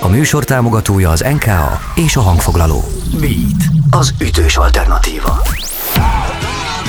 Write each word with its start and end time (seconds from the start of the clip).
A 0.00 0.08
műsor 0.08 0.44
támogatója 0.44 1.10
az 1.10 1.20
NKA 1.20 1.80
és 1.94 2.16
a 2.16 2.20
hangfoglaló. 2.20 2.84
Beat, 3.20 3.62
az 3.90 4.14
ütős 4.20 4.56
alternatíva. 4.56 5.42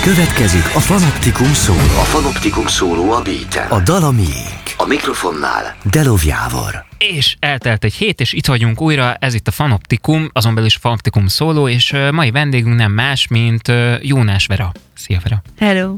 Következik 0.03 0.65
a 0.75 0.79
Fanoptikum 0.79 1.53
szóló. 1.53 1.79
A 1.79 2.03
Fanoptikum 2.03 2.67
szóló 2.67 3.11
a 3.11 3.21
beat 3.21 3.71
A 3.71 3.79
dal 3.79 4.03
a 4.03 4.11
miénk. 4.11 4.61
A 4.77 4.85
mikrofonnál 4.85 5.75
Delov 5.91 6.25
Jávor. 6.25 6.85
És 6.97 7.35
eltelt 7.39 7.83
egy 7.83 7.93
hét, 7.93 8.19
és 8.19 8.33
itt 8.33 8.45
vagyunk 8.45 8.81
újra, 8.81 9.13
ez 9.13 9.33
itt 9.33 9.47
a 9.47 9.51
Fanoptikum, 9.51 10.29
azon 10.33 10.53
belül 10.53 10.67
is 10.67 10.75
Fanoptikum 10.75 11.27
szóló, 11.27 11.67
és 11.67 11.95
mai 12.11 12.31
vendégünk 12.31 12.75
nem 12.75 12.91
más, 12.91 13.27
mint 13.27 13.71
Jónás 14.01 14.45
Vera. 14.45 14.71
Szia 14.95 15.19
Vera! 15.23 15.41
Hello! 15.59 15.95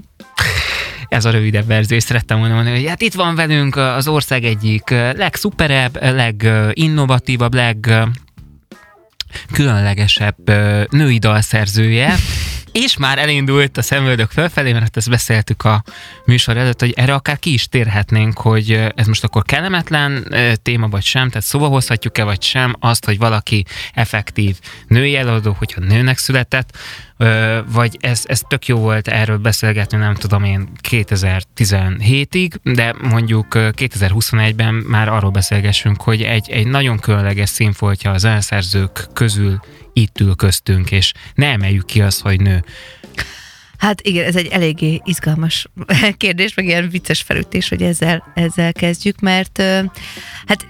Ez 1.10 1.26
a 1.26 1.32
rövidebb 1.32 1.68
verzió, 1.68 1.98
és 1.98 2.04
szerettem 2.04 2.40
volna 2.40 2.54
mondani, 2.54 2.76
hogy 2.76 2.88
hát 2.88 3.02
itt 3.02 3.14
van 3.14 3.36
velünk 3.36 3.76
az 3.76 4.08
ország 4.08 4.44
egyik 4.44 4.90
legszuperebb, 4.90 6.04
leginnovatívabb, 6.04 7.54
leg 7.54 8.08
különlegesebb 9.52 10.52
női 10.90 11.18
dalszerzője, 11.18 12.16
és 12.84 12.98
már 12.98 13.18
elindult 13.18 13.78
a 13.78 13.82
szemöldök 13.82 14.32
felfelé, 14.32 14.74
mert 14.74 14.98
ezt 14.98 15.10
beszéltük 15.10 15.64
a 15.64 15.84
műsor 16.26 16.58
előtt, 16.58 16.80
hogy 16.80 16.94
erre 16.96 17.14
akár 17.14 17.40
ki 17.40 17.54
is 17.54 17.68
térhetnénk, 17.68 18.38
hogy 18.38 18.72
ez 18.96 19.08
most 19.08 19.24
akkor 19.24 19.44
kellemetlen 19.44 20.36
téma 20.62 20.88
vagy 20.88 21.04
sem, 21.04 21.30
tehát 21.30 21.46
szóba 21.46 21.68
hozhatjuk-e 21.68 22.24
vagy 22.24 22.42
sem 22.42 22.76
azt, 22.80 23.06
hogy 23.06 23.18
valaki 23.18 23.66
effektív 23.94 24.60
női 24.88 25.16
előadó, 25.16 25.56
hogyha 25.58 25.82
nőnek 25.82 26.18
született, 26.18 26.78
vagy 27.72 27.98
ez, 28.00 28.24
ez 28.26 28.42
tök 28.48 28.68
jó 28.68 28.78
volt 28.78 29.08
erről 29.08 29.38
beszélgetni, 29.38 29.98
nem 29.98 30.16
tudom 30.16 30.44
én 30.44 30.70
2017-ig, 30.90 32.54
de 32.64 32.96
mondjuk 33.02 33.48
2021-ben 33.56 34.74
már 34.74 35.10
arról 35.10 35.32
beszélgessünk, 35.32 36.02
hogy 36.02 36.22
egy, 36.22 36.50
egy 36.50 36.68
nagyon 36.68 37.00
különleges 37.00 37.50
színfoltja 37.50 38.12
az 38.12 38.26
elszerzők 38.26 39.08
közül 39.14 39.60
itt 40.02 40.20
ül 40.20 40.36
köztünk, 40.36 40.92
és 40.92 41.14
ne 41.34 41.48
emeljük 41.48 41.86
ki 41.86 42.02
azt, 42.02 42.22
hogy 42.22 42.42
nő. 42.42 42.64
Hát 43.78 44.02
igen, 44.02 44.26
ez 44.26 44.36
egy 44.36 44.48
eléggé 44.48 45.02
izgalmas 45.04 45.68
kérdés, 46.18 46.54
meg 46.54 46.66
ilyen 46.66 46.90
vicces 46.90 47.22
felütés, 47.22 47.70
hogy 47.70 47.82
ezzel, 47.82 48.32
ezzel 48.36 48.74
kezdjük, 48.74 49.20
mert 49.20 49.62
hát 50.46 50.68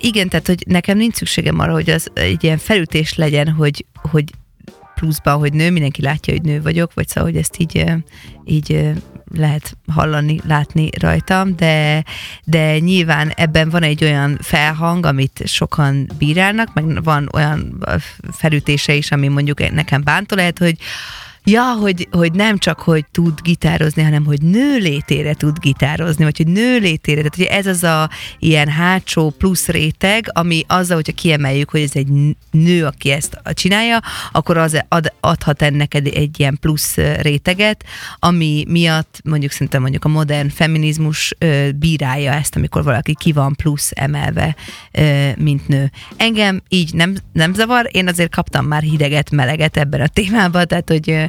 igen, 0.00 0.28
tehát 0.28 0.46
hogy 0.46 0.64
nekem 0.66 0.96
nincs 0.96 1.14
szükségem 1.14 1.58
arra, 1.58 1.72
hogy 1.72 1.90
az 1.90 2.10
egy 2.14 2.44
ilyen 2.44 2.58
felütés 2.58 3.14
legyen, 3.14 3.48
hogy, 3.48 3.84
hogy 3.94 4.24
pluszban, 4.94 5.38
hogy 5.38 5.52
nő, 5.52 5.70
mindenki 5.70 6.02
látja, 6.02 6.32
hogy 6.32 6.42
nő 6.42 6.62
vagyok, 6.62 6.94
vagy 6.94 7.08
szóval, 7.08 7.30
hogy 7.30 7.38
ezt 7.38 7.58
így, 7.58 7.84
így 8.44 8.90
lehet 9.34 9.76
hallani, 9.92 10.40
látni 10.46 10.88
rajtam, 11.00 11.56
de, 11.56 12.04
de 12.44 12.78
nyilván 12.78 13.28
ebben 13.28 13.70
van 13.70 13.82
egy 13.82 14.04
olyan 14.04 14.38
felhang, 14.40 15.06
amit 15.06 15.42
sokan 15.44 16.08
bírálnak, 16.18 16.74
meg 16.74 17.02
van 17.02 17.28
olyan 17.32 17.84
felütése 18.32 18.94
is, 18.94 19.10
ami 19.10 19.28
mondjuk 19.28 19.70
nekem 19.72 20.02
bántó 20.02 20.36
lehet, 20.36 20.58
hogy 20.58 20.76
Ja, 21.50 21.72
hogy, 21.80 22.08
hogy 22.10 22.32
nem 22.32 22.58
csak, 22.58 22.80
hogy 22.80 23.04
tud 23.10 23.40
gitározni, 23.40 24.02
hanem 24.02 24.24
hogy 24.24 24.42
nő 24.42 24.76
létére 24.76 25.34
tud 25.34 25.58
gitározni, 25.58 26.24
vagy 26.24 26.36
hogy 26.36 26.46
nő 26.46 26.78
létére. 26.78 27.16
Tehát 27.16 27.36
hogy 27.36 27.44
ez 27.44 27.66
az 27.66 27.82
a 27.82 28.10
ilyen 28.38 28.68
hátsó 28.68 29.30
plusz 29.30 29.66
réteg, 29.66 30.30
ami 30.32 30.64
azzal, 30.66 30.96
hogyha 30.96 31.12
kiemeljük, 31.12 31.70
hogy 31.70 31.80
ez 31.80 31.90
egy 31.94 32.08
nő, 32.50 32.84
aki 32.84 33.10
ezt 33.10 33.40
csinálja, 33.52 34.00
akkor 34.32 34.56
az 34.56 34.84
ad, 34.88 35.12
adhat 35.20 35.62
ennek 35.62 35.94
egy, 35.94 36.08
egy 36.08 36.40
ilyen 36.40 36.58
plusz 36.60 36.96
réteget, 36.96 37.84
ami 38.18 38.64
miatt 38.68 39.20
mondjuk 39.24 39.52
szerintem 39.52 39.80
mondjuk 39.80 40.04
a 40.04 40.08
modern 40.08 40.48
feminizmus 40.48 41.34
ö, 41.38 41.68
bírálja 41.78 42.32
ezt, 42.32 42.56
amikor 42.56 42.82
valaki 42.84 43.14
ki 43.14 43.32
van 43.32 43.54
plusz 43.54 43.90
emelve, 43.94 44.56
ö, 44.92 45.28
mint 45.36 45.68
nő. 45.68 45.90
Engem 46.16 46.62
így 46.68 46.94
nem, 46.94 47.14
nem 47.32 47.54
zavar, 47.54 47.88
én 47.92 48.08
azért 48.08 48.34
kaptam 48.34 48.66
már 48.66 48.82
hideget, 48.82 49.30
meleget 49.30 49.76
ebben 49.76 50.00
a 50.00 50.06
témában, 50.06 50.66
tehát 50.66 50.88
hogy 50.88 51.28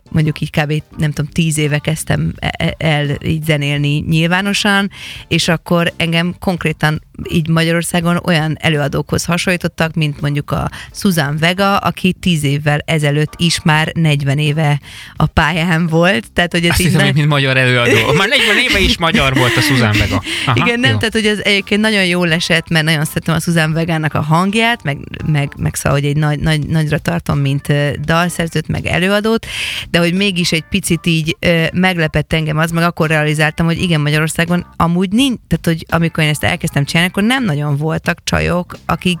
mondjuk 0.11 0.41
így 0.41 0.49
kb. 0.49 0.83
nem 0.97 1.11
tudom, 1.11 1.31
tíz 1.31 1.57
éve 1.57 1.79
kezdtem 1.79 2.33
e- 2.39 2.53
e- 2.57 2.75
el 2.77 3.17
így 3.23 3.43
zenélni 3.43 4.03
nyilvánosan, 4.07 4.91
és 5.27 5.47
akkor 5.47 5.93
engem 5.97 6.35
konkrétan 6.39 7.01
így 7.29 7.47
Magyarországon 7.47 8.19
olyan 8.23 8.57
előadókhoz 8.59 9.25
hasonlítottak, 9.25 9.93
mint 9.93 10.21
mondjuk 10.21 10.51
a 10.51 10.69
Susan 10.93 11.37
Vega, 11.37 11.77
aki 11.77 12.13
tíz 12.13 12.43
évvel 12.43 12.79
ezelőtt 12.85 13.33
is 13.37 13.61
már 13.63 13.91
40 13.93 14.37
éve 14.37 14.79
a 15.15 15.25
pályán 15.25 15.87
volt. 15.87 16.31
Tehát, 16.33 16.51
hogy 16.51 16.63
ez 16.63 16.69
Azt 16.69 16.81
hiszem, 16.81 17.05
ne... 17.05 17.11
mint 17.11 17.27
magyar 17.27 17.57
előadó. 17.57 18.11
Már 18.17 18.27
40 18.27 18.57
éve 18.69 18.79
is 18.79 18.97
magyar 18.97 19.33
volt 19.33 19.55
a 19.55 19.61
Susan 19.61 19.91
Vega. 19.97 20.21
Aha, 20.45 20.65
Igen, 20.65 20.79
nem, 20.79 20.91
jó. 20.91 20.97
tehát 20.97 21.13
hogy 21.13 21.25
ez 21.25 21.39
egyébként 21.39 21.81
nagyon 21.81 22.05
jól 22.05 22.31
esett, 22.31 22.69
mert 22.69 22.85
nagyon 22.85 23.05
szeretem 23.05 23.35
a 23.35 23.39
Susan 23.39 23.73
Vegának 23.73 24.13
a 24.13 24.21
hangját, 24.21 24.83
meg, 24.83 24.97
meg, 25.25 25.51
meg 25.57 25.75
szóval, 25.75 25.99
hogy 25.99 26.09
egy 26.09 26.17
nagy, 26.17 26.39
nagy, 26.39 26.67
nagyra 26.67 26.97
tartom, 26.97 27.39
mint 27.39 27.67
dalszerzőt, 28.05 28.67
meg 28.67 28.85
előadót, 28.85 29.45
de 29.89 29.99
hogy 30.01 30.13
mégis 30.13 30.51
egy 30.51 30.65
picit 30.69 31.05
így 31.05 31.37
ö, 31.39 31.65
meglepett 31.73 32.33
engem 32.33 32.57
az, 32.57 32.71
meg 32.71 32.83
akkor 32.83 33.07
realizáltam, 33.07 33.65
hogy 33.65 33.81
igen, 33.81 34.01
Magyarországon 34.01 34.65
amúgy 34.75 35.11
nincs, 35.11 35.39
tehát 35.47 35.65
hogy 35.65 35.85
amikor 35.89 36.23
én 36.23 36.29
ezt 36.29 36.43
elkezdtem 36.43 36.85
csinálni, 36.85 37.09
akkor 37.11 37.23
nem 37.23 37.43
nagyon 37.43 37.77
voltak 37.77 38.23
csajok, 38.23 38.77
akik 38.85 39.19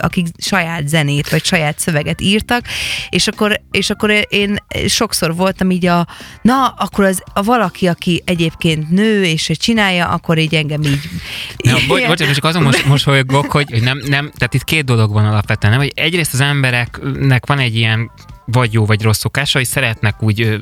akik 0.00 0.26
saját 0.38 0.88
zenét 0.88 1.28
vagy 1.30 1.44
saját 1.44 1.78
szöveget 1.78 2.20
írtak, 2.20 2.64
és 3.08 3.26
akkor, 3.26 3.60
és 3.70 3.90
akkor 3.90 4.26
én 4.28 4.56
sokszor 4.88 5.34
voltam 5.34 5.70
így 5.70 5.86
a, 5.86 6.06
na, 6.42 6.66
akkor 6.66 7.04
az 7.04 7.22
a 7.34 7.42
valaki, 7.42 7.86
aki 7.86 8.22
egyébként 8.24 8.90
nő, 8.90 9.24
és 9.24 9.50
csinálja, 9.58 10.08
akkor 10.08 10.38
így 10.38 10.54
engem 10.54 10.82
így... 10.82 11.08
Ja, 11.56 11.76
bocs, 11.88 12.06
bocs, 12.06 12.32
csak 12.32 12.44
azon 12.44 12.62
most, 12.62 12.86
most 12.86 13.04
hogy 13.04 13.82
nem, 13.82 13.98
nem, 14.06 14.30
tehát 14.36 14.54
itt 14.54 14.64
két 14.64 14.84
dolog 14.84 15.12
van 15.12 15.26
alapvetően, 15.26 15.72
nem, 15.72 15.82
hogy 15.82 15.92
egyrészt 15.94 16.32
az 16.32 16.40
embereknek 16.40 17.46
van 17.46 17.58
egy 17.58 17.76
ilyen 17.76 18.10
vagy 18.52 18.72
jó, 18.72 18.86
vagy 18.86 19.02
rossz 19.02 19.18
szokása, 19.18 19.58
hogy 19.58 19.66
szeretnek 19.66 20.22
úgy 20.22 20.60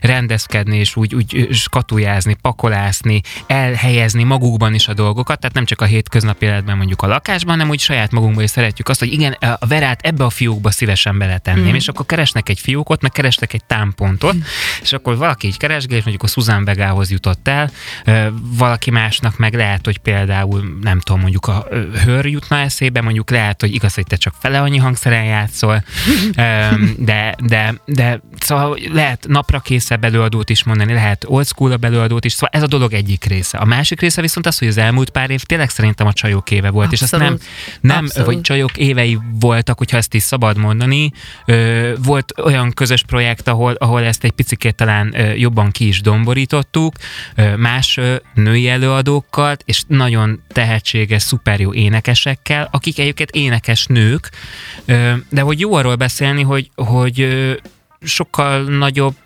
rendezkedni, 0.00 0.78
és 0.78 0.96
úgy, 0.96 1.14
úgy 1.14 1.48
skatujázni, 1.52 2.36
pakolászni, 2.42 3.20
elhelyezni 3.46 4.22
magukban 4.22 4.74
is 4.74 4.88
a 4.88 4.94
dolgokat, 4.94 5.38
tehát 5.40 5.54
nem 5.54 5.64
csak 5.64 5.80
a 5.80 5.84
hétköznapi 5.84 6.46
életben 6.46 6.76
mondjuk 6.76 7.02
a 7.02 7.06
lakásban, 7.06 7.54
hanem 7.54 7.70
úgy 7.70 7.80
saját 7.80 8.10
magunkban 8.10 8.44
is 8.44 8.50
szeretjük 8.54 8.88
azt, 8.88 8.98
hogy 8.98 9.12
igen, 9.12 9.32
a 9.32 9.66
verát 9.66 10.00
ebbe 10.02 10.24
a 10.24 10.30
fiókba 10.30 10.70
szívesen 10.70 11.18
beletenném, 11.18 11.72
mm. 11.72 11.74
és 11.74 11.88
akkor 11.88 12.06
keresnek 12.06 12.48
egy 12.48 12.60
fiókot, 12.60 13.02
meg 13.02 13.10
keresnek 13.10 13.52
egy 13.52 13.64
támpontot, 13.64 14.34
mm. 14.34 14.40
és 14.82 14.92
akkor 14.92 15.16
valaki 15.16 15.46
így 15.46 15.56
keresgél, 15.56 15.96
és 15.96 16.02
mondjuk 16.02 16.22
a 16.22 16.32
Susan 16.32 16.64
Begához 16.64 17.10
jutott 17.10 17.48
el, 17.48 17.70
valaki 18.40 18.90
másnak 18.90 19.38
meg 19.38 19.54
lehet, 19.54 19.84
hogy 19.84 19.98
például, 19.98 20.78
nem 20.82 21.00
tudom, 21.00 21.20
mondjuk 21.20 21.46
a 21.46 21.66
hőr 22.04 22.26
jutna 22.26 22.58
eszébe, 22.58 23.00
mondjuk 23.00 23.30
lehet, 23.30 23.60
hogy 23.60 23.74
igaz, 23.74 23.94
hogy 23.94 24.06
te 24.06 24.16
csak 24.16 24.34
fele 24.40 24.60
annyi 24.60 24.78
hangszeren 24.78 25.24
játszol, 25.24 25.84
de, 26.98 27.34
de, 27.42 27.74
de 27.84 28.20
szóval 28.40 28.78
lehet 28.92 29.26
napra 29.28 29.60
készebb 29.60 30.04
előadót 30.04 30.50
is 30.50 30.64
mondani, 30.64 30.92
lehet 30.92 31.24
old 31.28 31.46
school 31.46 31.76
előadót 31.80 32.24
is, 32.24 32.32
szóval 32.32 32.48
ez 32.52 32.62
a 32.62 32.66
dolog 32.66 32.92
egyik 32.92 33.24
része. 33.24 33.58
A 33.58 33.64
másik 33.64 34.00
része 34.00 34.20
viszont 34.20 34.46
az, 34.46 34.58
hogy 34.58 34.68
az 34.68 34.76
elmúlt 34.78 35.10
pár 35.10 35.30
év 35.30 35.42
tényleg 35.42 35.70
szerintem 35.70 36.06
a 36.06 36.12
csajok 36.12 36.50
éve 36.50 36.70
volt, 36.70 36.92
Abszolút. 36.92 37.14
és 37.14 37.30
azt 37.30 37.40
nem, 37.80 38.04
nem 38.14 38.24
vagy 38.24 38.40
csajok 38.44 38.76
évei 38.76 39.18
voltak, 39.40 39.78
hogyha 39.78 39.96
ezt 39.96 40.14
is 40.14 40.22
szabad 40.22 40.56
mondani. 40.56 41.12
Volt 42.02 42.32
olyan 42.42 42.72
közös 42.72 43.02
projekt, 43.02 43.48
ahol, 43.48 43.72
ahol 43.72 44.02
ezt 44.02 44.24
egy 44.24 44.30
picit 44.30 44.74
talán 44.74 45.14
jobban 45.36 45.70
ki 45.70 45.86
is 45.86 46.00
domborítottuk, 46.00 46.94
más 47.56 48.00
női 48.34 48.68
előadókkal, 48.68 49.56
és 49.64 49.82
nagyon 49.86 50.42
tehetséges, 50.48 51.22
szuper 51.22 51.60
jó 51.60 51.74
énekesekkel, 51.74 52.68
akik 52.70 52.98
egyébként 52.98 53.30
énekes 53.30 53.86
nők, 53.86 54.30
de 55.28 55.40
hogy 55.40 55.60
jó 55.60 55.74
arról 55.74 55.94
beszélni, 55.94 56.42
hogy, 56.42 56.70
hogy 56.74 57.28
sokkal 58.02 58.62
nagyobb 58.62 59.16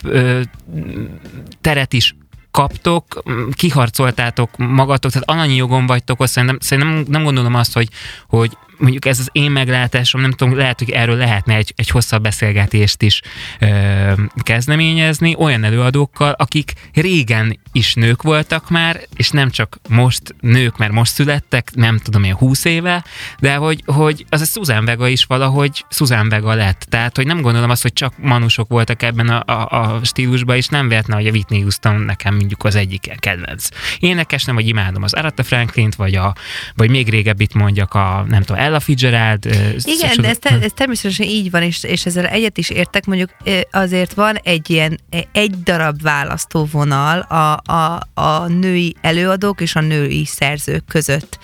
teret 1.61 1.93
is 1.93 2.15
kaptok, 2.51 3.23
kiharcoltátok 3.53 4.57
magatok, 4.57 5.13
tehát 5.13 5.43
annyi 5.43 5.55
jogon 5.55 5.87
vagytok, 5.87 6.27
szerintem, 6.27 6.59
szerintem 6.61 7.05
nem 7.09 7.23
gondolom 7.23 7.55
azt, 7.55 7.73
hogy, 7.73 7.89
hogy 8.27 8.57
mondjuk 8.79 9.05
ez 9.05 9.19
az 9.19 9.29
én 9.33 9.51
meglátásom, 9.51 10.21
nem 10.21 10.33
tudom, 10.33 10.57
lehet, 10.57 10.79
hogy 10.79 10.91
erről 10.91 11.17
lehetne 11.17 11.55
egy, 11.55 11.73
egy 11.77 11.89
hosszabb 11.89 12.23
beszélgetést 12.23 13.03
is 13.03 13.21
ö, 13.59 14.13
kezdeményezni, 14.43 15.35
olyan 15.39 15.65
előadókkal, 15.65 16.33
akik 16.33 16.73
régen 16.95 17.59
is 17.73 17.95
nők 17.95 18.23
voltak 18.23 18.71
már, 18.71 19.01
és 19.17 19.31
nem 19.31 19.51
csak 19.51 19.79
most 19.89 20.35
nők, 20.41 20.77
mert 20.77 20.93
most 20.93 21.13
születtek, 21.13 21.71
nem 21.75 21.99
tudom 21.99 22.25
én, 22.25 22.35
húsz 22.35 22.65
éve, 22.65 23.05
de 23.39 23.55
hogy, 23.55 23.83
hogy 23.87 24.27
az 24.29 24.41
a 24.41 24.45
Susan 24.45 24.85
Vega 24.85 25.09
is 25.09 25.25
valahogy 25.25 25.85
Susan 25.91 26.29
Vega 26.29 26.55
lett. 26.55 26.81
Tehát, 26.89 27.17
hogy 27.17 27.27
nem 27.27 27.41
gondolom 27.41 27.71
azt, 27.71 27.83
hogy 27.83 27.93
csak 27.93 28.15
manusok 28.19 28.69
voltak 28.69 29.03
ebben 29.03 29.29
a, 29.29 29.43
a, 29.53 29.85
a 29.85 30.01
stílusban, 30.05 30.57
és 30.57 30.67
nem 30.67 30.89
vehetne, 30.89 31.15
hogy 31.15 31.27
a 31.27 31.31
Whitney 31.31 31.61
Houston 31.61 32.01
nekem 32.01 32.35
mondjuk 32.35 32.65
az 32.65 32.75
egyik 32.75 33.15
kedvenc. 33.19 33.69
Énekes 33.99 34.45
nem, 34.45 34.55
vagy 34.55 34.69
imádom 34.69 35.03
az 35.03 35.13
Aretha 35.13 35.43
Franklin-t, 35.43 35.95
vagy, 35.95 36.15
a, 36.15 36.35
vagy 36.75 36.91
még 36.91 37.09
régebbit 37.09 37.55
mondjak 37.55 37.95
a, 37.95 38.25
nem 38.29 38.43
tudom, 38.43 38.63
Ella 38.69 38.81
Fitzgerald. 38.81 39.45
Igen, 39.83 40.17
de 40.21 40.29
ez, 40.29 40.39
te, 40.39 40.59
ez 40.63 40.73
természetesen 40.75 41.27
így 41.27 41.51
van, 41.51 41.63
és, 41.63 41.83
és 41.83 42.07
ezzel 42.07 42.27
egyet 42.27 42.59
is 42.59 42.71
értek, 42.71 43.07
mondjuk 43.07 43.31
azért 43.71 44.15
van 44.15 44.37
egy 44.43 44.71
ilyen, 44.71 45.01
egy 45.33 45.63
darab 45.63 46.03
választóvonal 46.03 47.19
a, 47.19 47.73
a, 47.73 48.01
a 48.15 48.47
női 48.47 48.95
előadók 49.01 49.61
és 49.61 49.75
a 49.77 49.81
női 49.81 50.25
szerzők 50.25 50.85
között. 50.89 51.39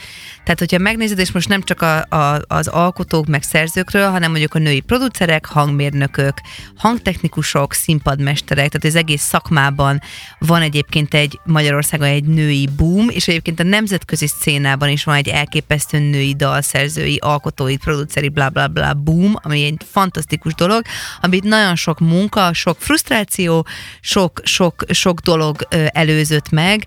Tehát, 0.44 0.58
hogyha 0.58 0.78
megnézed, 0.78 1.18
és 1.18 1.32
most 1.32 1.48
nem 1.48 1.62
csak 1.62 1.82
a, 1.82 2.16
a, 2.16 2.40
az 2.46 2.66
alkotók 2.66 3.26
meg 3.26 3.42
szerzőkről, 3.42 4.10
hanem 4.10 4.30
mondjuk 4.30 4.54
a 4.54 4.58
női 4.58 4.80
producerek, 4.80 5.46
hangmérnökök, 5.46 6.40
hangtechnikusok, 6.76 7.72
színpadmesterek, 7.72 8.68
tehát 8.68 8.84
az 8.84 8.94
egész 8.94 9.22
szakmában 9.22 10.00
van 10.38 10.62
egyébként 10.62 11.14
egy 11.14 11.40
Magyarországon 11.44 12.06
egy 12.06 12.24
női 12.24 12.68
boom, 12.76 13.08
és 13.08 13.28
egyébként 13.28 13.60
a 13.60 13.62
nemzetközi 13.62 14.26
szcénában 14.26 14.88
is 14.88 15.04
van 15.04 15.14
egy 15.14 15.28
elképesztő 15.28 15.98
női 15.98 16.34
dalszerzői, 16.34 17.13
alkotói, 17.20 17.76
produceri, 17.76 18.28
bla 18.28 18.48
bla 18.48 18.68
bla 18.68 18.94
boom, 18.94 19.34
ami 19.42 19.64
egy 19.64 19.76
fantasztikus 19.90 20.54
dolog, 20.54 20.82
amit 21.20 21.44
nagyon 21.44 21.76
sok 21.76 21.98
munka, 21.98 22.52
sok 22.52 22.76
frusztráció, 22.80 23.66
sok, 24.00 24.40
sok, 24.44 24.84
sok 24.88 25.20
dolog 25.20 25.56
előzött 25.92 26.50
meg, 26.50 26.84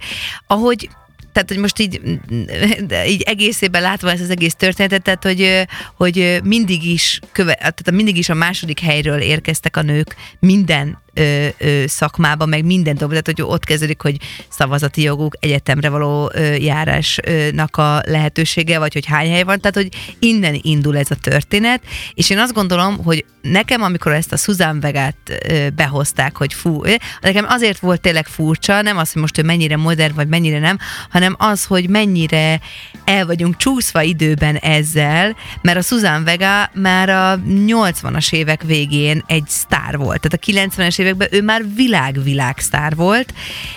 ahogy 0.48 0.90
tehát 1.38 1.52
hogy 1.52 1.62
most 1.62 1.80
így, 1.80 2.02
így 3.08 3.22
egészében 3.22 3.82
látva 3.82 4.12
ez 4.12 4.22
az 4.22 4.30
egész 4.30 4.56
történetet, 4.56 5.04
tehát 5.04 5.24
hogy, 5.24 5.68
hogy 5.96 6.40
mindig 6.44 6.86
is 6.86 7.20
köve, 7.32 7.54
tehát 7.56 7.92
mindig 7.92 8.18
is 8.18 8.30
a 8.30 8.34
második 8.34 8.80
helyről 8.80 9.20
érkeztek 9.20 9.78
a 9.78 9.82
nők 9.82 10.16
minden 10.40 10.98
ö, 11.18 11.48
ö, 11.58 11.84
szakmába, 11.88 12.46
meg 12.46 12.66
minden 12.66 12.96
dolog, 12.96 13.12
tehát 13.12 13.25
hogy 13.25 13.42
ott 13.42 13.64
kezdődik, 13.64 14.02
hogy 14.02 14.18
szavazati 14.50 15.02
joguk, 15.02 15.36
egyetemre 15.40 15.90
való 15.90 16.31
ö, 16.34 16.54
járásnak 16.54 17.78
a 17.78 18.02
lehetősége, 18.06 18.80
vagy 18.80 18.94
hogy 18.94 19.06
hány 19.06 19.31
hely 19.31 19.44
van, 19.44 19.60
tehát 19.60 19.75
hogy 19.75 19.90
innen 20.19 20.60
indul 20.62 20.98
ez 20.98 21.12
a 21.12 21.16
történet, 21.16 21.81
és 22.14 22.30
én 22.30 22.38
azt 22.38 22.54
gondolom, 22.54 23.04
hogy 23.04 23.25
nekem, 23.42 23.81
amikor 23.81 24.12
ezt 24.12 24.34
a 24.34 24.38
Susan 24.38 24.80
Vegát 24.80 25.18
ö, 25.48 25.69
behozták, 25.69 26.38
hogy 26.38 26.54
fú, 26.54 26.81
nekem 27.22 27.46
azért 27.48 27.80
volt 27.80 28.02
tényleg 28.02 28.28
furcsa, 28.28 28.81
nem 28.81 28.98
az, 28.98 29.12
hogy 29.12 29.22
most 29.22 29.38
ő 29.38 29.44
mennyire 29.44 29.78
modern, 29.78 30.16
vagy 30.16 30.28
mennyire 30.28 30.60
nem, 30.60 30.78
hanem 31.10 31.36
az, 31.38 31.66
hogy 31.66 31.90
mennyire 31.90 32.60
el 33.06 33.25
vagyunk 33.25 33.58
csúszva 33.58 34.02
időben 34.02 34.56
ezzel, 34.56 35.36
mert 35.62 35.78
a 35.78 35.81
Susan 35.81 36.24
Vega 36.24 36.69
már 36.74 37.10
a 37.10 37.40
80-as 37.48 38.34
évek 38.34 38.64
végén 38.64 39.24
egy 39.28 39.48
sztár 39.48 39.98
volt, 39.98 40.22
tehát 40.22 40.68
a 40.68 40.72
90-es 40.81 41.00
évek 41.00 41.06
években 41.07 41.27
ő 41.31 41.42
már 41.42 41.63
világ-világsztár 41.75 42.95
volt, 42.95 43.33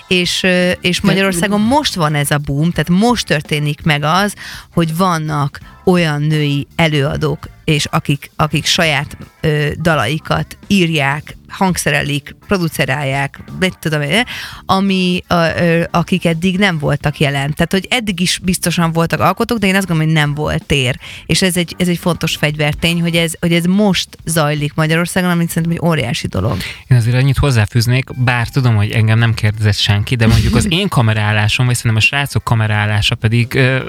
és, 0.09 0.47
és 0.81 1.01
Magyarországon 1.01 1.61
most 1.61 1.95
van 1.95 2.15
ez 2.15 2.31
a 2.31 2.39
boom, 2.39 2.71
tehát 2.71 3.03
most 3.03 3.27
történik 3.27 3.83
meg 3.83 4.03
az, 4.03 4.35
hogy 4.73 4.97
vannak 4.97 5.61
olyan 5.91 6.23
női 6.23 6.67
előadók, 6.77 7.49
és 7.65 7.85
akik, 7.85 8.31
akik 8.37 8.65
saját 8.65 9.17
ö, 9.41 9.69
dalaikat 9.81 10.57
írják, 10.67 11.37
hangszerelik, 11.49 12.37
producerálják, 12.47 13.39
mit 13.59 13.79
tudom 13.79 14.01
én, 14.01 14.25
ami, 14.67 15.23
a, 15.27 15.35
ö, 15.35 15.83
akik 15.91 16.25
eddig 16.25 16.59
nem 16.59 16.79
voltak 16.79 17.19
jelen. 17.19 17.55
Tehát, 17.55 17.73
hogy 17.73 17.87
eddig 17.91 18.21
is 18.21 18.41
biztosan 18.43 18.93
voltak 18.93 19.21
alkotók, 19.21 19.59
de 19.59 19.67
én 19.67 19.75
azt 19.75 19.87
gondolom, 19.87 20.13
hogy 20.13 20.21
nem 20.21 20.35
volt 20.35 20.67
tér. 20.67 20.99
És 21.27 21.43
ez 21.43 21.57
egy, 21.57 21.75
ez 21.79 21.89
egy 21.89 21.99
fontos 21.99 22.37
fegyvertény, 22.37 23.01
hogy 23.01 23.17
ez, 23.17 23.33
hogy 23.41 23.53
ez 23.53 23.65
most 23.65 24.09
zajlik 24.25 24.75
Magyarországon, 24.75 25.31
amit 25.31 25.49
szerintem 25.49 25.73
egy 25.73 25.89
óriási 25.89 26.27
dolog. 26.27 26.57
Én 26.89 26.97
azért 26.97 27.17
annyit 27.17 27.39
hozzáfűznék, 27.39 28.11
bár 28.17 28.49
tudom, 28.49 28.77
hogy 28.77 28.91
engem 28.91 29.19
nem 29.19 29.35
kérdezett 29.35 29.77
senki, 29.77 30.17
de 30.17 30.27
mondjuk 30.27 30.55
az 30.55 30.67
én 30.81 30.89
kamerálásom, 30.89 31.67
vagy 31.67 31.75
szerintem 31.75 32.01
a 32.01 32.07
srácok 32.07 32.45
kamerálása 32.45 33.15
pedig 33.15 33.55
ö, 33.55 33.85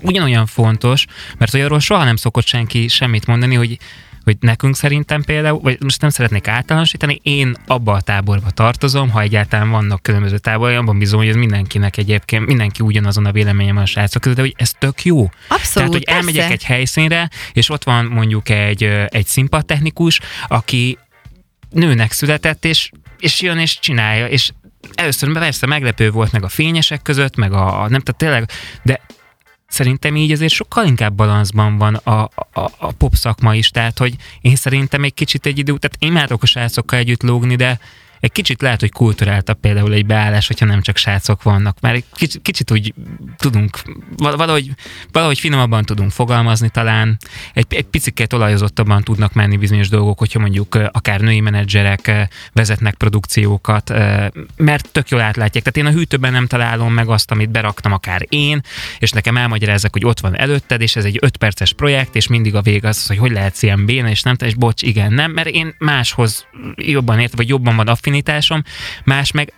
ugyanolyan 0.00 0.46
fontos, 0.46 1.06
mert 1.38 1.45
hogy 1.50 1.60
arról 1.60 1.80
soha 1.80 2.04
nem 2.04 2.16
szokott 2.16 2.46
senki 2.46 2.88
semmit 2.88 3.26
mondani, 3.26 3.54
hogy 3.54 3.78
hogy 4.26 4.36
nekünk 4.40 4.76
szerintem 4.76 5.22
például, 5.22 5.60
vagy 5.60 5.76
most 5.82 6.00
nem 6.00 6.10
szeretnék 6.10 6.48
általánosítani, 6.48 7.20
én 7.22 7.56
abba 7.66 7.92
a 7.92 8.00
táborba 8.00 8.50
tartozom, 8.50 9.10
ha 9.10 9.20
egyáltalán 9.20 9.70
vannak 9.70 10.02
különböző 10.02 10.38
táborai, 10.38 10.74
abban 10.74 10.98
bizony, 10.98 11.18
hogy 11.18 11.28
ez 11.28 11.34
mindenkinek 11.36 11.96
egyébként, 11.96 12.46
mindenki 12.46 12.82
ugyanazon 12.82 13.26
a 13.26 13.32
véleményem 13.32 13.76
a 13.76 13.86
srácok 13.86 14.22
között, 14.22 14.36
de 14.36 14.42
hogy 14.42 14.54
ez 14.56 14.70
tök 14.78 15.04
jó. 15.04 15.30
Abszolút, 15.48 15.72
Tehát, 15.72 15.92
hogy 15.92 16.04
persze. 16.04 16.18
elmegyek 16.20 16.50
egy 16.50 16.64
helyszínre, 16.64 17.30
és 17.52 17.70
ott 17.70 17.84
van 17.84 18.04
mondjuk 18.04 18.48
egy, 18.48 18.82
egy 19.08 19.26
színpadtechnikus, 19.26 20.20
aki 20.48 20.98
nőnek 21.70 22.12
született, 22.12 22.64
és, 22.64 22.90
és 23.18 23.40
jön 23.40 23.58
és 23.58 23.78
csinálja, 23.78 24.26
és 24.26 24.50
először 24.94 25.32
persze 25.32 25.66
meglepő 25.66 26.10
volt 26.10 26.32
meg 26.32 26.44
a 26.44 26.48
fényesek 26.48 27.02
között, 27.02 27.36
meg 27.36 27.52
a, 27.52 27.82
a 27.82 27.88
nem, 27.88 28.00
tehát 28.00 28.16
tényleg, 28.16 28.50
de 28.82 29.00
szerintem 29.68 30.16
így 30.16 30.32
azért 30.32 30.52
sokkal 30.52 30.86
inkább 30.86 31.14
balanszban 31.14 31.78
van 31.78 31.94
a, 31.94 32.10
a, 32.10 32.30
a 32.78 32.92
pop 32.92 33.14
szakma 33.14 33.54
is, 33.54 33.70
tehát 33.70 33.98
hogy 33.98 34.14
én 34.40 34.56
szerintem 34.56 35.04
egy 35.04 35.14
kicsit 35.14 35.46
egy 35.46 35.58
idő, 35.58 35.76
tehát 35.76 35.96
én 35.98 36.08
imádok 36.08 36.42
a 36.42 36.46
srácokkal 36.46 36.98
együtt 36.98 37.22
lógni, 37.22 37.56
de 37.56 37.78
egy 38.20 38.32
kicsit 38.32 38.62
lehet, 38.62 38.80
hogy 38.80 38.92
kulturáltabb 38.92 39.60
például 39.60 39.92
egy 39.92 40.06
beállás, 40.06 40.46
hogyha 40.46 40.66
nem 40.66 40.82
csak 40.82 40.96
srácok 40.96 41.42
vannak, 41.42 41.80
mert 41.80 41.94
egy 41.94 42.04
kicsit, 42.14 42.42
kicsit 42.42 42.70
úgy 42.70 42.94
tudunk, 43.36 43.78
valahogy, 44.16 44.70
valahogy 45.12 45.38
finomabban 45.38 45.84
tudunk 45.84 46.10
fogalmazni 46.10 46.68
talán, 46.68 47.16
egy, 47.52 47.66
egy 47.68 47.84
picit 47.84 48.32
olajozottabban 48.32 49.02
tudnak 49.02 49.32
menni 49.32 49.56
bizonyos 49.56 49.88
dolgok, 49.88 50.18
hogyha 50.18 50.38
mondjuk 50.38 50.74
akár 50.74 51.20
női 51.20 51.40
menedzserek 51.40 52.28
vezetnek 52.52 52.94
produkciókat, 52.94 53.92
mert 54.56 54.88
tök 54.92 55.08
jól 55.08 55.20
átlátják. 55.20 55.64
Tehát 55.64 55.88
én 55.88 55.94
a 55.94 55.98
hűtőben 55.98 56.32
nem 56.32 56.46
találom 56.46 56.92
meg 56.92 57.08
azt, 57.08 57.30
amit 57.30 57.50
beraktam 57.50 57.92
akár 57.92 58.26
én, 58.28 58.60
és 58.98 59.10
nekem 59.10 59.36
elmagyarázzak, 59.36 59.92
hogy 59.92 60.04
ott 60.04 60.20
van 60.20 60.36
előtted, 60.36 60.80
és 60.80 60.96
ez 60.96 61.04
egy 61.04 61.18
5 61.20 61.36
perces 61.36 61.72
projekt, 61.72 62.16
és 62.16 62.26
mindig 62.26 62.54
a 62.54 62.62
vég 62.62 62.84
az, 62.84 63.06
hogy 63.06 63.18
hogy 63.18 63.30
lehet 63.30 63.62
ilyen 63.62 63.84
béna, 63.86 64.08
és 64.08 64.22
nem, 64.22 64.36
és 64.44 64.54
bocs, 64.54 64.82
igen, 64.82 65.12
nem, 65.12 65.30
mert 65.30 65.48
én 65.48 65.74
máshoz 65.78 66.46
jobban 66.74 67.20
ért, 67.20 67.36
vagy 67.36 67.48
jobban 67.48 67.76
van 67.76 67.88
affinitásom, 68.06 68.62
más 69.04 69.30
meg 69.32 69.52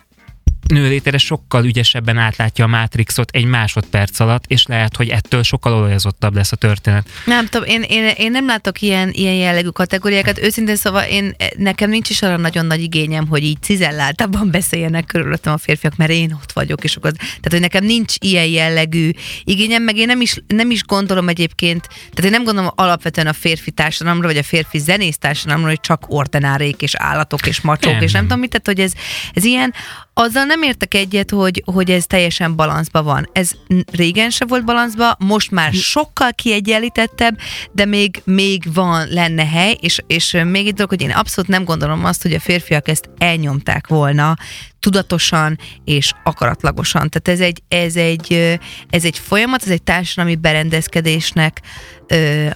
nőlétére 0.71 1.17
sokkal 1.17 1.65
ügyesebben 1.65 2.17
átlátja 2.17 2.65
a 2.65 2.67
Matrixot 2.67 3.29
egy 3.31 3.45
másodperc 3.45 4.19
alatt, 4.19 4.43
és 4.47 4.65
lehet, 4.65 4.95
hogy 4.95 5.09
ettől 5.09 5.43
sokkal 5.43 5.73
olajozottabb 5.73 6.35
lesz 6.35 6.51
a 6.51 6.55
történet. 6.55 7.07
Nem 7.25 7.45
tudom, 7.45 7.67
én, 7.67 7.81
én, 7.81 8.11
én 8.17 8.31
nem 8.31 8.45
látok 8.45 8.81
ilyen, 8.81 9.09
ilyen 9.11 9.33
jellegű 9.33 9.67
kategóriákat. 9.67 10.39
Őszintén 10.39 10.75
szóval 10.75 11.03
én, 11.03 11.35
nekem 11.57 11.89
nincs 11.89 12.09
is 12.09 12.21
arra 12.21 12.37
nagyon 12.37 12.65
nagy 12.65 12.81
igényem, 12.81 13.27
hogy 13.27 13.43
így 13.43 13.61
cizelláltabban 13.61 14.51
beszéljenek 14.57 15.05
körülöttem 15.05 15.53
a 15.53 15.57
férfiak, 15.57 15.95
mert 15.95 16.11
én 16.11 16.33
ott 16.33 16.51
vagyok, 16.51 16.83
és 16.83 16.95
akkor, 16.95 17.11
tehát 17.11 17.49
hogy 17.49 17.59
nekem 17.59 17.83
nincs 17.83 18.13
ilyen 18.19 18.45
jellegű 18.45 19.11
igényem, 19.43 19.83
meg 19.83 19.97
én 19.97 20.07
nem 20.07 20.21
is, 20.21 20.35
nem 20.47 20.71
is 20.71 20.83
gondolom 20.83 21.29
egyébként, 21.29 21.87
tehát 21.87 22.23
én 22.23 22.31
nem 22.31 22.43
gondolom 22.43 22.71
alapvetően 22.75 23.27
a 23.27 23.33
férfi 23.33 23.71
társadalomra, 23.71 24.27
vagy 24.27 24.37
a 24.37 24.43
férfi 24.43 24.77
zenész 24.77 25.17
társadalomra, 25.17 25.69
hogy 25.69 25.79
csak 25.79 26.03
ordinárék 26.07 26.81
és 26.81 26.95
állatok 26.95 27.47
és 27.47 27.61
macsók, 27.61 27.93
nem. 27.93 28.01
és 28.01 28.11
nem 28.11 28.21
tudom 28.21 28.39
mit, 28.39 28.49
tehát 28.49 28.65
hogy 28.65 28.79
ez, 28.79 28.91
ez 29.33 29.43
ilyen, 29.43 29.73
azzal 30.13 30.43
nem 30.43 30.58
értek 30.63 30.93
egyet, 30.93 31.31
hogy, 31.31 31.63
hogy 31.65 31.91
ez 31.91 32.05
teljesen 32.05 32.55
balanszban 32.55 33.03
van. 33.03 33.29
Ez 33.33 33.51
régen 33.91 34.29
se 34.29 34.45
volt 34.45 34.65
balanszban, 34.65 35.15
most 35.19 35.51
már 35.51 35.73
sokkal 35.73 36.33
kiegyenlítettebb, 36.33 37.37
de 37.71 37.85
még, 37.85 38.21
még 38.23 38.73
van, 38.73 39.07
lenne 39.07 39.45
hely, 39.45 39.77
és, 39.81 39.99
és 40.07 40.37
még 40.45 40.67
egy 40.67 40.73
dolog, 40.73 40.89
hogy 40.89 41.01
én 41.01 41.11
abszolút 41.11 41.49
nem 41.49 41.63
gondolom 41.63 42.05
azt, 42.05 42.21
hogy 42.21 42.33
a 42.33 42.39
férfiak 42.39 42.87
ezt 42.87 43.09
elnyomták 43.17 43.87
volna 43.87 44.35
tudatosan 44.79 45.59
és 45.85 46.11
akaratlagosan. 46.23 47.09
Tehát 47.09 47.39
ez 47.39 47.47
egy, 47.47 47.61
ez 47.67 47.95
egy, 47.95 48.59
ez 48.89 49.05
egy 49.05 49.17
folyamat, 49.17 49.63
ez 49.63 49.69
egy 49.69 49.83
társadalmi 49.83 50.35
berendezkedésnek 50.35 51.61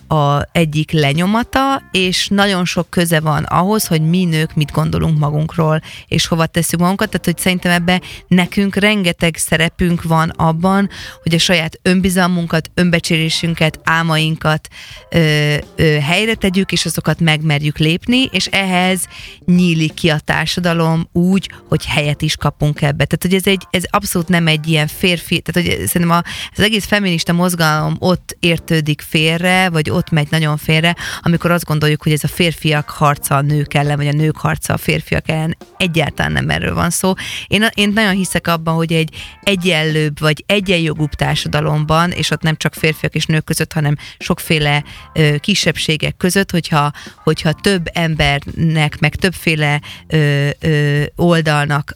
a 0.07 0.41
egyik 0.51 0.91
lenyomata, 0.91 1.81
és 1.91 2.27
nagyon 2.27 2.65
sok 2.65 2.89
köze 2.89 3.19
van 3.19 3.43
ahhoz, 3.43 3.87
hogy 3.87 4.01
mi 4.01 4.23
nők 4.23 4.55
mit 4.55 4.71
gondolunk 4.71 5.19
magunkról, 5.19 5.81
és 6.07 6.25
hova 6.25 6.45
tesszük 6.45 6.79
magunkat. 6.79 7.09
Tehát, 7.09 7.25
hogy 7.25 7.37
szerintem 7.37 7.71
ebbe 7.71 8.01
nekünk 8.27 8.75
rengeteg 8.75 9.35
szerepünk 9.35 10.03
van 10.03 10.29
abban, 10.29 10.89
hogy 11.23 11.33
a 11.33 11.39
saját 11.39 11.79
önbizalmunkat, 11.81 12.71
önbecsérésünket, 12.73 13.79
álmainkat 13.83 14.67
ö, 15.09 15.55
ö, 15.75 15.83
helyre 15.83 16.33
tegyük, 16.33 16.71
és 16.71 16.85
azokat 16.85 17.19
megmerjük 17.19 17.77
lépni, 17.77 18.29
és 18.31 18.45
ehhez 18.45 19.07
nyílik 19.45 19.93
ki 19.93 20.09
a 20.09 20.19
társadalom 20.19 21.07
úgy, 21.11 21.51
hogy 21.67 21.85
helyet 21.85 22.12
helyet 22.13 22.22
is 22.22 22.36
kapunk 22.36 22.82
ebbe. 22.82 23.05
Tehát, 23.05 23.22
hogy 23.22 23.34
ez, 23.34 23.48
egy, 23.48 23.67
ez 23.70 23.84
abszolút 23.89 24.27
nem 24.27 24.48
egy 24.48 24.67
ilyen 24.67 24.88
férfi, 24.88 25.41
tehát, 25.41 25.70
hogy 25.70 25.88
szerintem 25.88 26.17
a, 26.17 26.24
az 26.55 26.63
egész 26.63 26.86
feminista 26.86 27.34
mozgalom 27.34 27.96
ott 28.00 28.38
értődik 28.39 29.01
félre, 29.01 29.70
vagy 29.70 29.89
ott 29.89 30.10
megy 30.10 30.27
nagyon 30.29 30.58
félre, 30.58 30.96
amikor 31.22 31.51
azt 31.51 31.65
gondoljuk, 31.65 32.03
hogy 32.03 32.12
ez 32.12 32.24
a 32.24 32.27
férfiak 32.27 32.89
harca 32.89 33.36
a 33.36 33.41
nők 33.41 33.74
ellen, 33.74 33.98
vagy 33.98 34.08
a 34.08 34.12
nők 34.12 34.38
harca 34.38 34.74
a 34.74 34.77
férfiak 34.77 35.29
ellen. 35.29 35.58
Egyáltalán 35.77 36.32
nem 36.32 36.50
erről 36.50 36.74
van 36.74 36.89
szó. 36.89 37.13
Én, 37.48 37.65
én 37.74 37.91
nagyon 37.93 38.13
hiszek 38.13 38.48
abban, 38.48 38.75
hogy 38.75 38.93
egy 38.93 39.15
egyenlőbb, 39.43 40.20
vagy 40.20 40.43
egyenjogúbb 40.48 41.12
társadalomban, 41.12 42.12
és 42.12 42.32
ott 42.32 42.41
nem 42.41 42.55
csak 42.55 42.74
férfiak 42.74 43.15
és 43.15 43.25
nők 43.25 43.43
között, 43.43 43.74
hanem 43.74 43.96
sokféle 44.20 44.84
ö, 45.13 45.36
kisebbségek 45.39 46.17
között, 46.17 46.51
hogyha, 46.51 46.91
hogyha 47.24 47.53
több 47.53 47.89
embernek, 47.93 49.00
meg 49.00 49.15
többféle 49.15 49.82
ö, 50.08 50.50
ö, 50.60 51.03
oldalnak 51.15 51.96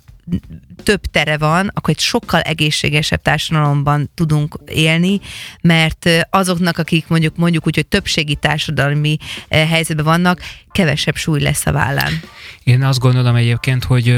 több 0.83 1.01
tere 1.01 1.37
van, 1.37 1.71
akkor 1.73 1.89
egy 1.89 1.99
sokkal 1.99 2.39
egészségesebb 2.39 3.21
társadalomban 3.21 4.09
tudunk 4.15 4.59
élni, 4.67 5.19
mert 5.61 6.09
azoknak, 6.29 6.77
akik 6.77 7.07
mondjuk 7.07 7.35
mondjuk 7.35 7.67
úgy, 7.67 7.75
hogy 7.75 7.87
többségi 7.87 8.35
társadalmi 8.35 9.17
helyzetben 9.49 10.05
vannak, 10.05 10.39
kevesebb 10.71 11.15
súly 11.15 11.41
lesz 11.41 11.65
a 11.65 11.71
vállán. 11.71 12.11
Én 12.63 12.83
azt 12.83 12.99
gondolom 12.99 13.35
egyébként, 13.35 13.83
hogy 13.83 14.15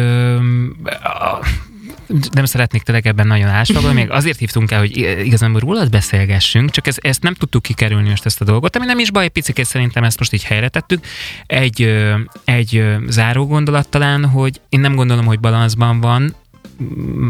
nem 2.31 2.45
szeretnék 2.45 2.81
tényleg 2.81 3.07
ebben 3.07 3.27
nagyon 3.27 3.47
ásfagolni, 3.47 4.01
még 4.01 4.11
azért 4.11 4.39
hívtunk 4.39 4.71
el, 4.71 4.79
hogy 4.79 4.97
igazából 5.25 5.59
rólad 5.59 5.89
beszélgessünk, 5.89 6.69
csak 6.69 6.87
ez, 6.87 6.95
ezt 6.99 7.21
nem 7.21 7.33
tudtuk 7.33 7.61
kikerülni 7.61 8.09
most 8.09 8.25
ezt 8.25 8.41
a 8.41 8.45
dolgot, 8.45 8.75
ami 8.75 8.85
nem 8.85 8.99
is 8.99 9.11
baj, 9.11 9.27
picikét 9.27 9.65
szerintem 9.65 10.03
ezt 10.03 10.19
most 10.19 10.33
így 10.33 10.43
helyre 10.43 10.69
tettük. 10.69 11.05
Egy, 11.45 12.07
egy 12.45 12.85
záró 13.07 13.47
gondolat 13.47 13.89
talán, 13.89 14.25
hogy 14.25 14.61
én 14.69 14.79
nem 14.79 14.95
gondolom, 14.95 15.25
hogy 15.25 15.39
balanszban 15.39 15.99
van, 15.99 16.35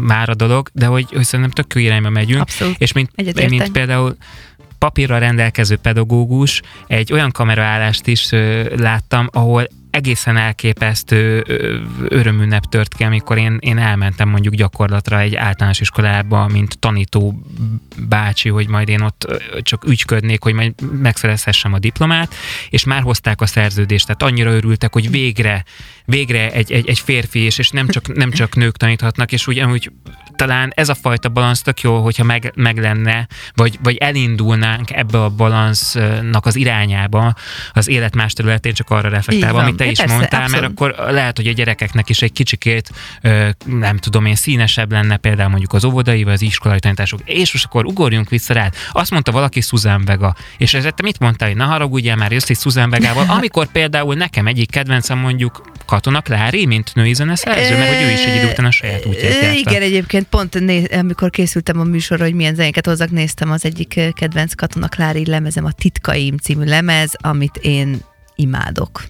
már 0.02 0.28
a 0.28 0.34
dolog, 0.34 0.68
de 0.72 0.86
hogy, 0.86 1.06
hogy 1.12 1.24
szerintem 1.24 1.64
tök 1.64 1.74
jó 1.74 1.86
irányba 1.86 2.10
megyünk. 2.10 2.40
Abszolút. 2.40 2.74
És 2.78 2.92
mint, 2.92 3.48
mint 3.48 3.72
például 3.72 4.16
papírra 4.78 5.18
rendelkező 5.18 5.76
pedagógus 5.76 6.62
egy 6.86 7.12
olyan 7.12 7.30
kameraállást 7.30 8.06
is 8.06 8.32
ö, 8.32 8.76
láttam, 8.76 9.28
ahol 9.32 9.66
egészen 9.90 10.36
elképesztő 10.36 11.44
örömünnep 12.08 12.64
tört 12.64 12.94
ki, 12.94 13.04
amikor 13.04 13.38
én, 13.38 13.56
én 13.60 13.78
elmentem 13.78 14.28
mondjuk 14.28 14.54
gyakorlatra 14.54 15.20
egy 15.20 15.34
általános 15.34 15.80
iskolába, 15.80 16.48
mint 16.48 16.78
tanító 16.78 17.42
bácsi, 18.08 18.48
hogy 18.48 18.68
majd 18.68 18.88
én 18.88 19.00
ott 19.00 19.42
csak 19.62 19.84
ügyködnék, 19.84 20.42
hogy 20.42 20.54
majd 20.54 20.74
megszerezhessem 21.00 21.72
a 21.72 21.78
diplomát, 21.78 22.34
és 22.70 22.84
már 22.84 23.02
hozták 23.02 23.40
a 23.40 23.46
szerződést, 23.46 24.06
tehát 24.06 24.22
annyira 24.22 24.52
örültek, 24.52 24.92
hogy 24.92 25.10
végre, 25.10 25.64
végre 26.04 26.50
egy, 26.50 26.72
egy, 26.72 26.88
egy 26.88 26.98
férfi, 26.98 27.38
és, 27.38 27.58
és 27.58 27.70
nem, 27.70 27.88
csak, 27.88 28.14
nem 28.14 28.30
csak 28.30 28.54
nők 28.54 28.76
taníthatnak, 28.76 29.32
és 29.32 29.46
ugyanúgy 29.46 29.90
talán 30.40 30.72
ez 30.74 30.88
a 30.88 30.94
fajta 30.94 31.28
balansz 31.28 31.62
tök 31.62 31.80
jó, 31.80 32.02
hogyha 32.02 32.24
meg, 32.24 32.52
meg 32.56 32.78
lenne, 32.78 33.26
vagy, 33.54 33.78
vagy 33.82 33.96
elindulnánk 33.96 34.90
ebbe 34.90 35.22
a 35.22 35.28
balansznak 35.28 36.46
az 36.46 36.56
irányába 36.56 37.34
az 37.72 37.88
élet 37.88 38.14
más 38.14 38.32
területén, 38.32 38.72
csak 38.72 38.90
arra 38.90 39.08
reflektálva, 39.08 39.60
amit 39.60 39.76
te 39.76 39.86
is 39.86 39.98
persze, 39.98 40.14
mondtál, 40.14 40.42
abszolút. 40.42 40.60
mert 40.60 40.72
akkor 40.72 41.12
lehet, 41.12 41.36
hogy 41.36 41.46
a 41.46 41.52
gyerekeknek 41.52 42.08
is 42.08 42.22
egy 42.22 42.32
kicsikét, 42.32 42.90
nem 43.64 43.96
tudom 43.96 44.26
én, 44.26 44.34
színesebb 44.34 44.92
lenne 44.92 45.16
például 45.16 45.48
mondjuk 45.48 45.72
az 45.72 45.84
óvodai 45.84 46.24
vagy 46.24 46.32
az 46.32 46.42
iskolai 46.42 46.78
tanítások. 46.78 47.20
És 47.24 47.52
most 47.52 47.64
akkor 47.64 47.84
ugorjunk 47.84 48.28
vissza 48.28 48.52
rá. 48.54 48.70
Azt 48.92 49.10
mondta 49.10 49.32
valaki 49.32 49.60
Susan 49.60 50.04
Vega, 50.04 50.34
és 50.58 50.74
ezzel 50.74 50.92
te 50.92 51.02
mit 51.02 51.18
mondtál, 51.18 51.48
hogy 51.48 51.56
ne 51.56 51.64
haragudjál 51.64 52.16
már, 52.16 52.32
jössz 52.32 52.50
egy 52.50 52.58
Susan 52.58 52.90
Vegával, 52.90 53.24
amikor 53.38 53.66
például 53.66 54.14
nekem 54.14 54.46
egyik 54.46 54.70
kedvencem 54.70 55.18
mondjuk 55.18 55.62
Katona 55.86 56.20
Klári, 56.20 56.66
mint 56.66 56.94
női 56.94 57.14
zeneszerző, 57.14 57.76
mert 57.76 57.94
hogy 57.94 58.04
ő 58.06 58.10
is 58.10 58.24
egy 58.24 58.36
idő 58.36 58.50
után 58.50 58.64
a 58.64 58.70
saját 58.70 59.06
útját 59.06 59.54
Igen, 59.54 59.82
egyébként 59.82 60.28
pont 60.30 60.60
né- 60.60 60.94
amikor 60.94 61.30
készültem 61.30 61.80
a 61.80 61.84
műsorra, 61.84 62.24
hogy 62.24 62.34
milyen 62.34 62.54
zenéket 62.54 62.86
hozzak, 62.86 63.10
néztem 63.10 63.50
az 63.50 63.64
egyik 63.64 64.00
kedvenc 64.12 64.54
Katona 64.54 64.88
Klári 64.88 65.26
lemezem, 65.26 65.64
a 65.64 65.72
Titkaim 65.72 66.36
című 66.36 66.64
lemez, 66.64 67.12
amit 67.16 67.56
én 67.56 68.00
imádok. 68.34 69.02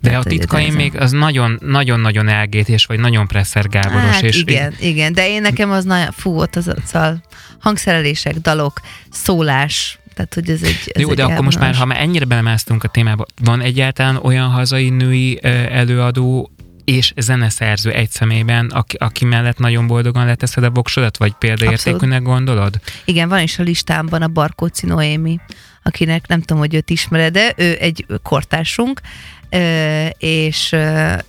De 0.00 0.08
Tehát, 0.08 0.26
a 0.26 0.28
titkaim 0.28 0.74
még 0.74 0.96
az 0.96 1.10
nagyon, 1.10 1.58
nagyon-nagyon 1.60 2.28
elgétés, 2.28 2.84
vagy 2.84 2.98
nagyon 2.98 3.26
Presser 3.26 3.68
Gáboros. 3.68 4.02
Hát 4.02 4.22
és 4.22 4.40
igen, 4.40 4.74
én... 4.78 4.88
igen, 4.88 5.12
de 5.12 5.28
én 5.28 5.40
nekem 5.40 5.70
az 5.70 5.84
nagyon, 5.84 6.10
fú, 6.10 6.40
ott 6.40 6.56
az, 6.56 6.68
az 6.84 6.94
a 6.94 7.14
hangszerelések, 7.58 8.34
dalok, 8.34 8.80
szólás, 9.10 9.98
tehát, 10.14 10.34
hogy 10.34 10.50
ez 10.50 10.62
egy. 10.62 10.92
Ez 10.94 11.00
Jó, 11.02 11.10
egy 11.10 11.16
de 11.16 11.24
akkor 11.24 11.44
most 11.44 11.58
már, 11.58 11.74
ha 11.74 11.84
már 11.84 12.00
ennyire 12.00 12.24
belemásztunk 12.24 12.84
a 12.84 12.88
témába, 12.88 13.26
van 13.42 13.60
egyáltalán 13.60 14.16
olyan 14.16 14.48
hazai 14.48 14.88
női 14.88 15.38
előadó, 15.42 16.53
és 16.84 17.12
zeneszerző 17.16 17.90
egy 17.90 18.10
szemében, 18.10 18.66
aki, 18.66 18.96
aki 18.96 19.24
mellett 19.24 19.58
nagyon 19.58 19.86
boldogan 19.86 20.26
leteszed 20.26 20.64
a 20.64 20.70
voksodat, 20.70 21.16
vagy 21.16 21.32
példaértékűnek 21.32 22.22
gondolod? 22.22 22.80
Igen, 23.04 23.28
van 23.28 23.40
is 23.40 23.58
a 23.58 23.62
listámban 23.62 24.22
a 24.22 24.28
Barkóci 24.28 24.86
Noémi, 24.86 25.38
akinek 25.82 26.26
nem 26.26 26.40
tudom, 26.40 26.58
hogy 26.58 26.74
őt 26.74 26.90
ismered, 26.90 27.32
de 27.32 27.52
ő 27.56 27.76
egy 27.80 28.06
kortársunk, 28.22 29.00
és 30.18 30.76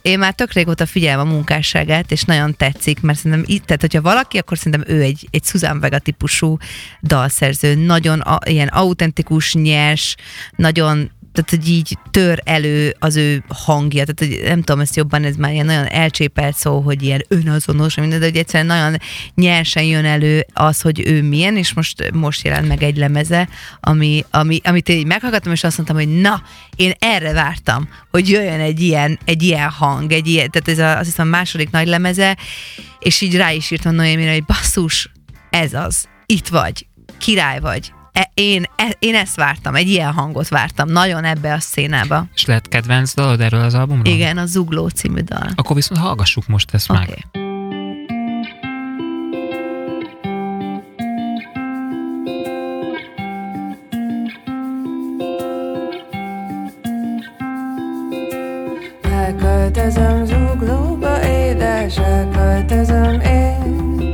én 0.02 0.20
már 0.20 0.34
tök 0.34 0.54
régóta 0.54 0.86
figyelem 0.86 1.28
a 1.28 1.32
munkásságát, 1.32 2.12
és 2.12 2.24
nagyon 2.24 2.56
tetszik, 2.56 3.02
mert 3.02 3.18
szerintem 3.18 3.44
itt, 3.56 3.66
tehát 3.66 3.82
hogyha 3.82 4.02
valaki, 4.02 4.38
akkor 4.38 4.58
szerintem 4.58 4.96
ő 4.96 5.02
egy, 5.02 5.28
egy 5.32 5.44
Susan 5.44 5.80
Vega 5.80 6.00
típusú 6.00 6.58
dalszerző, 7.02 7.76
nagyon 7.76 8.20
a, 8.20 8.40
ilyen 8.46 8.68
autentikus, 8.68 9.54
nyers, 9.54 10.16
nagyon 10.56 11.12
tehát 11.36 11.50
hogy 11.50 11.70
így 11.70 11.98
tör 12.12 12.42
elő 12.44 12.96
az 13.00 13.16
ő 13.16 13.44
hangja, 13.48 14.06
tehát 14.06 14.20
hogy 14.20 14.48
nem 14.50 14.62
tudom, 14.62 14.82
ezt 14.82 14.96
jobban, 14.96 15.24
ez 15.24 15.36
már 15.36 15.52
ilyen 15.52 15.66
nagyon 15.66 15.86
elcsépelt 15.86 16.56
szó, 16.56 16.80
hogy 16.80 17.04
ilyen 17.04 17.26
önazonos, 17.28 17.96
minden, 17.96 18.20
de 18.20 18.26
hogy 18.26 18.38
egyszerűen 18.38 18.66
nagyon 18.66 19.00
nyersen 19.36 19.84
jön 19.84 20.06
elő 20.06 20.46
az, 20.54 20.82
hogy 20.82 21.08
ő 21.08 21.22
milyen, 21.22 21.58
és 21.58 21.74
most, 21.74 22.12
most 22.14 22.44
jelent 22.46 22.68
meg 22.68 22.84
egy 22.84 22.98
lemeze, 22.98 23.50
ami, 23.80 24.26
ami, 24.32 24.60
amit 24.64 24.90
én 24.90 25.08
meghallgattam, 25.08 25.52
és 25.52 25.64
azt 25.64 25.78
mondtam, 25.78 25.98
hogy 25.98 26.22
na, 26.22 26.42
én 26.76 26.94
erre 27.00 27.34
vártam, 27.34 27.90
hogy 28.12 28.30
jöjjön 28.30 28.60
egy 28.60 28.82
ilyen, 28.82 29.20
egy 29.26 29.44
ilyen 29.44 29.70
hang, 29.70 30.12
egy 30.12 30.28
ilyen, 30.28 30.50
tehát 30.50 30.68
ez 30.68 30.80
a, 30.80 30.98
azt 30.98 31.06
hiszem 31.06 31.28
a 31.28 31.30
második 31.30 31.70
nagy 31.70 31.88
lemeze, 31.88 32.38
és 33.00 33.22
így 33.22 33.36
rá 33.36 33.52
is 33.52 33.72
írtam 33.72 33.96
Noémire, 33.96 34.32
hogy 34.32 34.46
basszus, 34.46 35.12
ez 35.50 35.74
az, 35.74 36.08
itt 36.26 36.48
vagy, 36.48 36.88
király 37.18 37.60
vagy, 37.60 37.94
E, 38.16 38.32
én, 38.34 38.66
e, 38.76 38.96
én 39.00 39.16
ezt 39.16 39.36
vártam, 39.36 39.76
egy 39.76 39.88
ilyen 39.88 40.14
hangot 40.14 40.48
vártam, 40.48 40.90
nagyon 40.90 41.24
ebbe 41.24 41.54
a 41.54 41.60
szénába. 41.60 42.26
És 42.34 42.46
lehet 42.46 42.68
kedvenc 42.68 43.14
dalod 43.14 43.42
erről 43.42 43.62
az 43.62 43.74
albumról? 43.74 44.14
Igen, 44.14 44.38
a 44.38 44.46
Zugló 44.46 44.88
című 44.88 45.22
dal. 45.22 45.50
Akkor 45.56 45.76
viszont 45.76 46.00
hallgassuk 46.02 46.48
most 46.48 46.74
ezt 46.74 46.90
okay. 46.90 47.06
meg. 47.06 47.44
Elköltözöm 59.12 60.26
zuglóba, 60.26 61.24
édes, 61.26 61.98
elköltözöm 61.98 63.20
én 63.20 64.14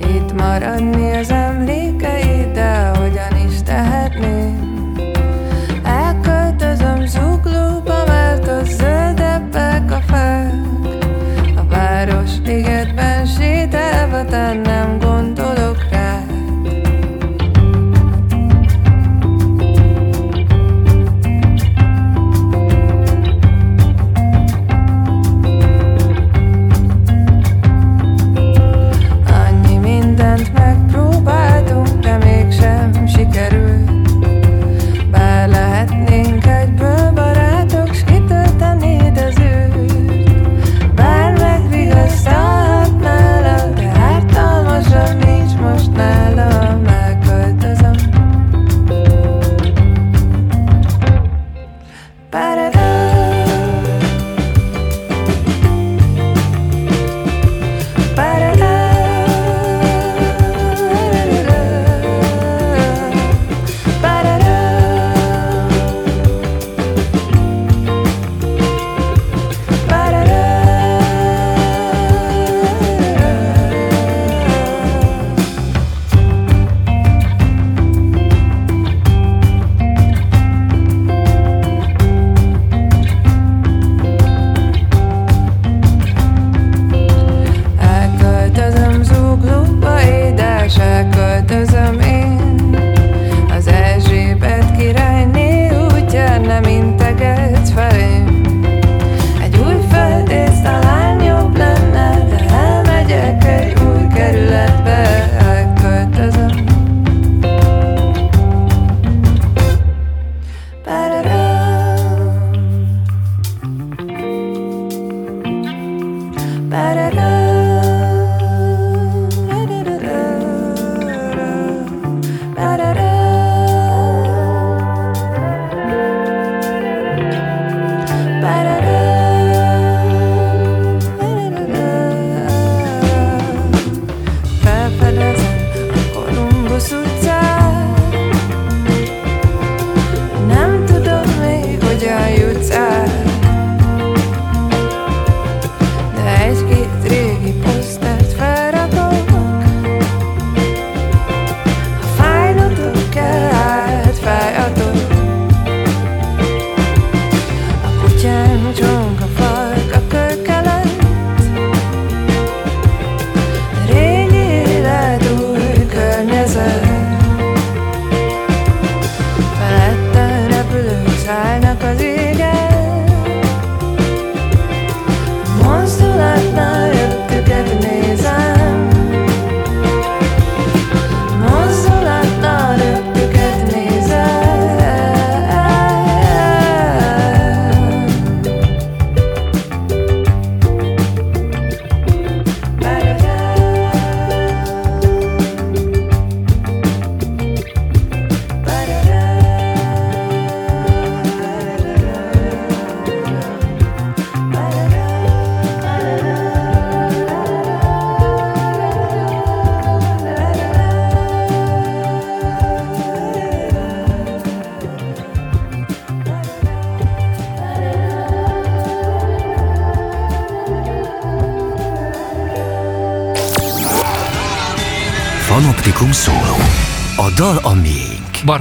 Itt 0.00 0.32
maradni 0.32 1.10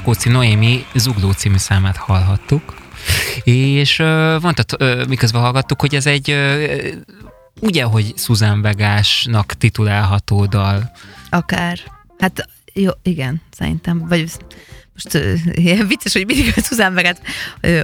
Barkóci 0.07 0.29
Noémi 0.29 0.85
Zugló 0.95 1.31
című 1.31 1.57
számát 1.57 1.97
hallhattuk, 1.97 2.73
és 3.43 3.99
uh, 3.99 4.41
mondtad, 4.41 5.07
miközben 5.07 5.41
hallgattuk, 5.41 5.79
hogy 5.79 5.95
ez 5.95 6.05
egy 6.05 6.35
ugye, 7.59 7.83
hogy 7.83 8.13
Susan 8.17 8.61
Vegásnak 8.61 9.53
titulálható 9.53 10.45
dal. 10.45 10.91
Akár. 11.29 11.79
Hát 12.17 12.49
jó, 12.73 12.91
igen, 13.03 13.41
szerintem. 13.57 14.07
Vagy 14.07 14.31
most 14.93 15.13
ilyen 15.51 15.87
vicces, 15.87 16.13
hogy 16.13 16.25
mindig 16.25 16.53
a 16.55 16.61
Susan 16.61 16.93
Vegát 16.93 17.21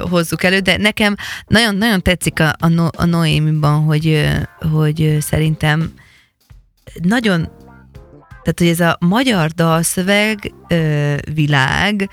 hozzuk 0.09 0.43
elő, 0.43 0.59
de 0.59 0.77
nekem 0.77 1.15
nagyon-nagyon 1.47 2.01
tetszik 2.01 2.39
a, 2.39 2.53
a, 2.59 2.67
no, 2.67 2.87
a 2.97 3.05
Noémiban, 3.05 3.83
hogy, 3.83 4.29
hogy 4.71 5.17
szerintem 5.19 5.93
nagyon 7.01 7.49
tehát, 8.43 8.59
hogy 8.59 8.67
ez 8.67 8.79
a 8.79 8.97
magyar 8.99 9.49
dalszöveg 9.49 10.53
ö, 10.67 11.15
világ 11.33 12.09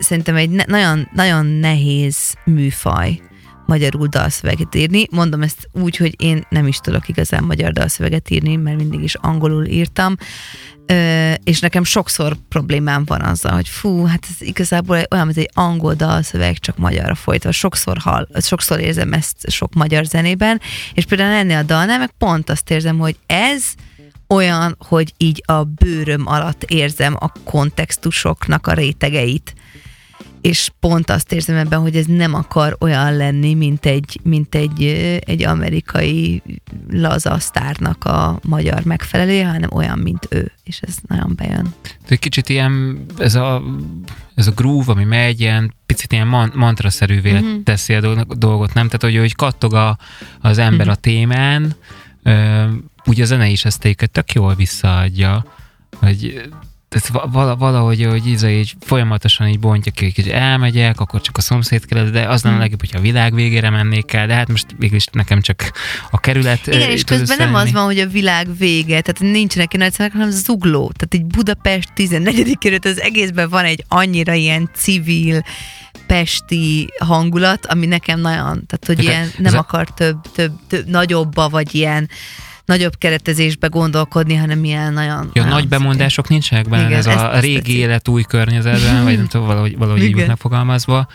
szerintem 0.00 0.36
egy 0.36 0.50
ne, 0.50 0.64
nagyon, 0.66 1.08
nagyon 1.12 1.46
nehéz 1.46 2.34
műfaj 2.44 3.20
magyarul 3.66 4.06
dalszöveget 4.06 4.74
írni. 4.74 5.06
Mondom 5.10 5.42
ezt 5.42 5.68
úgy, 5.72 5.96
hogy 5.96 6.14
én 6.18 6.46
nem 6.48 6.66
is 6.66 6.76
tudok 6.76 7.08
igazán 7.08 7.44
magyar 7.44 7.72
dalszöveget 7.72 8.30
írni, 8.30 8.56
mert 8.56 8.76
mindig 8.76 9.02
is 9.02 9.14
angolul 9.14 9.66
írtam, 9.66 10.16
ö, 10.86 11.32
és 11.44 11.60
nekem 11.60 11.84
sokszor 11.84 12.36
problémám 12.48 13.04
van 13.04 13.20
azzal, 13.20 13.52
hogy 13.52 13.68
fú, 13.68 14.04
hát 14.04 14.26
ez 14.30 14.46
igazából 14.46 15.02
olyan, 15.10 15.26
mint 15.26 15.38
egy 15.38 15.50
angol 15.54 15.94
dalszöveg, 15.94 16.58
csak 16.58 16.76
magyarra 16.76 17.14
folytva. 17.14 17.52
Sokszor 17.52 17.98
hall, 17.98 18.26
sokszor 18.40 18.80
érzem 18.80 19.12
ezt 19.12 19.50
sok 19.50 19.74
magyar 19.74 20.04
zenében, 20.04 20.60
és 20.94 21.04
például 21.04 21.34
ennél 21.34 21.58
a 21.58 21.62
dalnál 21.62 21.98
meg 21.98 22.10
pont 22.18 22.50
azt 22.50 22.70
érzem, 22.70 22.98
hogy 22.98 23.16
ez 23.26 23.64
olyan, 24.30 24.76
hogy 24.78 25.12
így 25.16 25.42
a 25.46 25.64
bőröm 25.64 26.26
alatt 26.26 26.62
érzem 26.62 27.16
a 27.18 27.32
kontextusoknak 27.44 28.66
a 28.66 28.72
rétegeit. 28.72 29.54
És 30.40 30.70
pont 30.80 31.10
azt 31.10 31.32
érzem 31.32 31.56
ebben, 31.56 31.80
hogy 31.80 31.96
ez 31.96 32.06
nem 32.06 32.34
akar 32.34 32.76
olyan 32.80 33.16
lenni, 33.16 33.54
mint 33.54 33.86
egy, 33.86 34.20
mint 34.22 34.54
egy, 34.54 34.82
egy 35.26 35.42
amerikai 35.42 36.42
laza 36.90 37.38
sztárnak 37.38 38.04
a 38.04 38.38
magyar 38.42 38.84
megfelelője, 38.84 39.46
hanem 39.46 39.68
olyan, 39.72 39.98
mint 39.98 40.26
ő. 40.30 40.52
És 40.64 40.80
ez 40.80 40.94
nagyon 41.06 41.32
bejön. 41.36 41.74
Egy 42.08 42.18
kicsit 42.18 42.48
ilyen, 42.48 43.04
ez 43.18 43.34
a, 43.34 43.62
ez 44.34 44.46
a 44.46 44.50
groove, 44.50 44.92
ami 44.92 45.04
megy, 45.04 45.40
ilyen 45.40 45.74
picit 45.86 46.12
ilyen 46.12 46.26
man, 46.26 46.52
mantraszerűvé 46.54 47.32
uh-huh. 47.32 47.62
teszi 47.64 47.94
a 47.94 48.24
dolgot, 48.24 48.74
nem? 48.74 48.86
Tehát, 48.86 49.02
hogy, 49.02 49.16
hogy 49.18 49.34
kattog 49.34 49.74
a, 49.74 49.98
az 50.40 50.58
ember 50.58 50.86
uh-huh. 50.86 50.92
a 50.92 51.00
témán, 51.00 51.74
úgy 53.04 53.20
a 53.20 53.24
zene 53.24 53.48
is 53.48 53.64
ezt 53.64 53.84
egyébként 53.84 54.10
tök 54.10 54.32
jól 54.32 54.54
visszaadja, 54.54 55.44
hogy 55.96 56.50
tehát 56.90 57.28
valahogy, 57.58 58.04
hogy 58.04 58.26
Iza 58.26 58.48
így 58.48 58.74
folyamatosan 58.80 59.48
így 59.48 59.58
bontja 59.58 59.92
ki, 59.92 60.12
hogy 60.14 60.28
elmegyek, 60.28 61.00
akkor 61.00 61.20
csak 61.20 61.36
a 61.36 61.40
szomszéd 61.40 61.86
kerület, 61.86 62.12
de 62.12 62.28
az 62.28 62.42
nem 62.42 62.52
a 62.52 62.54
hmm. 62.54 62.62
legjobb, 62.62 62.80
hogyha 62.80 62.98
a 62.98 63.02
világ 63.02 63.34
végére 63.34 63.70
mennék 63.70 64.12
el, 64.12 64.26
de 64.26 64.34
hát 64.34 64.48
most 64.48 64.66
végülis 64.78 65.06
nekem 65.12 65.40
csak 65.40 65.72
a 66.10 66.20
kerület. 66.20 66.66
Igen, 66.66 66.90
és 66.90 67.04
közben 67.04 67.36
nem 67.36 67.54
az 67.54 67.72
van, 67.72 67.84
hogy 67.84 67.98
a 67.98 68.06
világ 68.06 68.56
vége, 68.58 69.00
tehát 69.00 69.32
nincsenek 69.32 69.72
nagy 69.72 69.92
szemek, 69.92 70.12
hanem 70.12 70.30
zugló. 70.30 70.92
Tehát 70.96 71.14
egy 71.14 71.24
Budapest 71.24 71.92
14. 71.94 72.58
kerület, 72.58 72.84
az 72.84 73.00
egészben 73.00 73.48
van 73.48 73.64
egy 73.64 73.84
annyira 73.88 74.32
ilyen 74.32 74.70
civil, 74.74 75.42
pesti 76.10 76.88
hangulat, 76.98 77.66
ami 77.66 77.86
nekem 77.86 78.20
nagyon, 78.20 78.66
tehát 78.66 78.86
hogy 78.86 79.02
ilyen 79.02 79.30
nem 79.38 79.56
akar 79.56 79.94
több, 79.94 80.16
több, 80.34 80.52
több 80.68 80.86
nagyobba, 80.86 81.48
vagy 81.48 81.74
ilyen 81.74 82.08
nagyobb 82.64 82.98
keretezésbe 82.98 83.66
gondolkodni, 83.66 84.34
hanem 84.34 84.64
ilyen 84.64 84.92
nagyon... 84.92 85.30
Ja, 85.32 85.42
nagyon 85.42 85.48
nagy 85.48 85.68
bemondások 85.68 86.28
nincsenek 86.28 86.68
benne, 86.68 86.86
Igen, 86.86 86.98
ez 86.98 87.06
a 87.06 87.38
régi 87.38 87.54
tetszik. 87.54 87.74
élet 87.74 88.08
új 88.08 88.22
környezetben, 88.22 89.04
vagy 89.04 89.16
nem 89.16 89.26
tudom, 89.26 89.46
valahogy, 89.46 89.76
valahogy 89.76 90.02
így 90.02 90.26
megfogalmazva. 90.26 91.08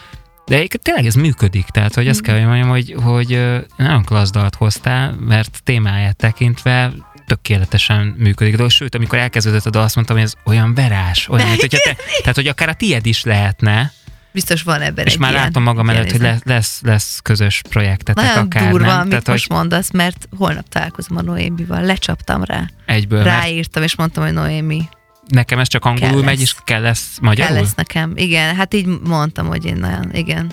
De 0.46 0.66
tényleg 0.82 1.06
ez 1.06 1.16
működik, 1.16 1.66
tehát 1.66 1.94
hogy 1.94 2.08
azt 2.08 2.22
kell, 2.22 2.36
hogy 2.38 2.46
mondjam, 2.46 2.70
hogy, 2.70 2.96
hogy 3.04 3.42
nagyon 3.78 4.04
klassz 4.04 4.32
dalt 4.32 4.56
hoztál, 4.56 5.16
mert 5.20 5.60
témáját 5.64 6.16
tekintve 6.16 6.94
tökéletesen 7.26 8.16
működik. 8.18 8.56
De 8.56 8.70
sőt, 8.70 8.96
amikor 8.96 9.18
elkezdődött 9.18 9.66
a 9.66 9.70
dal, 9.70 9.84
azt 9.84 9.96
mondtam, 9.96 10.18
hogy 10.18 10.26
ez 10.26 10.34
olyan 10.46 10.74
verás, 10.74 11.30
olyan, 11.30 11.48
mint, 11.48 11.62
hogyha 11.62 11.80
te, 11.84 11.96
tehát 12.22 12.36
hogy 12.36 12.48
akár 12.48 12.70
a 12.70 12.74
tied 12.74 13.06
is 13.06 13.24
lehetne, 13.24 13.94
Biztos 14.36 14.62
van 14.62 14.82
ebben 14.82 15.06
És 15.06 15.14
egy 15.14 15.20
már 15.20 15.32
ilyen, 15.32 15.44
látom 15.44 15.64
magam 15.64 15.90
előtt, 15.90 16.12
hogy 16.12 16.22
lesz, 16.22 16.42
lesz, 16.44 16.80
lesz 16.84 17.20
közös 17.24 17.62
projektetek 17.70 18.24
Nagyon 18.24 18.46
akár. 18.46 18.70
durva, 18.70 18.86
nem? 18.86 18.98
amit 18.98 19.10
Tehát, 19.10 19.28
most 19.28 19.48
hogy... 19.48 19.58
mondasz, 19.58 19.92
mert 19.92 20.28
holnap 20.38 20.70
találkozom 20.70 21.18
a 21.18 21.22
Noémival, 21.22 21.82
lecsaptam 21.82 22.44
rá. 22.44 22.70
Egyből. 22.86 23.24
Ráírtam, 23.24 23.84
és 23.84 23.96
mondtam, 23.96 24.24
hogy 24.24 24.34
Noémi, 24.34 24.84
Nekem 25.28 25.60
ez 25.60 25.68
csak 25.68 25.86
angolul 25.86 26.24
megy, 26.24 26.42
és 26.42 26.56
kell 26.64 26.82
lesz 26.82 27.18
magyarul? 27.22 27.54
Kell 27.54 27.64
lesz 27.64 27.76
nekem, 27.76 28.12
igen. 28.16 28.56
Hát 28.56 28.74
így 28.74 28.86
mondtam, 29.04 29.48
hogy 29.48 29.66
én 29.66 29.76
nagyon, 29.76 30.14
igen. 30.14 30.52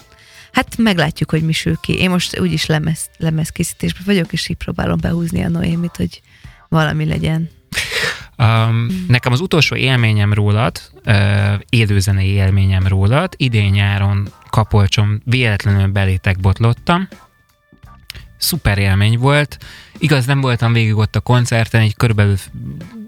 Hát 0.53 0.77
meglátjuk, 0.77 1.31
hogy 1.31 1.43
mi 1.43 1.53
sül 1.53 1.77
ki. 1.81 1.99
Én 1.99 2.11
most 2.11 2.39
úgyis 2.39 2.67
lemez, 2.67 3.11
lemez 3.19 3.49
készítésben 3.49 4.03
vagyok, 4.07 4.33
és 4.33 4.49
így 4.49 4.57
próbálom 4.57 4.99
behúzni 5.01 5.43
a 5.45 5.49
Noémit, 5.49 5.97
hogy 5.97 6.21
valami 6.69 7.05
legyen. 7.05 7.51
Um, 8.43 9.05
nekem 9.09 9.33
az 9.33 9.41
utolsó 9.41 9.77
élményem 9.77 10.33
rólad, 10.33 10.81
uh, 11.07 11.53
élőzenei 11.69 12.29
élményem 12.29 12.87
rólad, 12.87 13.35
idén 13.37 13.71
nyáron 13.71 14.29
kapolcsom 14.51 15.21
véletlenül 15.25 15.87
belétek 15.87 16.41
botlottam, 16.41 17.09
szuper 18.39 18.79
élmény 18.79 19.19
volt. 19.19 19.59
Igaz, 19.99 20.27
nem 20.27 20.41
voltam 20.41 20.73
végig 20.73 20.97
ott 20.97 21.17
a 21.17 21.21
koncerten, 21.21 21.81
egy 21.81 21.97
körülbelül 21.97 22.37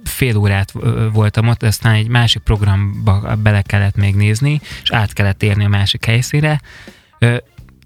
fél 0.05 0.37
órát 0.37 0.73
voltam 1.13 1.49
ott, 1.49 1.63
aztán 1.63 1.95
egy 1.95 2.09
másik 2.09 2.43
programba 2.43 3.37
bele 3.37 3.63
kellett 3.63 3.97
még 3.97 4.15
nézni, 4.15 4.61
és 4.83 4.91
át 4.91 5.13
kellett 5.13 5.43
érni 5.43 5.65
a 5.65 5.69
másik 5.69 6.05
helyszínre 6.05 6.61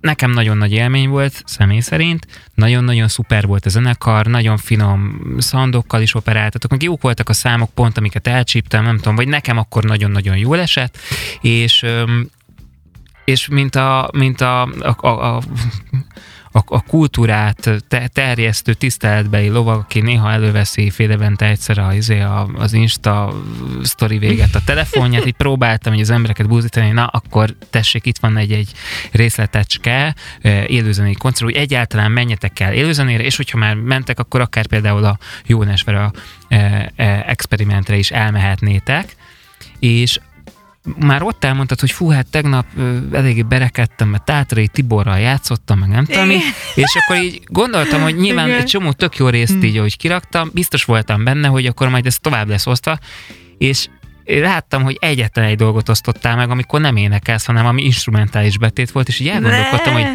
nekem 0.00 0.30
nagyon 0.30 0.56
nagy 0.56 0.72
élmény 0.72 1.08
volt, 1.08 1.42
személy 1.46 1.80
szerint. 1.80 2.26
Nagyon-nagyon 2.54 3.08
szuper 3.08 3.46
volt 3.46 3.66
a 3.66 3.68
zenekar, 3.68 4.26
nagyon 4.26 4.56
finom 4.56 5.20
szandokkal 5.38 6.02
is 6.02 6.14
operáltatok, 6.14 6.70
meg 6.70 6.82
jók 6.82 7.02
voltak 7.02 7.28
a 7.28 7.32
számok 7.32 7.70
pont, 7.70 7.98
amiket 7.98 8.26
elcsíptem, 8.26 8.84
nem 8.84 8.96
tudom, 8.96 9.14
vagy 9.14 9.28
nekem 9.28 9.58
akkor 9.58 9.84
nagyon-nagyon 9.84 10.36
jól 10.36 10.58
esett, 10.58 10.98
és 11.40 11.86
és 13.24 13.48
mint 13.48 13.74
a, 13.74 14.10
mint 14.12 14.40
a, 14.40 14.62
a, 14.62 14.96
a, 15.00 15.36
a 15.36 15.42
a, 16.58 16.74
a 16.74 16.80
kultúrát 16.80 17.70
te, 17.88 18.08
terjesztő 18.08 18.74
tiszteletbeli 18.74 19.48
lovag, 19.48 19.78
aki 19.78 20.00
néha 20.00 20.30
előveszi 20.30 20.90
fél 20.90 21.10
évente 21.10 21.46
egyszer 21.46 21.92
izé, 21.92 22.24
az 22.54 22.72
Insta 22.72 23.42
sztori 23.82 24.18
véget 24.18 24.54
a 24.54 24.60
telefonját, 24.64 25.26
így 25.26 25.34
próbáltam 25.34 25.92
hogy 25.92 26.02
az 26.02 26.10
embereket 26.10 26.48
búzítani, 26.48 26.90
na 26.90 27.06
akkor 27.06 27.54
tessék, 27.70 28.06
itt 28.06 28.18
van 28.18 28.36
egy, 28.36 28.52
egy 28.52 28.72
részletecske 29.12 30.14
élőzenei 30.66 31.14
koncert, 31.14 31.50
hogy 31.52 31.62
egyáltalán 31.62 32.10
menjetek 32.10 32.60
el 32.60 32.72
élőzenére, 32.72 33.22
és 33.22 33.36
hogyha 33.36 33.58
már 33.58 33.74
mentek, 33.74 34.18
akkor 34.18 34.40
akár 34.40 34.66
például 34.66 35.04
a 35.04 35.18
e, 36.48 36.92
e, 36.96 37.24
experimentre 37.26 37.96
is 37.96 38.10
elmehetnétek, 38.10 39.16
és 39.78 40.20
már 40.96 41.22
ott 41.22 41.44
elmondtad, 41.44 41.80
hogy 41.80 41.90
fú, 41.90 42.08
hát 42.08 42.26
tegnap 42.30 42.66
eléggé 43.12 43.42
berekedtem, 43.42 44.08
mert 44.08 44.24
Tátrai 44.24 44.68
Tiborral 44.68 45.18
játszottam, 45.18 45.78
meg 45.78 45.88
nem 45.88 46.04
tudom 46.04 46.30
és 46.74 46.96
akkor 47.00 47.22
így 47.22 47.40
gondoltam, 47.46 48.02
hogy 48.02 48.16
nyilván 48.16 48.46
Igen. 48.46 48.58
egy 48.58 48.66
csomó 48.66 48.92
tök 48.92 49.16
jó 49.16 49.28
részt 49.28 49.52
hm. 49.52 49.62
így, 49.62 49.76
ahogy 49.76 49.96
kiraktam, 49.96 50.50
biztos 50.52 50.84
voltam 50.84 51.24
benne, 51.24 51.48
hogy 51.48 51.66
akkor 51.66 51.88
majd 51.88 52.06
ez 52.06 52.16
tovább 52.16 52.48
lesz 52.48 52.66
osztva, 52.66 52.98
és 53.58 53.88
láttam, 54.24 54.82
hogy 54.82 54.96
egyetlen 55.00 55.44
egy 55.44 55.56
dolgot 55.56 55.88
osztottál 55.88 56.36
meg, 56.36 56.50
amikor 56.50 56.80
nem 56.80 56.96
énekelsz, 56.96 57.44
hanem 57.46 57.66
ami 57.66 57.84
instrumentális 57.84 58.58
betét 58.58 58.90
volt, 58.90 59.08
és 59.08 59.20
így 59.20 59.28
elgondolkodtam, 59.28 59.92
hogy 59.92 60.06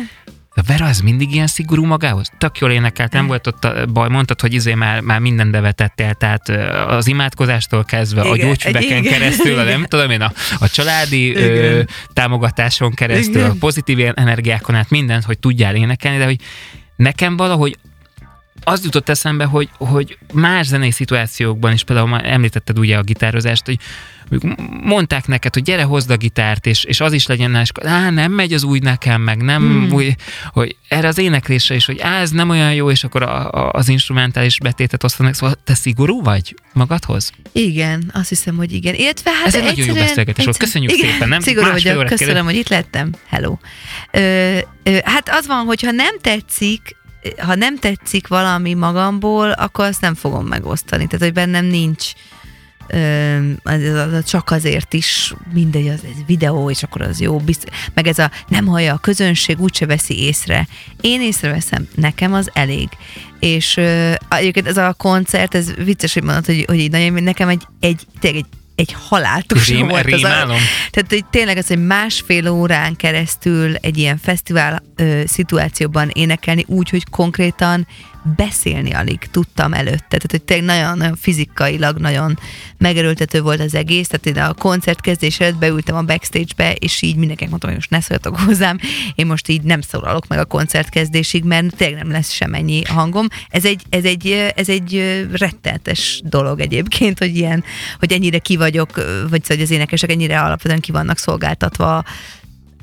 a 0.56 0.62
Vera 0.68 0.86
az 0.86 1.00
mindig 1.00 1.34
ilyen 1.34 1.48
szigorú 1.48 1.86
magához? 1.86 2.32
Tök 2.38 2.58
jól 2.58 2.72
énekelt, 2.72 3.12
nem 3.12 3.28
volt 3.28 3.48
ott 3.48 3.66
a 3.66 3.86
baj, 3.86 4.10
mondtad, 4.10 4.42
hogy 4.42 4.54
izé 4.54 4.74
már, 4.74 5.00
már 5.00 5.20
minden 5.20 5.52
bevetettél, 5.52 6.13
tehát 6.13 6.50
az 6.88 7.08
imádkozástól 7.08 7.84
kezdve, 7.84 8.22
igen, 8.22 8.32
a 8.32 8.36
gyógyfüveken 8.36 8.98
igen. 8.98 9.12
keresztül, 9.12 9.60
a 9.60 9.63
nem 9.63 9.86
tudom 9.86 10.10
én, 10.10 10.22
a, 10.22 10.32
a 10.60 10.68
családi 10.68 11.36
ö, 11.36 11.82
támogatáson 12.13 12.94
keresztül, 12.94 13.36
igen. 13.36 13.50
a 13.50 13.56
pozitív 13.60 14.12
energiákon 14.13 14.76
át 14.76 14.89
mindent, 14.89 15.24
hogy 15.24 15.39
tudjál 15.39 15.76
énekelni, 15.76 16.18
de 16.18 16.26
hogy 16.26 16.39
nekem 16.96 17.38
valahogy 17.38 17.78
az 18.63 18.84
jutott 18.84 19.10
eszembe, 19.10 19.43
hogy, 19.43 19.69
hogy 19.78 20.17
más 20.34 20.67
zenei 20.67 20.91
szituációkban 20.91 21.73
is, 21.73 21.84
például 21.84 22.08
már 22.08 22.26
említetted 22.26 22.80
ugye 22.80 22.97
a 22.97 23.02
gitározást, 23.02 23.65
hogy 23.65 23.80
mondták 24.84 25.28
neked, 25.28 25.54
hogy 25.54 25.63
gyere, 25.63 25.84
hozd 25.84 26.10
a 26.10 26.17
gitárt, 26.17 26.65
és, 26.65 26.84
és 26.84 26.99
az 26.99 27.13
is 27.13 27.28
legyen, 27.28 27.56
és 27.56 27.69
á, 27.84 28.10
nem 28.10 28.32
megy 28.32 28.54
az 28.54 28.63
új 28.63 28.80
nekem, 28.80 29.21
meg 29.21 29.41
nem 29.41 29.62
hmm. 29.62 29.91
új, 29.91 30.15
hogy 30.52 30.76
erre 30.88 31.08
az 31.08 31.17
éneklésre 31.17 31.76
is, 31.76 31.86
hogy 31.86 31.99
á, 31.99 32.19
ez 32.19 32.30
nem 32.30 32.49
olyan 32.49 32.73
jó, 32.73 32.91
és 32.91 33.04
akkor 33.04 33.21
a, 33.21 33.49
a, 33.49 33.71
az 33.71 33.89
instrumentális 33.89 34.58
betétet 34.60 35.04
osztanak, 35.04 35.34
szóval 35.34 35.56
te 35.63 35.73
szigorú 35.73 36.21
vagy 36.21 36.56
magadhoz? 36.73 37.32
Igen, 37.52 38.12
azt 38.13 38.30
hiszem, 38.30 38.56
hogy 38.56 38.71
igen. 38.71 38.93
Illetve 38.93 39.32
hát 39.32 39.47
ez 39.47 39.56
egy 39.56 39.63
nagyon 39.63 39.86
jó 39.86 39.93
beszélgetés 39.93 40.45
volt, 40.45 40.58
köszönjük 40.58 40.91
igen, 40.91 41.12
szépen, 41.12 41.28
nem? 41.28 41.39
Szigorú 41.39 41.71
vagyok, 41.71 42.06
köszönöm, 42.06 42.17
kérdez... 42.17 42.43
hogy 42.43 42.56
itt 42.56 42.69
lettem. 42.69 43.12
Hello. 43.28 43.58
Ö, 44.12 44.58
ö, 44.84 44.97
hát 45.04 45.30
az 45.30 45.47
van, 45.47 45.65
hogyha 45.65 45.91
nem 45.91 46.19
tetszik, 46.21 46.95
ha 47.38 47.56
nem 47.56 47.78
tetszik 47.78 48.28
valami 48.28 48.74
magamból, 48.74 49.52
akkor 49.52 49.86
azt 49.86 50.02
nem 50.02 50.16
fogom 50.16 50.46
megosztani. 50.46 51.06
Tehát, 51.06 51.26
hogy 51.26 51.34
bennem 51.34 51.66
nincs 51.66 52.12
csak 54.26 54.52
azért 54.52 54.94
is 54.94 55.34
mindegy, 55.54 55.88
az 55.88 56.00
ez 56.04 56.26
videó, 56.26 56.70
és 56.70 56.84
akkor 56.84 57.02
az 57.02 57.20
jó, 57.20 57.38
bizt- 57.38 57.72
meg 57.94 58.08
ez 58.08 58.20
a 58.20 58.32
nem 58.48 58.66
hallja 58.66 58.94
a 58.94 58.98
közönség, 58.98 59.60
úgyse 59.60 59.86
veszi 59.86 60.20
észre. 60.20 60.68
Én 61.02 61.22
észreveszem, 61.22 61.88
nekem 61.96 62.34
az 62.34 62.50
elég. 62.54 62.90
És 63.40 63.78
egyébként 64.30 64.68
ez 64.68 64.78
a 64.78 64.94
koncert, 64.98 65.56
ez 65.56 65.74
vicces, 65.76 66.14
hogy 66.14 66.24
mondod, 66.24 66.46
hogy, 66.46 66.66
hogy 66.68 66.80
így 66.80 66.92
nagyon, 66.92 67.24
nekem 67.24 67.50
egy, 67.50 67.68
egy, 67.80 68.02
tényleg 68.20 68.44
egy 68.44 68.50
egy 68.76 68.96
haláltusa 69.10 69.74
Rém, 69.74 69.88
volt. 69.88 70.14
Az 70.14 70.24
a, 70.24 70.46
tehát 70.90 71.06
hogy 71.10 71.26
tényleg 71.30 71.58
az, 71.58 71.68
hogy 71.68 71.86
másfél 71.86 72.48
órán 72.48 72.96
keresztül 72.96 73.76
egy 73.76 73.98
ilyen 73.98 74.18
fesztivál 74.18 74.84
ö, 74.96 75.22
szituációban 75.26 76.10
énekelni 76.14 76.66
úgy, 76.68 76.90
hogy 76.90 77.10
konkrétan 77.10 77.88
beszélni 78.36 78.92
alig 78.92 79.20
tudtam 79.32 79.74
előtte. 79.74 80.06
Tehát, 80.08 80.32
hogy 80.32 80.44
tényleg 80.44 80.80
nagyon, 80.80 80.98
nagyon 80.98 81.16
fizikailag 81.16 81.98
nagyon 81.98 82.40
megerőltető 82.78 83.42
volt 83.42 83.60
az 83.60 83.76
egész. 83.76 84.08
Tehát 84.08 84.26
én 84.26 84.44
a 84.44 84.54
koncert 84.54 85.02
kezdés 85.02 85.40
előtt 85.40 85.58
beültem 85.58 85.96
a 85.96 86.02
backstage-be, 86.02 86.74
és 86.74 87.02
így 87.02 87.16
mindenkinek 87.16 87.50
mondtam, 87.50 87.70
hogy 87.70 87.80
most 87.80 87.90
ne 87.90 88.02
szóljatok 88.02 88.40
hozzám, 88.40 88.80
én 89.16 89.26
most 89.26 89.48
így 89.48 89.62
nem 89.62 89.82
szólalok 89.82 90.28
meg 90.28 90.40
a 90.40 90.46
koncert 90.46 90.90
kezdésig, 90.90 91.44
mert 91.44 91.76
tényleg 91.76 92.04
nem 92.04 92.12
lesz 92.12 92.32
semennyi 92.32 92.84
hangom. 92.84 93.28
Ez 93.50 93.66
egy, 93.66 93.82
ez 93.90 94.04
egy, 94.04 94.52
ez 94.56 94.70
egy 94.70 95.22
rettenetes 95.32 96.22
dolog 96.26 96.60
egyébként, 96.60 97.20
hogy 97.20 97.36
ilyen, 97.36 97.64
hogy 98.00 98.12
ennyire 98.12 98.38
ki 98.38 98.58
vagyok, 98.58 98.96
vagy 99.30 99.42
szóval, 99.42 99.58
hogy 99.58 99.62
az 99.62 99.72
énekesek 99.72 100.12
ennyire 100.12 100.40
alapvetően 100.40 100.80
ki 100.80 100.92
vannak 100.92 101.18
szolgáltatva 101.18 102.04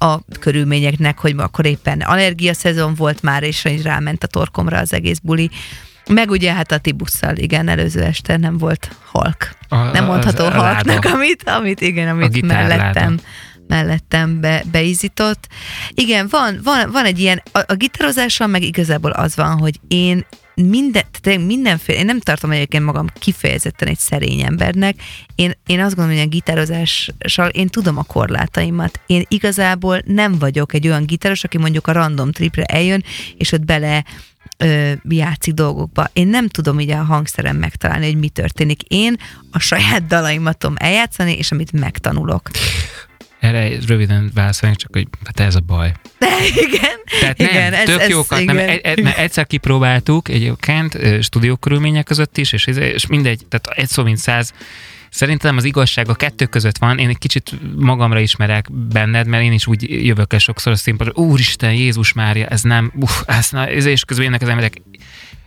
a 0.03 0.21
körülményeknek, 0.41 1.19
hogy 1.19 1.35
akkor 1.37 1.67
éppen 1.67 2.01
allergia 2.01 2.55
szezon 2.55 2.95
volt 2.95 3.23
már, 3.23 3.43
és 3.43 3.65
ráment 3.83 4.25
a 4.25 4.27
torkomra 4.27 4.79
az 4.79 4.93
egész 4.93 5.19
buli. 5.19 5.51
Meg 6.09 6.31
ugye 6.31 6.53
hát 6.53 6.73
a 6.73 6.79
Tibusszal, 6.79 7.37
igen, 7.37 7.69
előző 7.69 8.03
este 8.03 8.37
nem 8.37 8.59
volt 8.59 8.97
halk. 9.05 9.57
A, 9.69 9.77
nem 9.77 10.05
mondható 10.05 10.45
halknak, 10.45 11.05
amit, 11.05 11.43
amit 11.49 11.81
igen, 11.81 12.09
amit 12.09 12.43
mellettem 12.43 13.19
mellettem 13.71 14.41
be, 14.41 14.63
beizított. 14.71 15.47
Igen, 15.91 16.27
van, 16.31 16.61
van, 16.65 16.91
van 16.91 17.05
egy 17.05 17.19
ilyen, 17.19 17.43
a, 17.53 17.59
a 17.67 17.75
gitározással 17.75 18.47
meg 18.47 18.63
igazából 18.63 19.11
az 19.11 19.37
van, 19.37 19.59
hogy 19.59 19.81
én 19.89 20.27
minden, 20.69 21.05
mindenféle, 21.41 21.99
én 21.99 22.05
nem 22.05 22.21
tartom 22.21 22.51
egyébként 22.51 22.85
magam 22.85 23.07
kifejezetten 23.19 23.89
egy 23.89 23.99
szerény 23.99 24.41
embernek. 24.41 24.97
Én, 25.35 25.53
én 25.67 25.81
azt 25.81 25.95
gondolom, 25.95 26.19
hogy 26.19 26.27
a 26.27 26.31
gitározással 26.31 27.49
én 27.49 27.69
tudom 27.69 27.99
a 27.99 28.03
korlátaimat. 28.03 29.01
Én 29.07 29.25
igazából 29.29 30.03
nem 30.05 30.39
vagyok 30.39 30.75
egy 30.75 30.87
olyan 30.87 31.05
gitáros, 31.05 31.45
aki 31.45 31.59
mondjuk 31.59 31.87
a 31.87 31.93
random 31.93 32.33
tripre 32.33 32.65
eljön, 32.65 33.05
és 33.37 33.53
ott 33.53 33.65
bele 33.65 34.05
ö, 34.57 34.93
játszik 35.09 35.55
dolgokba. 35.55 36.11
Én 36.13 36.29
nem 36.29 36.49
tudom 36.49 36.81
így 36.81 36.91
a 36.91 37.03
hangszerem 37.03 37.57
megtalálni, 37.57 38.07
hogy 38.07 38.19
mi 38.19 38.29
történik. 38.29 38.83
Én 38.83 39.17
a 39.51 39.59
saját 39.59 40.07
dalaimat 40.07 40.59
tudom 40.59 40.77
eljátszani, 40.79 41.33
és 41.33 41.53
amit 41.53 41.73
megtanulok. 41.73 42.51
Erre 43.41 43.71
röviden 43.87 44.31
válaszolni, 44.35 44.77
csak 44.77 44.93
hogy 44.93 45.09
hát 45.25 45.41
ez 45.41 45.55
a 45.55 45.61
baj. 45.61 45.93
De 46.19 46.27
igen. 46.67 46.99
Tehát 47.21 47.39
nem, 47.39 47.49
igen, 47.49 47.73
ez, 47.73 47.85
tök 47.85 48.01
ez, 48.01 48.09
jókat, 48.09 48.41
igen. 48.41 48.55
nem, 48.55 48.69
egy, 48.69 48.81
egy, 48.83 49.07
egyszer 49.17 49.47
kipróbáltuk 49.47 50.29
egyébként 50.29 50.99
stúdió 51.23 51.57
körülmények 51.57 52.05
között 52.05 52.37
is, 52.37 52.53
és, 52.53 52.67
és 52.67 53.07
mindegy, 53.07 53.47
tehát 53.49 53.79
egy 53.79 53.89
szó 53.89 54.03
mint 54.03 54.19
száz, 54.19 54.53
Szerintem 55.11 55.57
az 55.57 55.65
igazság 55.65 56.09
a 56.09 56.15
kettő 56.15 56.47
között 56.47 56.79
van. 56.79 56.99
Én 56.99 57.09
egy 57.09 57.19
kicsit 57.19 57.53
magamra 57.77 58.21
ismerek 58.21 58.73
benned, 58.73 59.27
mert 59.27 59.43
én 59.43 59.53
is 59.53 59.67
úgy 59.67 60.07
jövök 60.07 60.33
el 60.33 60.39
sokszor 60.39 60.73
a 60.73 60.77
színpadra, 60.77 61.13
úristen, 61.15 61.73
Jézus 61.73 62.13
Mária, 62.13 62.47
ez 62.47 62.63
nem, 62.63 62.93
uff, 62.95 63.21
ez, 63.27 63.51
na, 63.51 63.71
és 63.71 64.05
közben 64.05 64.25
jönnek 64.25 64.43
az 64.43 64.49
emberek, 64.49 64.83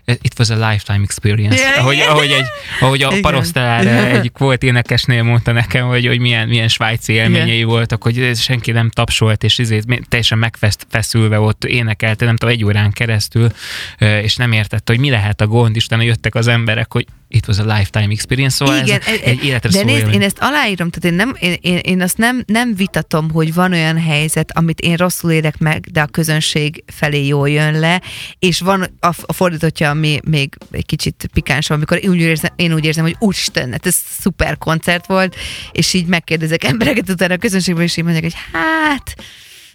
It 0.05 0.33
was 0.37 0.49
a 0.49 0.69
lifetime 0.69 1.03
experience. 1.03 1.61
Yeah, 1.61 1.79
ahogy, 1.79 1.99
ahogy, 1.99 2.31
egy, 2.31 2.45
ahogy 2.79 3.01
a 3.03 3.13
Parosztál 3.21 3.87
egy 4.15 4.31
volt 4.37 4.63
énekesnél 4.63 5.23
mondta 5.23 5.51
nekem, 5.51 5.87
hogy, 5.87 6.07
hogy 6.07 6.19
milyen, 6.19 6.47
milyen 6.47 6.67
svájci 6.67 7.13
élményei 7.13 7.57
yeah. 7.57 7.69
voltak, 7.69 8.03
hogy 8.03 8.31
senki 8.35 8.71
nem 8.71 8.89
tapsolt, 8.89 9.43
és 9.43 9.57
izét, 9.57 9.85
teljesen 10.09 10.37
megfeszülve 10.37 11.39
ott 11.39 11.65
énekelte, 11.65 12.25
nem 12.25 12.35
tudom, 12.35 12.53
egy 12.53 12.65
órán 12.65 12.91
keresztül, 12.91 13.49
és 13.97 14.35
nem 14.35 14.51
értette, 14.51 14.91
hogy 14.91 15.01
mi 15.01 15.09
lehet 15.09 15.41
a 15.41 15.47
gond, 15.47 15.75
és 15.75 15.85
utána 15.85 16.03
jöttek 16.03 16.35
az 16.35 16.47
emberek, 16.47 16.93
hogy 16.93 17.05
it 17.33 17.47
was 17.47 17.57
a 17.57 17.63
lifetime 17.63 18.11
experience, 18.11 18.55
szóval 18.55 18.77
Igen, 18.77 19.01
ez 19.01 19.19
egy 19.23 19.39
e- 19.39 19.43
életre 19.43 19.69
De 19.69 19.83
nézd, 19.83 20.13
én 20.13 20.21
ezt 20.21 20.37
aláírom, 20.39 20.89
tehát 20.89 21.05
én, 21.05 21.13
nem, 21.13 21.35
én, 21.39 21.57
én, 21.61 21.77
én 21.77 22.01
azt 22.01 22.17
nem, 22.17 22.43
nem 22.45 22.75
vitatom, 22.75 23.31
hogy 23.31 23.53
van 23.53 23.71
olyan 23.71 24.01
helyzet, 24.01 24.57
amit 24.57 24.79
én 24.79 24.95
rosszul 24.95 25.31
érek 25.31 25.57
meg, 25.57 25.87
de 25.91 26.01
a 26.01 26.05
közönség 26.05 26.83
felé 26.87 27.25
jól 27.25 27.49
jön 27.49 27.79
le, 27.79 28.01
és 28.39 28.59
van 28.59 28.81
a, 28.99 29.11
a 29.21 29.33
fordítottja, 29.33 29.89
ami 29.89 30.19
még 30.25 30.55
egy 30.71 30.85
kicsit 30.85 31.29
pikáns, 31.33 31.69
amikor 31.69 32.03
én 32.03 32.09
úgy 32.09 32.19
érzem, 32.19 32.51
én 32.55 32.73
úgy 32.73 32.85
érzem 32.85 33.03
hogy 33.03 33.15
úristen, 33.19 33.71
hát 33.71 33.85
ez 33.85 33.95
szuper 34.19 34.57
koncert 34.57 35.07
volt, 35.07 35.35
és 35.71 35.93
így 35.93 36.05
megkérdezek 36.05 36.63
embereket 36.63 37.09
utána 37.09 37.33
a 37.33 37.37
közönségből, 37.37 37.83
és 37.83 37.97
így 37.97 38.03
mondják, 38.03 38.23
hogy 38.23 38.41
hát 38.51 39.15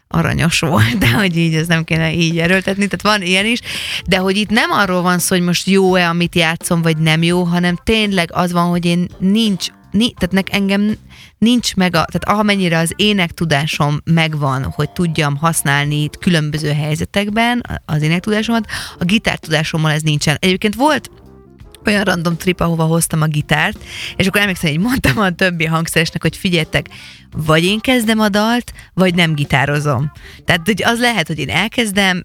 aranyos 0.09 0.61
volt, 0.61 0.99
de 0.99 1.11
hogy 1.11 1.37
így 1.37 1.55
ez 1.55 1.67
nem 1.67 1.85
kéne 1.85 2.13
így 2.13 2.39
erőltetni, 2.39 2.87
tehát 2.87 3.19
van 3.19 3.29
ilyen 3.29 3.47
is, 3.47 3.61
de 4.07 4.17
hogy 4.17 4.37
itt 4.37 4.51
nem 4.51 4.71
arról 4.71 5.03
van 5.03 5.19
szó, 5.19 5.37
hogy 5.37 5.45
most 5.45 5.67
jó-e, 5.67 6.09
amit 6.09 6.35
játszom, 6.35 6.83
vagy 6.83 6.97
nem 6.97 7.23
jó, 7.23 7.43
hanem 7.43 7.77
tényleg 7.85 8.31
az 8.33 8.53
van, 8.53 8.69
hogy 8.69 8.85
én 8.85 9.07
nincs 9.19 9.67
ni, 9.91 10.13
tehát 10.13 10.35
nek 10.35 10.53
engem 10.53 10.97
nincs 11.39 11.75
meg, 11.75 11.97
a, 11.97 12.05
tehát 12.05 12.41
amennyire 12.41 12.79
az 12.79 12.93
énektudásom 12.97 14.01
megvan, 14.05 14.63
hogy 14.63 14.91
tudjam 14.91 15.37
használni 15.37 16.09
különböző 16.21 16.73
helyzetekben 16.73 17.63
az 17.85 18.03
énektudásomat, 18.03 18.67
a 18.99 19.05
gitártudásommal 19.05 19.91
ez 19.91 20.03
nincsen. 20.03 20.37
Egyébként 20.41 20.75
volt 20.75 21.11
olyan 21.89 22.05
random 22.05 22.37
trip, 22.37 22.61
ahova 22.61 22.85
hoztam 22.85 23.23
a 23.23 23.27
gitárt, 23.27 23.79
és 24.17 24.27
akkor 24.27 24.41
emlékszem, 24.41 24.71
hogy 24.71 24.81
mondtam 24.81 25.19
a 25.19 25.31
többi 25.31 25.65
hangszeresnek, 25.65 26.23
hogy 26.23 26.37
figyeljetek, 26.37 26.87
vagy 27.37 27.65
én 27.65 27.81
kezdem 27.81 28.21
a 28.21 28.29
dalt, 28.29 28.73
vagy 28.95 29.15
nem 29.15 29.35
gitározom. 29.35 30.13
Tehát 30.45 30.61
hogy 30.65 30.83
az 30.85 31.01
lehet, 31.01 31.27
hogy 31.27 31.39
én 31.39 31.51
elkezdem, 31.51 32.25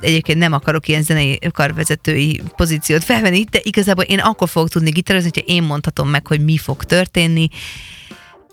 egyébként 0.00 0.38
nem 0.38 0.52
akarok 0.52 0.88
ilyen 0.88 1.02
zenei 1.02 1.38
karvezetői 1.52 2.42
pozíciót 2.56 3.04
felvenni, 3.04 3.44
de 3.50 3.60
igazából 3.62 4.04
én 4.04 4.18
akkor 4.18 4.48
fogok 4.48 4.68
tudni 4.68 4.90
gitározni, 4.90 5.30
hogyha 5.34 5.52
én 5.52 5.62
mondhatom 5.62 6.08
meg, 6.08 6.26
hogy 6.26 6.44
mi 6.44 6.56
fog 6.56 6.84
történni, 6.84 7.48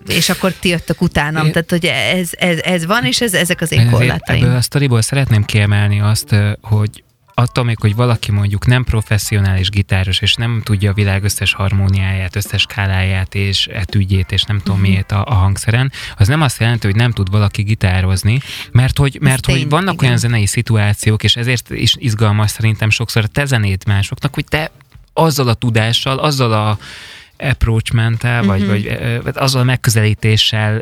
és 0.07 0.29
akkor 0.29 0.53
ti 0.53 0.69
jöttök 0.69 1.01
utánam. 1.01 1.45
Én... 1.45 1.51
Tehát, 1.51 1.69
hogy 1.69 1.85
ez, 1.85 2.29
ez, 2.31 2.59
ez 2.59 2.85
van, 2.85 3.05
és 3.05 3.21
ez, 3.21 3.33
ezek 3.33 3.61
az 3.61 3.71
én 3.71 3.89
korlátaim. 3.89 4.43
Ebből 4.43 4.55
a 4.55 4.61
sztoriból 4.61 5.01
szeretném 5.01 5.43
kiemelni 5.43 5.99
azt, 5.99 6.35
hogy 6.61 7.03
attól 7.39 7.63
még, 7.63 7.79
hogy 7.79 7.95
valaki 7.95 8.31
mondjuk 8.31 8.65
nem 8.65 8.83
professzionális 8.83 9.69
gitáros, 9.69 10.19
és 10.21 10.35
nem 10.35 10.61
tudja 10.63 10.89
a 10.91 10.93
világ 10.93 11.23
összes 11.23 11.53
harmóniáját, 11.53 12.35
összes 12.35 12.61
skáláját, 12.61 13.35
és 13.35 13.67
etügyét, 13.67 14.31
és 14.31 14.43
nem 14.43 14.57
tudom 14.57 14.77
uh-huh. 14.77 14.89
miért 14.89 15.11
a, 15.11 15.25
a 15.25 15.33
hangszeren, 15.33 15.91
az 16.17 16.27
nem 16.27 16.41
azt 16.41 16.59
jelenti, 16.59 16.87
hogy 16.87 16.95
nem 16.95 17.11
tud 17.11 17.31
valaki 17.31 17.61
gitározni, 17.61 18.39
mert 18.71 18.97
hogy, 18.97 19.17
mert 19.21 19.45
hogy 19.45 19.69
vannak 19.69 19.93
igen. 19.93 20.05
olyan 20.05 20.17
zenei 20.17 20.45
szituációk, 20.45 21.23
és 21.23 21.35
ezért 21.35 21.69
is 21.69 21.95
izgalmas 21.97 22.51
szerintem 22.51 22.89
sokszor 22.89 23.23
a 23.23 23.27
te 23.27 23.45
zenét 23.45 23.85
másoknak, 23.85 24.33
hogy 24.33 24.45
te 24.45 24.71
azzal 25.13 25.47
a 25.47 25.53
tudással, 25.53 26.17
azzal 26.17 26.53
a 26.53 26.77
approachment-tel, 27.39 28.43
uh-huh. 28.43 28.57
vagy, 28.57 28.67
vagy, 28.67 28.99
vagy 29.23 29.33
azzal 29.35 29.61
a 29.61 29.63
megközelítéssel 29.63 30.81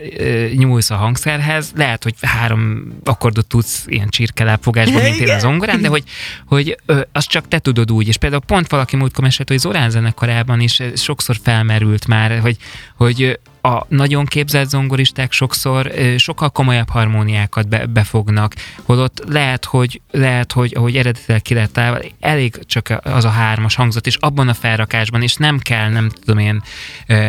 nyúlsz 0.56 0.90
a 0.90 0.96
hangszerhez, 0.96 1.72
lehet, 1.76 2.04
hogy 2.04 2.14
három 2.22 2.94
akkordot 3.04 3.48
tudsz 3.48 3.84
ilyen 3.88 4.10
csirkelábfogásban, 4.10 5.02
mint 5.02 5.20
én 5.20 5.30
az 5.30 5.42
zongorán, 5.42 5.82
de 5.82 5.88
hogy, 5.88 6.04
hogy 6.46 6.78
azt 7.12 7.30
csak 7.30 7.48
te 7.48 7.60
tudod 7.60 7.92
úgy, 7.92 8.08
és 8.08 8.18
például 8.18 8.42
pont 8.42 8.70
valaki 8.70 8.96
múltkor 8.96 9.24
mesélt, 9.24 9.50
hogy 9.50 9.60
Zorán 9.60 9.90
zenekarában 9.90 10.60
is 10.60 10.82
sokszor 10.96 11.36
felmerült 11.44 12.08
már, 12.08 12.40
hogy, 12.40 12.58
hogy 12.96 13.40
a 13.68 13.86
nagyon 13.90 14.26
képzett 14.26 14.70
zongoristák 14.70 15.32
sokszor 15.32 15.92
sokkal 16.18 16.50
komolyabb 16.50 16.90
harmóniákat 16.90 17.68
be, 17.68 17.86
befognak, 17.86 18.54
holott 18.84 19.24
lehet, 19.28 19.66
hogy, 19.66 20.02
lehet, 20.12 20.52
hogy 20.52 20.74
ahogy 20.76 20.96
eredetileg 20.98 21.42
ki 21.42 21.54
lett 21.54 21.74
találva, 21.74 22.00
elég 22.20 22.60
csak 22.66 23.00
az 23.04 23.26
a 23.26 23.30
hármas 23.30 23.76
hangzat, 23.76 24.08
és 24.08 24.16
abban 24.16 24.48
a 24.48 24.54
felrakásban, 24.54 25.22
és 25.22 25.36
nem 25.36 25.60
kell, 25.60 25.90
nem 25.90 26.10
tudom 26.10 26.38
én, 26.38 26.64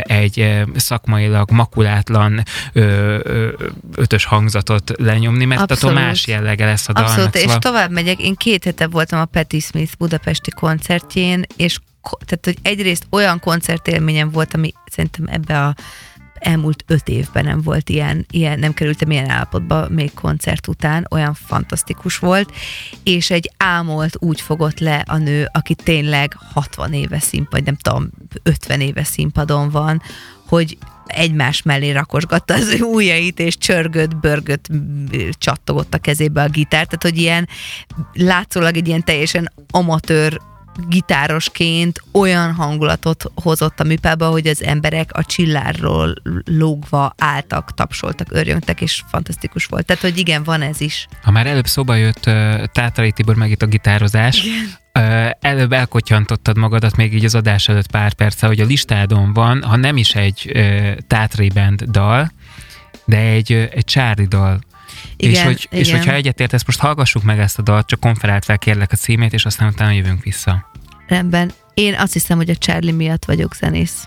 egy 0.02 0.64
szakmailag 0.76 1.50
makulátlan 1.50 2.42
ötös 3.94 4.24
hangzatot 4.24 4.92
lenyomni, 4.96 5.44
mert 5.44 5.60
Abszolút. 5.60 5.96
attól 5.96 6.06
más 6.06 6.26
jellege 6.26 6.64
lesz 6.64 6.88
a 6.88 6.92
dalnak. 6.92 7.12
Abszolút, 7.12 7.36
szóval... 7.36 7.56
és 7.56 7.58
tovább 7.60 7.90
megyek, 7.90 8.20
én 8.20 8.34
két 8.34 8.64
hete 8.64 8.86
voltam 8.86 9.20
a 9.20 9.24
Patti 9.24 9.60
Smith 9.60 9.92
budapesti 9.98 10.50
koncertjén, 10.50 11.44
és 11.56 11.78
tehát, 12.10 12.44
hogy 12.44 12.58
egyrészt 12.62 13.06
olyan 13.10 13.40
koncertélményem 13.40 14.30
volt, 14.30 14.54
ami 14.54 14.72
szerintem 14.90 15.26
ebbe 15.26 15.64
a 15.64 15.74
elmúlt 16.40 16.84
öt 16.86 17.08
évben 17.08 17.44
nem 17.44 17.62
volt 17.62 17.88
ilyen, 17.88 18.26
ilyen, 18.30 18.58
nem 18.58 18.74
kerültem 18.74 19.10
ilyen 19.10 19.30
állapotba 19.30 19.88
még 19.88 20.14
koncert 20.14 20.66
után, 20.66 21.06
olyan 21.10 21.34
fantasztikus 21.34 22.18
volt, 22.18 22.52
és 23.02 23.30
egy 23.30 23.50
ámolt 23.56 24.16
úgy 24.18 24.40
fogott 24.40 24.78
le 24.78 25.04
a 25.06 25.16
nő, 25.16 25.48
aki 25.52 25.74
tényleg 25.74 26.36
60 26.52 26.92
éve 26.92 27.20
színpad, 27.20 27.64
nem 27.64 27.76
tudom, 27.76 28.10
50 28.42 28.80
éve 28.80 29.04
színpadon 29.04 29.70
van, 29.70 30.02
hogy 30.46 30.78
egymás 31.06 31.62
mellé 31.62 31.90
rakosgatta 31.90 32.54
az 32.54 32.80
ujjait, 32.80 33.40
és 33.40 33.58
csörgött, 33.58 34.16
börgött, 34.16 34.66
csattogott 35.32 35.94
a 35.94 35.98
kezébe 35.98 36.42
a 36.42 36.48
gitár, 36.48 36.84
tehát 36.84 37.02
hogy 37.02 37.18
ilyen 37.18 37.48
látszólag 38.12 38.76
egy 38.76 38.88
ilyen 38.88 39.04
teljesen 39.04 39.52
amatőr 39.70 40.40
gitárosként 40.88 42.02
olyan 42.12 42.54
hangulatot 42.54 43.24
hozott 43.34 43.80
a 43.80 43.84
műpába, 43.84 44.28
hogy 44.28 44.46
az 44.46 44.62
emberek 44.62 45.12
a 45.12 45.24
csillárról 45.24 46.14
lógva 46.44 47.14
álltak, 47.18 47.74
tapsoltak, 47.74 48.26
örjöngtek, 48.30 48.80
és 48.80 49.02
fantasztikus 49.08 49.64
volt. 49.64 49.86
Tehát, 49.86 50.02
hogy 50.02 50.18
igen, 50.18 50.42
van 50.42 50.62
ez 50.62 50.80
is. 50.80 51.06
Ha 51.22 51.30
már 51.30 51.46
előbb 51.46 51.66
szóba 51.66 51.94
jött 51.94 52.26
uh, 52.26 52.64
Tátrai 52.64 53.12
Tibor 53.12 53.34
meg 53.34 53.50
itt 53.50 53.62
a 53.62 53.66
gitározás, 53.66 54.44
igen. 54.44 54.56
Uh, 54.94 55.30
előbb 55.40 55.72
elkotyantottad 55.72 56.56
magadat 56.56 56.96
még 56.96 57.14
így 57.14 57.24
az 57.24 57.34
adás 57.34 57.68
előtt 57.68 57.90
pár 57.90 58.12
perce, 58.12 58.46
hogy 58.46 58.60
a 58.60 58.64
listádon 58.64 59.32
van, 59.32 59.62
ha 59.62 59.76
nem 59.76 59.96
is 59.96 60.14
egy 60.14 60.52
uh, 60.54 60.96
Tátrai 61.06 61.48
Band 61.48 61.82
dal, 61.82 62.30
de 63.04 63.16
egy, 63.16 63.52
egy 63.52 63.84
Csári 63.84 64.24
dal 64.24 64.58
igen, 65.16 65.32
és, 65.32 65.42
hogy, 65.42 65.66
igen. 65.70 65.84
és 65.84 65.90
hogyha 65.90 66.12
egyetértesz, 66.12 66.64
most 66.66 66.78
hallgassuk 66.78 67.22
meg 67.22 67.38
ezt 67.38 67.58
a 67.58 67.62
dalt, 67.62 67.86
csak 67.86 68.00
konferált 68.00 68.44
fel 68.44 68.58
kérlek 68.58 68.92
a 68.92 68.96
címét, 68.96 69.32
és 69.32 69.44
aztán 69.44 69.68
utána 69.68 69.90
jövünk 69.90 70.22
vissza. 70.22 70.70
Rendben. 71.06 71.52
Én 71.74 71.94
azt 71.94 72.12
hiszem, 72.12 72.36
hogy 72.36 72.50
a 72.50 72.56
Charlie 72.56 72.92
miatt 72.92 73.24
vagyok 73.24 73.54
zenész. 73.54 74.06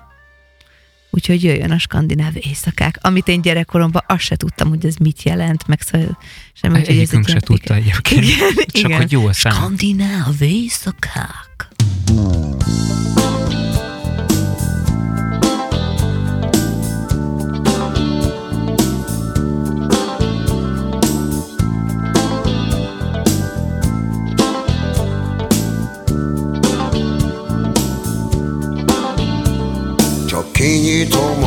Úgyhogy 1.09 1.43
jöjjön 1.43 1.71
a 1.71 1.77
skandináv 1.77 2.33
éjszakák, 2.35 2.97
amit 3.01 3.27
én 3.27 3.41
gyerekkoromban 3.41 4.03
azt 4.07 4.23
se 4.23 4.35
tudtam, 4.35 4.69
hogy 4.69 4.85
ez 4.85 4.95
mit 4.95 5.23
jelent, 5.23 5.67
meg 5.67 5.81
szóval 5.81 6.17
semmi, 6.53 6.85
hogy 6.85 6.97
ez 6.97 7.29
se 7.29 7.39
tudta 7.39 7.75
egyébként. 7.75 8.23
Igen, 8.23 8.53
Csak 8.55 8.89
igen. 8.89 8.97
hogy 8.97 9.11
jó 9.11 9.25
a 9.25 9.33
szám. 9.33 9.53
Skandináv 9.53 10.41
éjszakák. 10.41 11.67
Kinyitom 12.05 12.90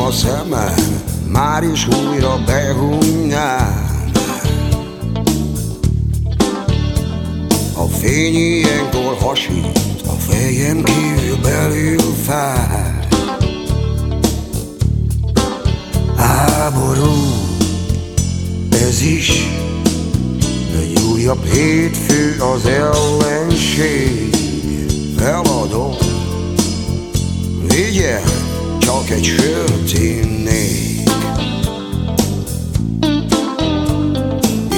a 0.05 0.11
szemem, 0.11 1.03
már 1.31 1.63
is 1.63 1.87
újra 1.87 2.43
behúnynám 2.45 4.11
A 7.73 7.87
fény 7.87 8.35
ilyenkor 8.35 9.17
hasít, 9.19 9.79
a 10.05 10.11
fejem 10.11 10.83
kívül 10.83 11.37
belül 11.41 12.13
fáj. 12.23 13.07
Háború, 16.17 17.13
ez 18.71 19.01
is 19.01 19.49
egy 20.79 20.99
újabb 21.13 21.45
hétfő 21.45 22.35
az 22.39 22.65
ellenség 22.65 24.35
Feladom, 25.17 25.95
vigyel 27.67 28.44
csak 28.85 29.09
egy 29.09 29.23
sört 29.23 29.93
innék. 29.93 31.09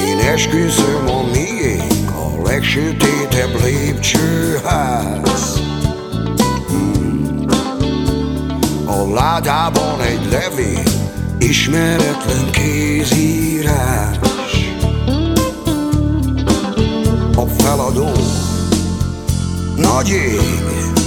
Én 0.06 0.18
esküszöm 0.18 1.08
a 1.08 1.22
miénk 1.32 2.10
a 2.10 2.42
legsötétebb 2.44 3.62
lépcsőház. 3.64 5.60
Hmm. 6.68 7.44
A 8.86 9.12
ládában 9.14 10.00
egy 10.00 10.30
levél, 10.30 10.82
ismeretlen 11.38 12.50
kézírás. 12.50 14.18
A 17.36 17.46
feladó 17.46 18.10
nagy 19.76 20.08
ég 20.08 20.97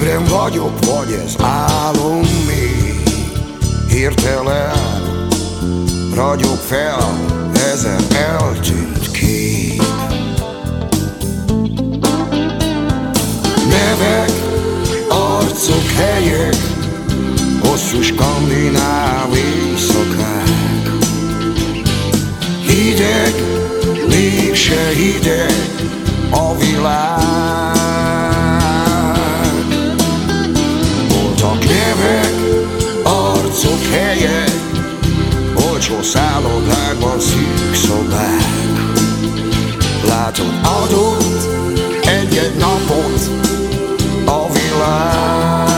Ébren 0.00 0.24
vagyok, 0.24 0.84
vagy 0.84 1.12
ez 1.24 1.34
álom 1.42 2.20
még? 2.46 3.02
Hirtelen 3.88 5.18
ragyog 6.14 6.56
fel 6.56 7.18
ezer 7.72 8.00
eltűnt 8.14 9.10
kép. 9.10 9.82
Nevek, 13.68 14.30
arcok, 15.08 15.90
helyek 15.96 16.56
Hosszú 17.62 18.00
skandináv 18.02 19.34
éjszakák. 19.34 20.90
Hideg, 22.66 23.34
mégse 24.08 24.88
hideg 24.88 25.52
a 26.30 26.56
világ 26.56 27.89
arcok, 33.20 33.82
helyek 33.90 34.50
Olcsó 35.70 36.02
szállodákban 36.02 37.20
szűk 37.20 37.74
szobák. 37.74 38.58
Látod, 40.06 40.60
adott 40.62 41.48
egy-egy 42.06 42.56
napot 42.58 43.30
a 44.24 44.52
világ 44.52 45.68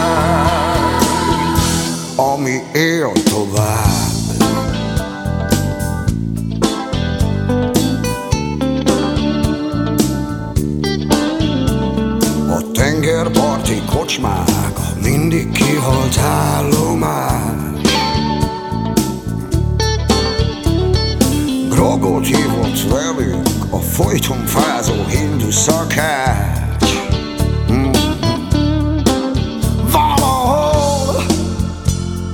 Ami 2.16 2.62
él 2.72 3.12
tovább. 3.24 4.00
Tengerparti 12.72 13.82
kocsmák 13.86 14.78
mindig 15.02 15.50
kihalt 15.50 16.18
állomás 16.18 16.81
szakács 25.52 26.90
mm. 27.70 27.90
Valahol 29.90 31.24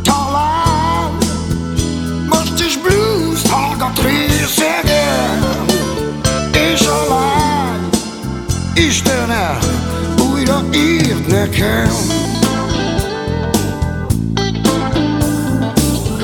talán 0.03 1.11
most 2.29 2.61
is 2.67 2.79
blues 2.79 3.51
hallgat 3.51 4.03
részegen 4.03 5.65
És 6.53 6.81
a 6.81 7.09
lány 7.09 7.89
Istenem 8.75 9.59
újra 10.33 10.61
írt 10.73 11.27
nekem. 11.27 11.91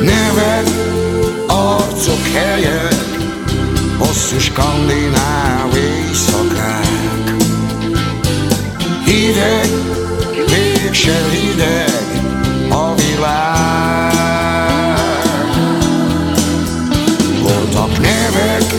Nevek, 0.01 0.67
arcok, 1.47 2.27
helyek 2.33 2.95
Hosszú 3.99 4.39
skandináv 4.39 5.54
Hideg, 9.45 9.69
mégse 10.51 11.29
hideg 11.31 12.23
a 12.71 12.95
világ. 12.95 14.13
Voltak 17.43 17.99
nevek, 17.99 18.75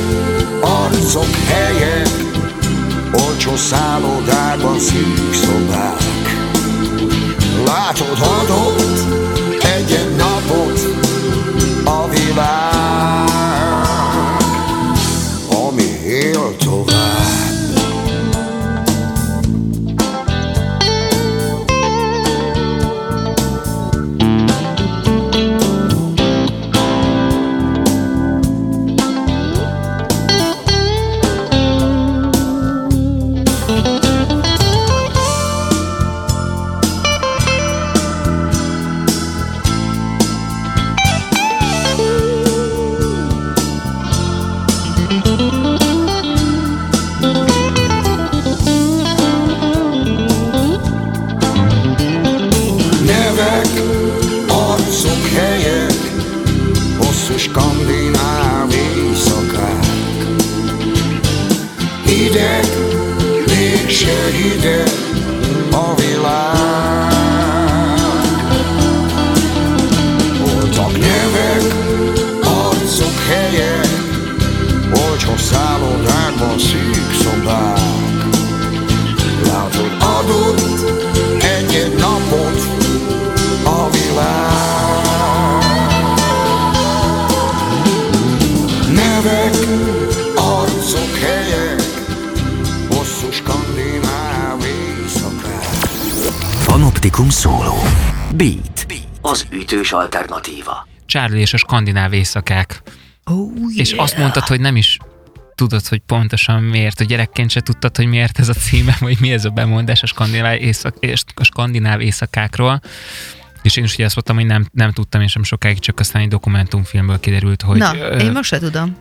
arcok, 0.62 1.36
helyek 1.47 2.10
Olcsó 3.12 3.56
szállodában 3.56 4.80
szűk 4.80 5.34
szobák. 5.34 6.04
Látod, 7.65 8.17
adott 8.19 8.85
skandináv 57.56 58.72
éjszakák. 58.72 59.86
Hideg, 62.06 62.65
mégse 63.48 64.26
hideg, 64.32 64.85
Panoptikum 97.15 97.30
szóló. 97.30 97.75
Beat. 98.36 98.86
Az 99.21 99.45
ütős 99.51 99.91
alternatíva. 99.91 100.88
Charlie 101.06 101.39
és 101.39 101.54
a 101.54 101.58
skandináv 101.58 102.13
éjszakák. 102.13 102.82
Oh, 103.25 103.54
yeah. 103.56 103.75
És 103.75 103.91
azt 103.91 104.17
mondtad, 104.17 104.43
hogy 104.43 104.60
nem 104.60 104.75
is 104.75 104.97
tudod, 105.56 105.88
hogy 105.88 105.99
pontosan 105.99 106.63
miért, 106.63 106.97
hogy 106.97 107.08
gyerekként 107.08 107.49
se 107.49 107.62
tudtad, 107.62 107.95
hogy 107.95 108.06
miért 108.06 108.39
ez 108.39 108.49
a 108.49 108.54
címe, 108.54 108.95
vagy 109.06 109.17
mi 109.19 109.32
ez 109.32 109.45
a 109.45 109.49
bemondás 109.49 110.04
a 110.04 110.06
skandináv, 110.06 110.62
éjszak, 110.62 110.95
a 111.36 111.43
skandináv 111.43 112.01
éjszakákról. 112.01 112.82
És 113.62 113.78
én 113.78 113.84
is 113.84 113.93
ugye 113.93 114.06
azt 114.06 114.15
mondtam, 114.15 114.36
hogy 114.36 114.45
nem, 114.45 114.65
nem 114.71 114.91
tudtam, 114.91 115.21
és 115.21 115.32
sem 115.32 115.43
sokáig 115.43 115.80
csak 115.80 115.99
aztán 115.99 116.21
egy 116.21 116.28
dokumentumfilmből 116.28 117.19
kiderült, 117.19 117.62
hogy... 117.62 117.78
Na, 117.78 117.97
ö, 117.97 118.17
én 118.17 118.32
most 118.32 118.49
se 118.49 118.60
tudom. 118.60 118.95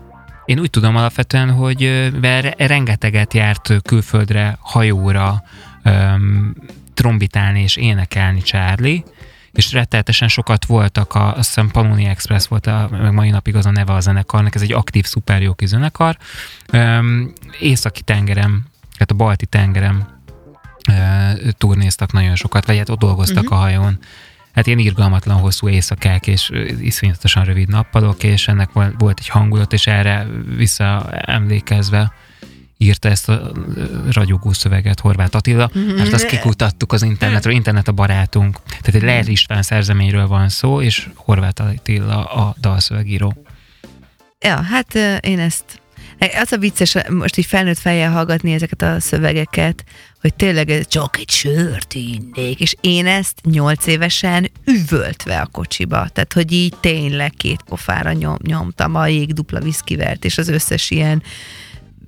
Én 0.44 0.58
úgy 0.58 0.70
tudom 0.70 0.96
alapvetően, 0.96 1.50
hogy 1.50 1.84
ö, 1.84 2.08
mert 2.20 2.60
rengeteget 2.60 3.34
járt 3.34 3.82
külföldre, 3.82 4.58
hajóra 4.60 5.42
öm, 5.82 6.54
trombitálni 6.94 7.62
és 7.62 7.76
énekelni 7.76 8.42
Charlie, 8.42 9.04
és 9.52 9.72
rettenetesen 9.72 10.28
sokat 10.28 10.64
voltak, 10.64 11.14
a, 11.14 11.36
azt 11.36 11.46
hiszem 11.46 11.70
Panoni 11.70 12.04
Express 12.04 12.46
volt, 12.46 12.66
a, 12.66 12.88
meg 12.90 13.12
mai 13.12 13.30
napig 13.30 13.56
az 13.56 13.66
a 13.66 13.70
neve 13.70 13.92
a 13.92 14.00
zenekarnak, 14.00 14.54
ez 14.54 14.62
egy 14.62 14.72
aktív, 14.72 15.04
szuper 15.04 15.42
jó 15.42 15.54
kis 15.54 15.68
zenekar. 15.68 16.16
Öm, 16.66 17.32
északi 17.60 18.02
tengerem, 18.02 18.64
tehát 18.92 19.10
a 19.10 19.14
balti 19.14 19.46
tengerem 19.46 20.12
turnéztak 21.58 22.12
nagyon 22.12 22.34
sokat, 22.34 22.66
vagy 22.66 22.76
hát 22.76 22.88
ott 22.88 22.98
dolgoztak 22.98 23.42
uh-huh. 23.42 23.58
a 23.58 23.60
hajón. 23.60 23.98
Hát 24.52 24.66
ilyen 24.66 24.78
irgalmatlan 24.78 25.40
hosszú 25.40 25.68
éjszakák, 25.68 26.26
és 26.26 26.50
iszonyatosan 26.80 27.44
rövid 27.44 27.68
nappalok, 27.68 28.22
és 28.22 28.48
ennek 28.48 28.72
vol- 28.72 28.94
volt 28.98 29.18
egy 29.18 29.28
hangulat, 29.28 29.72
és 29.72 29.86
erre 29.86 30.26
visszaemlékezve 30.56 32.12
írta 32.76 33.08
ezt 33.08 33.28
a 33.28 33.52
ragyogó 34.12 34.52
szöveget 34.52 35.00
Horváth 35.00 35.36
Attila, 35.36 35.70
mert 35.96 36.12
azt 36.12 36.26
kikutattuk 36.26 36.92
az 36.92 37.02
internetről, 37.02 37.54
internet 37.54 37.88
a 37.88 37.92
barátunk. 37.92 38.58
Tehát 38.66 38.94
egy 38.94 39.02
Leher 39.02 39.28
István 39.28 39.62
szerzeményről 39.62 40.26
van 40.26 40.48
szó, 40.48 40.80
és 40.82 41.08
Horváth 41.14 41.62
Attila 41.62 42.24
a 42.24 42.54
dalszövegíró. 42.60 43.44
Ja, 44.40 44.62
hát 44.62 44.94
én 45.20 45.38
ezt 45.38 45.82
az 46.42 46.52
a 46.52 46.58
vicces, 46.58 46.96
most 47.08 47.36
így 47.36 47.46
felnőtt 47.46 47.78
fejjel 47.78 48.10
hallgatni 48.10 48.52
ezeket 48.52 48.82
a 48.82 49.00
szövegeket, 49.00 49.84
hogy 50.20 50.34
tényleg 50.34 50.86
csak 50.86 51.18
egy 51.18 51.30
sört 51.30 51.94
innék, 51.94 52.60
és 52.60 52.74
én 52.80 53.06
ezt 53.06 53.40
nyolc 53.42 53.86
évesen 53.86 54.50
üvöltve 54.64 55.40
a 55.40 55.46
kocsiba, 55.46 56.08
tehát 56.08 56.32
hogy 56.32 56.52
így 56.52 56.74
tényleg 56.80 57.30
két 57.30 57.62
pofára 57.62 58.12
nyom, 58.12 58.36
nyomtam 58.42 58.94
a 58.94 59.06
jég 59.06 59.32
dupla 59.32 59.60
viszkivert, 59.60 60.24
és 60.24 60.38
az 60.38 60.48
összes 60.48 60.90
ilyen 60.90 61.22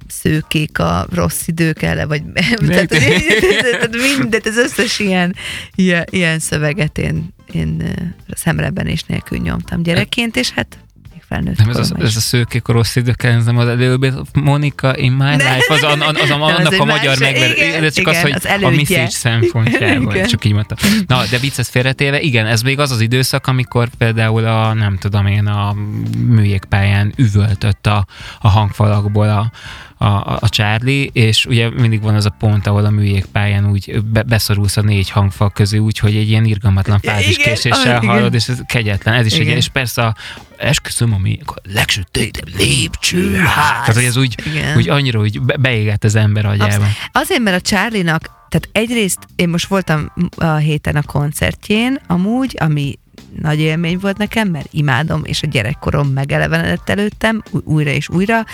szőkék 0.08 0.78
a 0.78 1.06
rossz 1.12 1.46
idők 1.46 1.82
ele, 1.82 2.06
vagy 2.06 2.22
tehát, 2.66 2.88
tehát 2.88 3.96
mindet, 4.18 4.46
az 4.46 4.56
összes 4.56 4.98
ilyen, 4.98 5.34
ilyen, 5.74 6.04
ilyen 6.10 6.38
szöveget 6.38 6.98
én, 6.98 7.34
én 7.52 7.94
szemrebenés 8.34 9.02
nélkül 9.02 9.38
nyomtam 9.38 9.82
gyerekként, 9.82 10.36
és 10.36 10.50
hát 10.50 10.78
felnőtt 11.28 11.56
Nem, 11.56 11.68
ez 11.68 11.90
a, 11.90 11.96
ez 12.00 12.16
a 12.16 12.20
szőkék 12.20 12.68
a 12.68 12.72
rossz 12.72 12.96
idők, 12.96 13.22
ez 13.22 13.44
nem 13.44 13.58
az 13.58 13.68
előbb, 13.68 14.06
Monika 14.32 14.96
in 14.96 15.12
my 15.12 15.30
life, 15.30 15.64
az, 15.68 15.82
az, 15.82 15.82
az, 15.82 16.16
az, 16.22 16.30
a, 16.30 16.44
az 16.44 16.56
annak 16.56 16.72
egy 16.72 16.80
a 16.80 16.84
magyar 16.84 17.18
megver, 17.18 17.80
de 17.80 17.88
csak 17.88 18.06
az, 18.06 18.12
igen, 18.12 18.22
hogy 18.22 18.32
az 18.32 18.62
a 18.62 18.70
message 18.70 19.08
szempontjából, 19.08 20.14
Igen. 20.14 20.26
csak 20.26 20.44
így 20.44 20.52
mondtam. 20.52 20.78
Na, 21.06 21.24
de 21.30 21.38
vicc 21.38 21.62
félretéve, 21.62 22.20
igen, 22.20 22.46
ez 22.46 22.62
még 22.62 22.78
az 22.78 22.90
az 22.90 23.00
időszak, 23.00 23.46
amikor 23.46 23.88
például 23.98 24.44
a, 24.44 24.72
nem 24.72 24.98
tudom 24.98 25.26
én, 25.26 25.46
a 25.46 25.74
műjégpályán 26.18 27.12
üvöltött 27.16 27.86
a, 27.86 28.06
a 28.40 28.48
hangfalakból 28.48 29.28
a, 29.28 29.50
a, 29.98 30.38
a 30.40 30.48
Charlie, 30.48 31.11
és 31.12 31.46
ugye 31.46 31.70
mindig 31.70 32.02
van 32.02 32.14
az 32.14 32.26
a 32.26 32.35
pont, 32.38 32.66
ahol 32.66 32.85
a 32.85 32.90
műjégpályán 32.90 33.70
úgy 33.70 34.02
be, 34.04 34.22
beszorulsz 34.22 34.76
a 34.76 34.82
négy 34.82 35.11
hangfal 35.11 35.50
közé, 35.50 35.78
úgy, 35.78 35.98
hogy 35.98 36.16
egy 36.16 36.28
ilyen 36.28 36.44
irgalmatlan 36.44 37.01
fáziskéséssel 37.01 37.97
ah, 37.97 38.05
hallod, 38.05 38.34
és 38.34 38.49
ez 38.49 38.61
kegyetlen. 38.66 39.14
Ez 39.14 39.26
is 39.26 39.32
egy, 39.32 39.40
Igen. 39.40 39.57
és 39.57 39.68
persze 39.68 40.03
a, 40.03 40.14
esküszöm, 40.57 41.12
ami 41.12 41.38
a 41.47 41.55
legsötétebb 41.72 42.49
lépcsőház. 42.57 43.55
Tehát, 43.55 43.94
hogy 43.94 44.05
ez 44.05 44.16
úgy, 44.16 44.34
Igen. 44.47 44.76
úgy 44.76 44.88
annyira 44.88 45.20
úgy 45.20 45.42
be- 45.42 45.57
beégett 45.57 46.05
az 46.05 46.14
ember 46.14 46.47
agyába. 46.47 46.86
Azért, 47.12 47.40
mert 47.40 47.57
a 47.57 47.61
Charlie-nak, 47.61 48.30
tehát 48.49 48.68
egyrészt 48.72 49.18
én 49.36 49.49
most 49.49 49.66
voltam 49.66 50.12
a 50.36 50.55
héten 50.55 50.97
a 50.97 51.03
koncertjén, 51.03 52.01
amúgy, 52.07 52.57
ami 52.61 52.99
nagy 53.40 53.59
élmény 53.59 53.99
volt 53.99 54.16
nekem, 54.16 54.49
mert 54.49 54.68
imádom, 54.70 55.24
és 55.24 55.42
a 55.42 55.47
gyerekkorom 55.47 56.09
megelevenedett 56.09 56.88
előttem, 56.88 57.42
újra 57.64 57.90
és 57.90 58.09
újra. 58.09 58.44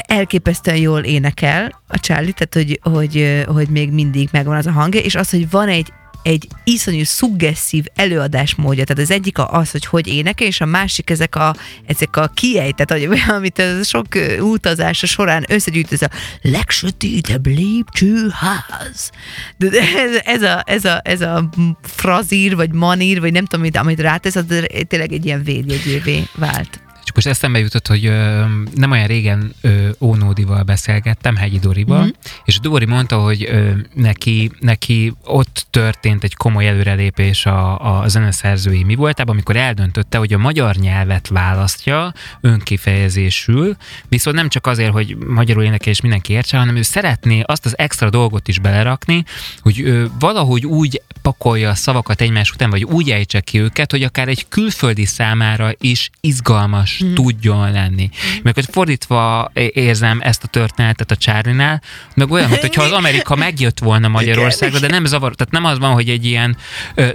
Elképesztően 0.00 0.76
jól 0.76 1.00
énekel 1.00 1.82
a 1.88 1.98
Charlie, 1.98 2.32
tehát 2.32 2.54
hogy, 2.54 2.80
hogy, 2.92 3.44
hogy 3.46 3.68
még 3.68 3.90
mindig 3.90 4.28
megvan 4.32 4.56
az 4.56 4.66
a 4.66 4.72
hangja, 4.72 5.00
és 5.00 5.14
az, 5.14 5.30
hogy 5.30 5.50
van 5.50 5.68
egy 5.68 5.92
egy 6.22 6.48
iszonyú 6.64 7.04
szuggesszív 7.04 7.84
előadásmódja. 7.94 8.84
Tehát 8.84 9.02
az 9.02 9.10
egyik 9.10 9.38
az, 9.38 9.70
hogy 9.70 9.84
hogy 9.84 10.06
énekel, 10.06 10.46
és 10.46 10.60
a 10.60 10.66
másik 10.66 11.10
ezek 11.10 11.34
a, 11.34 11.54
ezek 11.86 12.16
a 12.16 12.30
kiejtet, 12.34 12.90
hogy- 12.90 13.08
amit 13.36 13.58
a 13.58 13.82
sok 13.82 14.06
utazása 14.40 15.06
során 15.06 15.44
összegyűjt, 15.48 15.92
ez 15.92 16.02
a 16.02 16.10
legsötétebb 16.42 17.46
lépcsőház. 17.46 19.10
De 19.56 19.68
ez, 19.96 20.20
ez, 20.24 20.42
a, 20.42 20.62
ez, 20.66 20.84
a, 20.84 21.00
ez 21.04 21.20
a 21.20 21.48
frazír, 21.82 22.56
vagy 22.56 22.72
manír, 22.72 23.20
vagy 23.20 23.32
nem 23.32 23.44
tudom, 23.44 23.60
amit, 23.60 23.76
amit 23.76 24.00
rátesz, 24.00 24.36
az 24.36 24.44
tényleg 24.88 25.12
egy 25.12 25.24
ilyen 25.26 25.42
védjegyévé 25.42 26.22
vált. 26.34 26.80
Csak 27.12 27.24
most 27.24 27.36
eszembe 27.36 27.58
jutott, 27.58 27.86
hogy 27.86 28.06
ö, 28.06 28.44
nem 28.74 28.90
olyan 28.90 29.06
régen 29.06 29.52
ö, 29.60 29.88
Ónódival 30.00 30.62
beszélgettem, 30.62 31.36
Hegyi 31.36 31.58
Dorival, 31.58 31.96
Mhm. 31.98 32.04
mm-hmm. 32.06 32.42
és 32.44 32.58
Dori 32.60 32.84
mondta, 32.84 33.18
hogy 33.18 33.44
ö, 33.50 33.70
neki, 33.94 34.50
neki 34.60 35.12
ott 35.24 35.66
történt 35.70 36.24
egy 36.24 36.34
komoly 36.34 36.66
előrelépés 36.68 37.46
a, 37.46 38.00
a 38.00 38.08
zeneszerzői 38.08 38.84
mi 38.84 38.94
voltában, 38.94 39.32
amikor 39.34 39.56
eldöntötte, 39.56 40.18
hogy 40.18 40.32
a 40.32 40.38
magyar 40.38 40.74
nyelvet 40.74 41.28
választja 41.28 42.12
önkifejezésül, 42.40 43.76
viszont 44.08 44.36
nem 44.36 44.48
csak 44.48 44.66
azért, 44.66 44.92
hogy 44.92 45.16
magyarul 45.26 45.62
énekel 45.62 45.88
és 45.92 46.00
mindenki 46.00 46.32
értse, 46.32 46.58
hanem 46.58 46.76
ő 46.76 46.82
szeretné 46.82 47.40
azt 47.40 47.64
az 47.66 47.78
extra 47.78 48.10
dolgot 48.10 48.48
is 48.48 48.58
belerakni, 48.58 49.24
hogy 49.60 49.80
ö, 49.80 50.04
valahogy 50.18 50.66
úgy 50.66 51.02
pakolja 51.22 51.70
a 51.70 51.74
szavakat 51.74 52.20
egymás 52.20 52.50
után, 52.50 52.70
vagy 52.70 52.84
úgy 52.84 53.10
ejtse 53.10 53.40
ki 53.40 53.58
őket, 53.58 53.90
hogy 53.90 54.02
akár 54.02 54.28
egy 54.28 54.48
külföldi 54.48 55.04
számára 55.04 55.72
is 55.80 56.10
izgalmas 56.20 57.04
mm. 57.04 57.14
tudjon 57.14 57.72
lenni. 57.72 58.10
Meg 58.42 58.54
hogy 58.54 58.68
fordítva 58.70 59.50
érzem 59.72 60.20
ezt 60.20 60.44
a 60.44 60.46
történetet 60.46 61.10
a 61.10 61.16
Csárlinál, 61.16 61.82
meg 62.14 62.30
olyan, 62.30 62.50
mintha 62.50 62.82
az 62.82 62.92
Amerika 62.92 63.36
megjött 63.36 63.78
volna 63.78 64.08
Magyarországra, 64.08 64.78
de 64.78 64.88
nem 64.88 65.04
zavar, 65.04 65.34
tehát 65.34 65.52
nem 65.52 65.64
az 65.64 65.78
van, 65.78 65.92
hogy 65.92 66.08
egy 66.08 66.24
ilyen, 66.24 66.56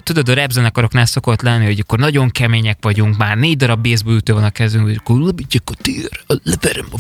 tudod, 0.04 0.30
a 0.30 0.34
repzenekaroknál 0.34 1.06
szokott 1.06 1.42
lenni, 1.42 1.66
hogy 1.66 1.80
akkor 1.80 2.00
nagyon 2.00 2.30
kemények 2.30 2.78
vagyunk, 2.82 3.18
már 3.18 3.38
négy 3.38 3.58
darab 3.58 3.82
baseballütő 3.82 4.34
van 4.34 4.44
a 4.44 4.50
kezünk, 4.50 4.86
hogy 4.86 5.00
akkor 5.04 5.34
a 5.66 5.74
tér, 5.82 6.10
leverem 6.44 6.86
a. 6.92 6.98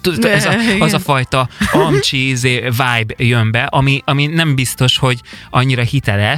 Tudod, 0.00 0.24
ez 0.24 0.44
a, 0.44 0.54
az 0.78 0.92
a 0.92 0.98
fajta 0.98 1.48
amcsi 1.72 2.36
vibe 2.40 3.14
jön 3.16 3.50
be, 3.50 3.62
ami, 3.62 4.02
ami 4.04 4.26
nem 4.26 4.54
biztos, 4.54 4.96
hogy 4.96 5.20
annyira 5.50 5.82
hiteles 5.82 6.33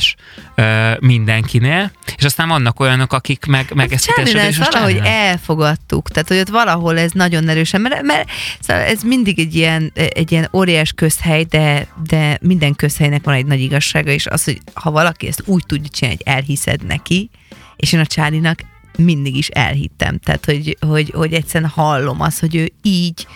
ö, 0.55 0.93
mindenkinél, 1.01 1.91
és 2.17 2.25
aztán 2.25 2.49
vannak 2.49 2.81
olyanok, 2.81 3.13
akik 3.13 3.45
meg, 3.45 3.73
meg 3.75 3.93
ezt 3.93 4.13
ezt 4.17 4.29
és 4.29 4.59
most 4.59 4.73
valahogy 4.73 4.97
Csárlinál. 4.97 5.29
elfogadtuk, 5.29 6.09
tehát 6.09 6.29
hogy 6.29 6.39
ott 6.39 6.49
valahol 6.49 6.99
ez 6.99 7.11
nagyon 7.11 7.49
erősen, 7.49 7.81
mert, 7.81 8.03
mert 8.03 8.29
szóval 8.61 8.83
ez 8.83 9.03
mindig 9.03 9.39
egy 9.39 9.55
ilyen, 9.55 9.93
egy 9.95 10.33
ilyen 10.33 10.49
óriás 10.53 10.93
közhely, 10.93 11.45
de, 11.45 11.87
de 12.09 12.39
minden 12.41 12.75
közhelynek 12.75 13.25
van 13.25 13.35
egy 13.35 13.47
nagy 13.47 13.61
igazsága, 13.61 14.11
és 14.11 14.27
az, 14.27 14.45
hogy 14.45 14.61
ha 14.75 14.91
valaki 14.91 15.27
ezt 15.27 15.43
úgy 15.45 15.63
tudja 15.67 15.91
csinálni, 15.91 16.19
hogy 16.25 16.35
elhiszed 16.35 16.87
neki, 16.87 17.31
és 17.77 17.93
én 17.93 18.01
a 18.01 18.07
Csálinak 18.07 18.61
mindig 18.97 19.37
is 19.37 19.49
elhittem, 19.49 20.19
tehát 20.19 20.45
hogy, 20.45 20.77
hogy, 20.81 21.13
hogy 21.15 21.33
egyszerűen 21.33 21.71
hallom 21.71 22.21
azt, 22.21 22.41
hogy 22.41 22.55
ő 22.55 22.73
így 22.83 23.27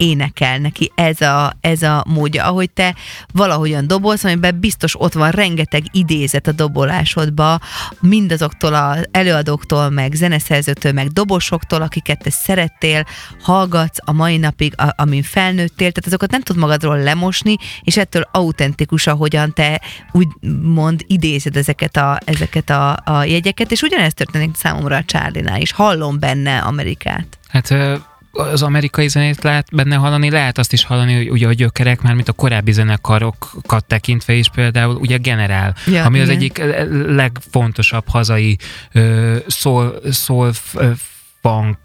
énekel, 0.00 0.58
neki 0.58 0.92
ez 0.94 1.20
a, 1.20 1.52
ez 1.60 1.82
a 1.82 2.04
módja, 2.08 2.44
ahogy 2.44 2.70
te 2.70 2.94
valahogyan 3.32 3.86
dobolsz, 3.86 4.24
amiben 4.24 4.60
biztos 4.60 5.00
ott 5.00 5.12
van 5.12 5.30
rengeteg 5.30 5.82
idézet 5.92 6.46
a 6.46 6.52
dobolásodba, 6.52 7.60
mindazoktól 8.00 8.74
az 8.74 9.08
előadóktól, 9.10 9.90
meg 9.90 10.12
zeneszerzőtől, 10.12 10.92
meg 10.92 11.08
dobosoktól, 11.08 11.82
akiket 11.82 12.18
te 12.18 12.30
szerettél, 12.30 13.06
hallgatsz 13.42 13.98
a 14.04 14.12
mai 14.12 14.36
napig, 14.36 14.74
a, 14.76 14.94
amin 14.96 15.22
felnőttél, 15.22 15.92
tehát 15.92 16.06
azokat 16.06 16.30
nem 16.30 16.42
tud 16.42 16.56
magadról 16.56 16.98
lemosni, 16.98 17.56
és 17.82 17.96
ettől 17.96 18.28
autentikus, 18.32 19.06
ahogyan 19.06 19.52
te 19.52 19.80
úgy 20.12 20.28
mond 20.62 21.04
idézed 21.06 21.56
ezeket 21.56 21.96
a, 21.96 22.18
ezeket 22.24 22.70
a, 22.70 22.98
a 23.04 23.24
jegyeket, 23.24 23.72
és 23.72 23.82
ugyanezt 23.82 24.16
történik 24.16 24.54
számomra 24.54 24.96
a 24.96 25.04
Charlie-nál 25.04 25.60
is. 25.60 25.72
Hallom 25.72 26.18
benne 26.18 26.58
Amerikát. 26.58 27.38
Hát 27.48 27.70
az 28.30 28.62
amerikai 28.62 29.08
zenét 29.08 29.42
lehet 29.42 29.68
benne 29.72 29.96
hallani, 29.96 30.30
lehet 30.30 30.58
azt 30.58 30.72
is 30.72 30.84
hallani, 30.84 31.14
hogy 31.14 31.30
ugye 31.30 31.46
a 31.46 31.52
gyökerek, 31.52 32.00
már 32.02 32.14
mint 32.14 32.28
a 32.28 32.32
korábbi 32.32 32.72
zenekarokat 32.72 33.84
tekintve 33.86 34.32
is 34.32 34.48
például, 34.48 34.94
ugye 34.94 35.16
Generál, 35.16 35.74
ja, 35.86 36.04
ami 36.04 36.18
igen. 36.18 36.28
az 36.28 36.34
egyik 36.34 36.62
legfontosabb 37.06 38.08
hazai 38.08 38.58
szól, 39.46 40.00
szól 40.10 40.52
punk 41.40 41.78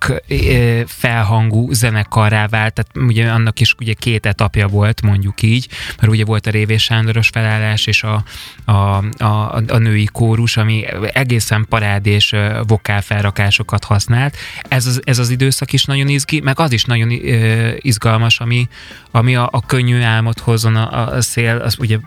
felhangú 0.86 1.72
zenekarrá 1.72 2.48
vált, 2.48 2.74
tehát 2.74 3.08
ugye 3.08 3.32
annak 3.32 3.60
is 3.60 3.76
ugye 3.80 3.94
két 3.94 4.26
etapja 4.26 4.68
volt, 4.68 5.02
mondjuk 5.02 5.42
így, 5.42 5.68
mert 6.00 6.12
ugye 6.12 6.26
volt 6.26 6.48
a 6.48 6.50
Révés 6.50 6.84
Sándoros 6.84 7.30
felállás 7.30 7.86
és 7.86 8.04
a, 8.04 8.24
a, 8.66 8.72
a, 9.24 9.56
a 9.68 9.78
női 9.78 10.10
kórus, 10.12 10.58
ami 10.58 10.86
egészen 11.14 11.66
parád 11.70 12.06
és 12.06 12.36
vokálfelrakásokat 12.68 13.84
használt. 13.84 14.38
Ez 14.68 14.86
az, 14.86 15.02
ez 15.04 15.20
az 15.20 15.30
időszak 15.30 15.74
is 15.74 15.84
nagyon 15.84 16.08
izgi, 16.08 16.40
meg 16.40 16.60
az 16.60 16.72
is 16.72 16.84
nagyon 16.84 17.10
izgalmas, 17.80 18.40
ami, 18.40 18.68
ami 19.12 19.36
a, 19.36 19.50
a 19.52 19.66
könnyű 19.66 20.02
álmot 20.02 20.40
hozzon 20.40 20.76
a, 20.76 21.14
a 21.16 21.22
szél, 21.22 21.58
az 21.58 21.76
ugye 21.80 21.98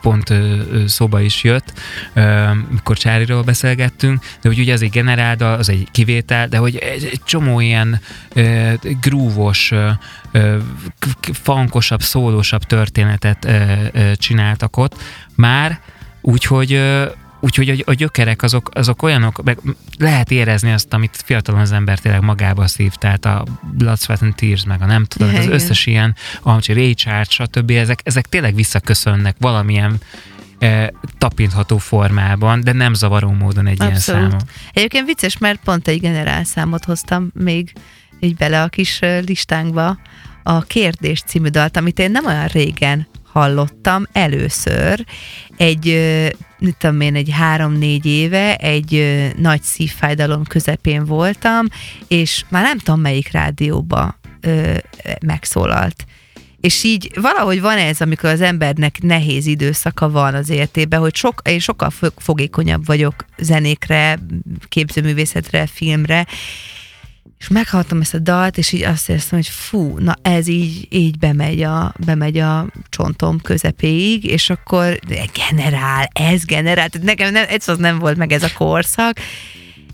pont 0.00 0.30
ö, 0.30 0.62
szóba 0.86 1.20
is 1.20 1.44
jött, 1.44 1.72
ö, 2.12 2.50
mikor 2.70 2.96
Csáriról 2.96 3.42
beszélgettünk, 3.42 4.20
de 4.20 4.48
hogy 4.48 4.58
ugye 4.58 4.72
ez 4.72 4.82
egy 4.82 4.90
generálda, 4.90 5.52
az 5.52 5.68
egy 5.68 5.88
kivétel, 5.90 6.48
de 6.48 6.56
hogy 6.56 6.76
egy, 6.76 7.20
csomó 7.24 7.60
ilyen 7.60 8.00
ö, 8.34 8.72
grúvos, 9.00 9.72
fankosabb, 11.32 12.02
szólósabb 12.02 12.62
történetet 12.62 13.44
ö, 13.44 14.12
csináltak 14.16 14.76
ott. 14.76 14.94
Már, 15.34 15.80
úgyhogy 16.20 16.80
Úgyhogy 17.44 17.68
a, 17.68 17.90
a 17.90 17.92
gyökerek 17.92 18.42
azok, 18.42 18.70
azok 18.72 19.02
olyanok, 19.02 19.42
meg 19.42 19.58
lehet 19.98 20.30
érezni 20.30 20.72
azt, 20.72 20.92
amit 20.92 21.22
fiatalon 21.24 21.60
az 21.60 21.72
ember 21.72 21.98
tényleg 21.98 22.22
magába 22.22 22.66
szív, 22.66 22.92
tehát 22.92 23.24
a 23.24 23.44
Blood, 23.72 23.98
Sweat 23.98 24.22
and 24.22 24.34
Tears, 24.34 24.64
meg 24.64 24.82
a 24.82 24.86
nem 24.86 25.04
tudom, 25.04 25.30
ja, 25.30 25.38
az 25.38 25.44
igen. 25.44 25.54
összes 25.54 25.86
ilyen, 25.86 26.14
ahogy 26.42 26.74
Ray 26.74 26.94
Charles, 26.94 27.28
stb. 27.28 27.70
Ezek, 27.70 28.00
ezek 28.02 28.26
tényleg 28.26 28.54
visszaköszönnek 28.54 29.36
valamilyen 29.38 29.96
e, 30.58 30.92
tapintható 31.18 31.78
formában, 31.78 32.60
de 32.60 32.72
nem 32.72 32.94
zavaró 32.94 33.30
módon 33.30 33.66
egy 33.66 33.82
Abszolút. 33.82 34.06
ilyen 34.06 34.30
számon. 34.30 34.40
Egyébként 34.72 35.06
vicces, 35.06 35.38
mert 35.38 35.60
pont 35.64 35.88
egy 35.88 36.00
generálszámot 36.00 36.84
hoztam 36.84 37.30
még 37.34 37.72
így 38.20 38.34
bele 38.34 38.62
a 38.62 38.68
kis 38.68 39.00
listánkba, 39.26 39.98
a 40.42 40.60
Kérdés 40.60 41.22
című 41.26 41.48
dalt, 41.48 41.76
amit 41.76 41.98
én 41.98 42.10
nem 42.10 42.26
olyan 42.26 42.46
régen 42.46 43.06
hallottam 43.34 44.06
először 44.12 45.04
egy, 45.56 45.84
mit 46.58 46.76
tudom 46.76 47.00
én, 47.00 47.14
egy 47.14 47.30
három-négy 47.32 48.06
éve 48.06 48.56
egy 48.56 49.22
nagy 49.36 49.62
szívfájdalom 49.62 50.44
közepén 50.44 51.04
voltam, 51.04 51.66
és 52.08 52.44
már 52.48 52.62
nem 52.62 52.78
tudom 52.78 53.00
melyik 53.00 53.32
rádióba 53.32 54.18
ö, 54.40 54.74
megszólalt. 55.26 56.04
És 56.60 56.84
így 56.84 57.10
valahogy 57.20 57.60
van 57.60 57.78
ez, 57.78 58.00
amikor 58.00 58.30
az 58.30 58.40
embernek 58.40 59.02
nehéz 59.02 59.46
időszaka 59.46 60.10
van 60.10 60.34
az 60.34 60.50
életében, 60.50 61.00
hogy 61.00 61.14
sok, 61.14 61.40
én 61.44 61.58
sokkal 61.58 61.90
fogékonyabb 62.16 62.86
vagyok 62.86 63.14
zenékre, 63.38 64.18
képzőművészetre, 64.68 65.66
filmre, 65.66 66.26
és 67.38 67.48
meghallottam 67.48 68.00
ezt 68.00 68.14
a 68.14 68.18
dalt, 68.18 68.58
és 68.58 68.72
így 68.72 68.82
azt 68.82 69.08
éreztem, 69.08 69.38
hogy 69.38 69.48
fú, 69.48 69.98
na 69.98 70.14
ez 70.22 70.46
így, 70.46 70.86
így 70.90 71.18
bemegy, 71.18 71.62
a, 71.62 71.94
bemegy 72.04 72.38
a 72.38 72.66
csontom 72.88 73.40
közepéig, 73.40 74.24
és 74.24 74.50
akkor 74.50 74.98
generál, 75.32 76.10
ez 76.12 76.44
generál, 76.44 76.88
tehát 76.88 77.06
nekem 77.06 77.32
nem, 77.32 77.44
ez 77.48 77.68
az 77.68 77.78
nem 77.78 77.98
volt 77.98 78.16
meg 78.16 78.32
ez 78.32 78.42
a 78.42 78.52
korszak, 78.54 79.18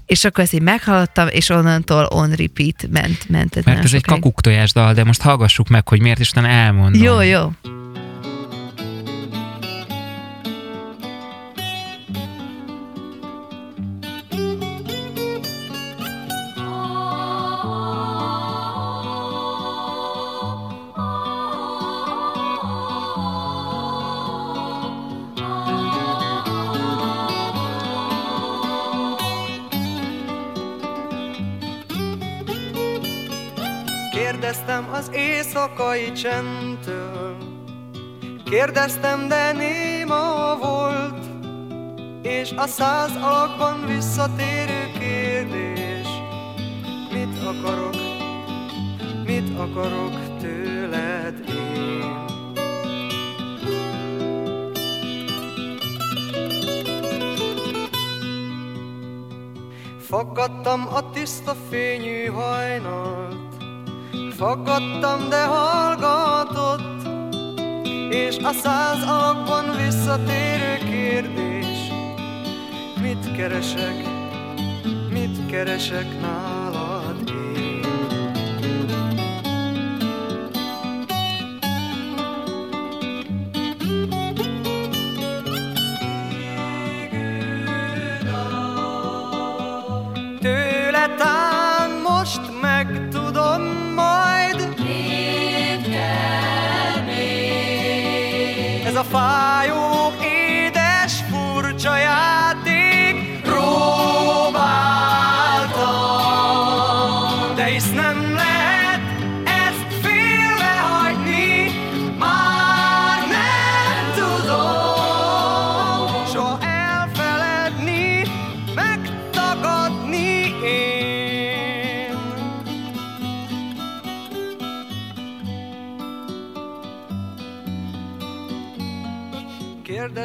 és 0.06 0.24
akkor 0.24 0.44
ezt 0.44 0.52
így 0.52 0.62
meghallottam, 0.62 1.28
és 1.28 1.48
onnantól 1.48 2.04
on 2.04 2.30
repeat 2.30 2.86
ment. 2.90 3.28
ment 3.28 3.64
Mert 3.64 3.84
ez 3.84 3.94
egy 3.94 4.04
kakuktojás 4.04 4.72
dal, 4.72 4.92
de 4.92 5.04
most 5.04 5.22
hallgassuk 5.22 5.68
meg, 5.68 5.88
hogy 5.88 6.00
miért 6.00 6.18
is 6.18 6.30
elmondom. 6.30 7.02
Jó, 7.02 7.20
jó. 7.20 7.50
Éjszakai 35.60 36.12
csendtől. 36.12 37.36
Kérdeztem, 38.44 39.28
de 39.28 39.52
néma 39.52 40.56
volt 40.60 41.24
És 42.22 42.50
a 42.56 42.66
száz 42.66 43.10
alakban 43.16 43.86
visszatérő 43.86 44.90
kérdés 44.98 46.06
Mit 47.12 47.44
akarok, 47.44 47.94
mit 49.24 49.58
akarok 49.58 50.38
tőled 50.40 51.44
én? 51.48 52.24
Faggattam 59.98 60.88
a 60.94 61.10
tiszta 61.10 61.54
fényű 61.70 62.24
hajnalt 62.26 63.49
Faggattam, 64.36 65.28
de 65.28 65.44
hallgatott 65.44 67.08
És 68.10 68.36
a 68.36 68.52
száz 68.52 69.02
alakban 69.02 69.76
visszatérő 69.76 70.78
kérdés 70.90 71.92
Mit 73.02 73.36
keresek, 73.36 74.04
mit 75.10 75.46
keresek 75.46 76.20
nálad 76.20 77.30
én? 77.30 77.80
Tőle 90.40 91.14
tán 91.18 91.49
fájó, 99.10 100.12
édes, 100.22 101.24
furcsa 101.30 101.96
játék 101.96 102.39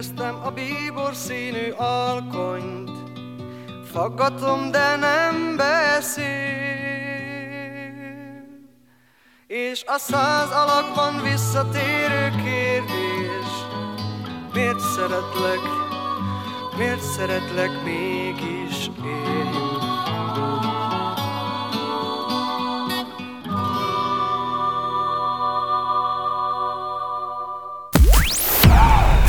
Kérdeztem 0.05 0.45
a 0.45 0.51
bíbor 0.51 1.15
színű 1.15 1.69
alkonyt, 1.77 2.91
Faggatom, 3.91 4.71
de 4.71 4.95
nem 4.95 5.55
beszél. 5.57 6.25
És 9.47 9.83
a 9.87 9.97
száz 9.97 10.49
alakban 10.51 11.21
visszatérő 11.21 12.29
kérdés, 12.29 13.49
Miért 14.53 14.79
szeretlek, 14.79 15.59
miért 16.77 17.01
szeretlek 17.01 17.83
mégis 17.83 18.89
én? 19.05 19.64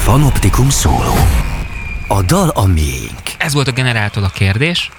Fanoptikum 0.06 0.68
szóló. 0.68 1.14
A 2.08 2.22
dal 2.22 2.48
a 2.48 2.66
miénk. 2.66 3.20
Ez 3.38 3.52
volt 3.52 3.68
a 3.68 3.72
generáltól 3.72 4.24
a 4.24 4.28
kérdés, 4.28 4.90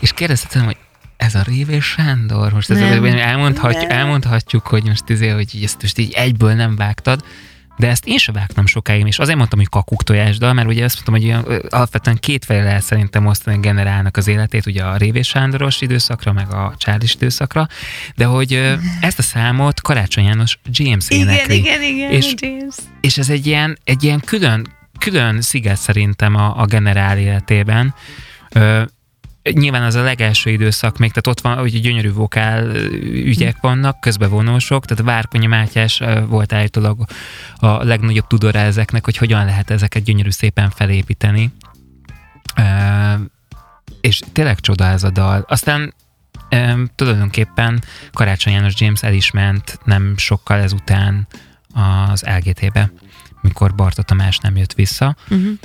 és 0.00 0.12
kérdeztem, 0.12 0.64
hogy 0.64 0.76
ez 1.16 1.34
a 1.34 1.42
Révé 1.42 1.78
Sándor, 1.78 2.52
most 2.52 2.70
ez 2.70 2.78
Nem. 2.78 3.04
elmondhatjuk, 3.04 3.88
Nem. 3.88 3.98
elmondhatjuk, 3.98 4.66
hogy 4.66 4.84
most, 4.84 5.08
izé, 5.08 5.28
hogy 5.28 5.60
ezt 5.62 5.82
most 5.82 5.98
így 5.98 6.12
egyből 6.12 6.54
nem 6.54 6.76
vágtad, 6.76 7.24
de 7.80 7.88
ezt 7.88 8.06
én 8.06 8.18
sem 8.18 8.34
vágtam 8.34 8.66
sokáig, 8.66 9.06
és 9.06 9.18
azért 9.18 9.36
mondtam, 9.36 9.58
hogy 9.58 9.68
kakuk 9.68 10.02
tojásdal, 10.02 10.52
mert 10.52 10.68
ugye 10.68 10.84
azt 10.84 10.94
mondtam, 11.06 11.42
hogy 11.44 11.54
alapvetően 11.68 12.16
két 12.16 12.44
fejre 12.44 12.62
lehet 12.64 12.82
szerintem 12.82 13.26
osztani 13.26 13.58
generálnak 13.58 14.16
az 14.16 14.26
életét, 14.28 14.66
ugye 14.66 14.84
a 14.84 14.96
Révés 14.96 15.28
Sándoros 15.28 15.80
időszakra, 15.80 16.32
meg 16.32 16.52
a 16.52 16.74
Charles 16.76 17.14
időszakra, 17.14 17.66
de 18.16 18.24
hogy 18.24 18.52
ezt 19.00 19.18
a 19.18 19.22
számot 19.22 19.80
Karácsony 19.80 20.24
János 20.24 20.58
James 20.70 21.04
Igen, 21.08 21.28
énekli. 21.28 21.56
igen, 21.56 21.82
igen, 21.82 22.10
És- 22.10 22.34
James. 22.40 22.74
És 23.00 23.18
ez 23.18 23.28
egy 23.30 23.46
ilyen, 23.46 23.78
egy 23.84 24.04
ilyen 24.04 24.20
külön, 24.20 24.66
külön 24.98 25.40
sziget 25.40 25.76
szerintem 25.78 26.34
a, 26.34 26.60
a 26.60 26.64
generál 26.64 27.18
életében. 27.18 27.94
Ö, 28.52 28.82
nyilván 29.42 29.82
az 29.82 29.94
a 29.94 30.02
legelső 30.02 30.50
időszak 30.50 30.98
még, 30.98 31.08
tehát 31.12 31.26
ott 31.26 31.40
van, 31.40 31.58
hogy 31.58 31.80
gyönyörű 31.80 32.12
vokál 32.12 32.76
ügyek 33.02 33.56
vannak, 33.60 34.00
közbevonósok, 34.00 34.86
tehát 34.86 35.04
Várkonyi 35.04 35.46
Mátyás 35.46 36.02
volt 36.26 36.52
állítólag 36.52 37.04
a 37.56 37.84
legnagyobb 37.84 38.26
tudora 38.26 38.58
ezeknek, 38.58 39.04
hogy 39.04 39.16
hogyan 39.16 39.44
lehet 39.44 39.70
ezeket 39.70 40.02
gyönyörű 40.02 40.30
szépen 40.30 40.70
felépíteni. 40.70 41.52
És 44.00 44.20
tényleg 44.32 44.60
csoda 44.60 44.84
ez 44.84 45.02
a 45.02 45.10
dal. 45.10 45.44
Aztán 45.48 45.94
tulajdonképpen 46.94 47.82
Karácsony 48.12 48.52
János 48.52 48.74
James 48.76 49.02
el 49.02 49.12
is 49.12 49.30
ment 49.30 49.78
nem 49.84 50.16
sokkal 50.16 50.58
ezután 50.58 51.26
az 52.10 52.24
LGT-be, 52.38 52.92
mikor 53.40 53.74
Barta 53.74 54.02
Tamás 54.02 54.38
nem 54.38 54.56
jött 54.56 54.72
vissza 54.72 55.16
Uh-huh. 55.30 55.58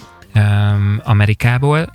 Amerikából. 1.03 1.93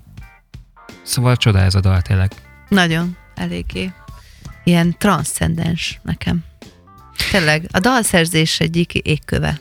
Szóval 1.11 1.37
csoda 1.37 1.59
ez 1.59 1.75
a 1.75 1.81
dal 1.81 2.03
tényleg. 2.03 2.33
Nagyon, 2.69 3.17
eléggé. 3.35 3.93
Ilyen 4.65 4.95
transzcendens 4.99 6.01
nekem. 6.03 6.45
Tényleg, 7.31 7.69
a 7.71 7.79
dalszerzés 7.79 8.61
egyik 8.61 8.95
égköve, 8.95 9.61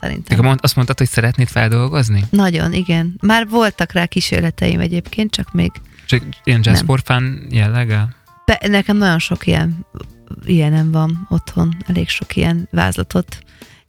szerintem. 0.00 0.36
Te 0.36 0.42
mond, 0.42 0.58
azt 0.62 0.74
mondtad, 0.76 0.98
hogy 0.98 1.08
szeretnéd 1.08 1.48
feldolgozni? 1.48 2.24
Nagyon, 2.30 2.72
igen. 2.72 3.14
Már 3.20 3.48
voltak 3.48 3.92
rá 3.92 4.06
kísérleteim 4.06 4.80
egyébként, 4.80 5.30
csak 5.30 5.52
még 5.52 5.72
Csak 6.06 6.22
ilyen 6.44 6.60
jazz 6.62 6.76
Nem. 6.76 6.86
for 6.86 7.00
fun 7.04 7.46
jelleggel? 7.50 8.14
Be, 8.44 8.60
nekem 8.68 8.96
nagyon 8.96 9.18
sok 9.18 9.46
ilyen, 9.46 9.86
ilyenem 10.44 10.90
van 10.90 11.26
otthon, 11.30 11.76
elég 11.86 12.08
sok 12.08 12.36
ilyen 12.36 12.68
vázlatot 12.70 13.38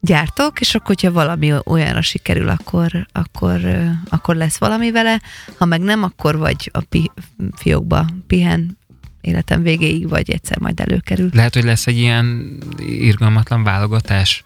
gyártok, 0.01 0.59
és 0.59 0.75
akkor, 0.75 0.87
hogyha 0.87 1.11
valami 1.11 1.53
olyanra 1.65 2.01
sikerül, 2.01 2.49
akkor, 2.49 3.07
akkor, 3.11 3.61
akkor 4.09 4.35
lesz 4.35 4.57
valami 4.57 4.91
vele, 4.91 5.21
ha 5.57 5.65
meg 5.65 5.81
nem, 5.81 6.03
akkor 6.03 6.37
vagy 6.37 6.69
a 6.73 6.79
pi, 6.89 7.11
fiókba 7.55 8.05
pihen 8.27 8.77
életem 9.21 9.61
végéig, 9.61 10.09
vagy 10.09 10.31
egyszer 10.31 10.59
majd 10.59 10.79
előkerül. 10.79 11.29
Lehet, 11.33 11.53
hogy 11.53 11.63
lesz 11.63 11.87
egy 11.87 11.97
ilyen 11.97 12.57
irgalmatlan 12.77 13.63
válogatás. 13.63 14.43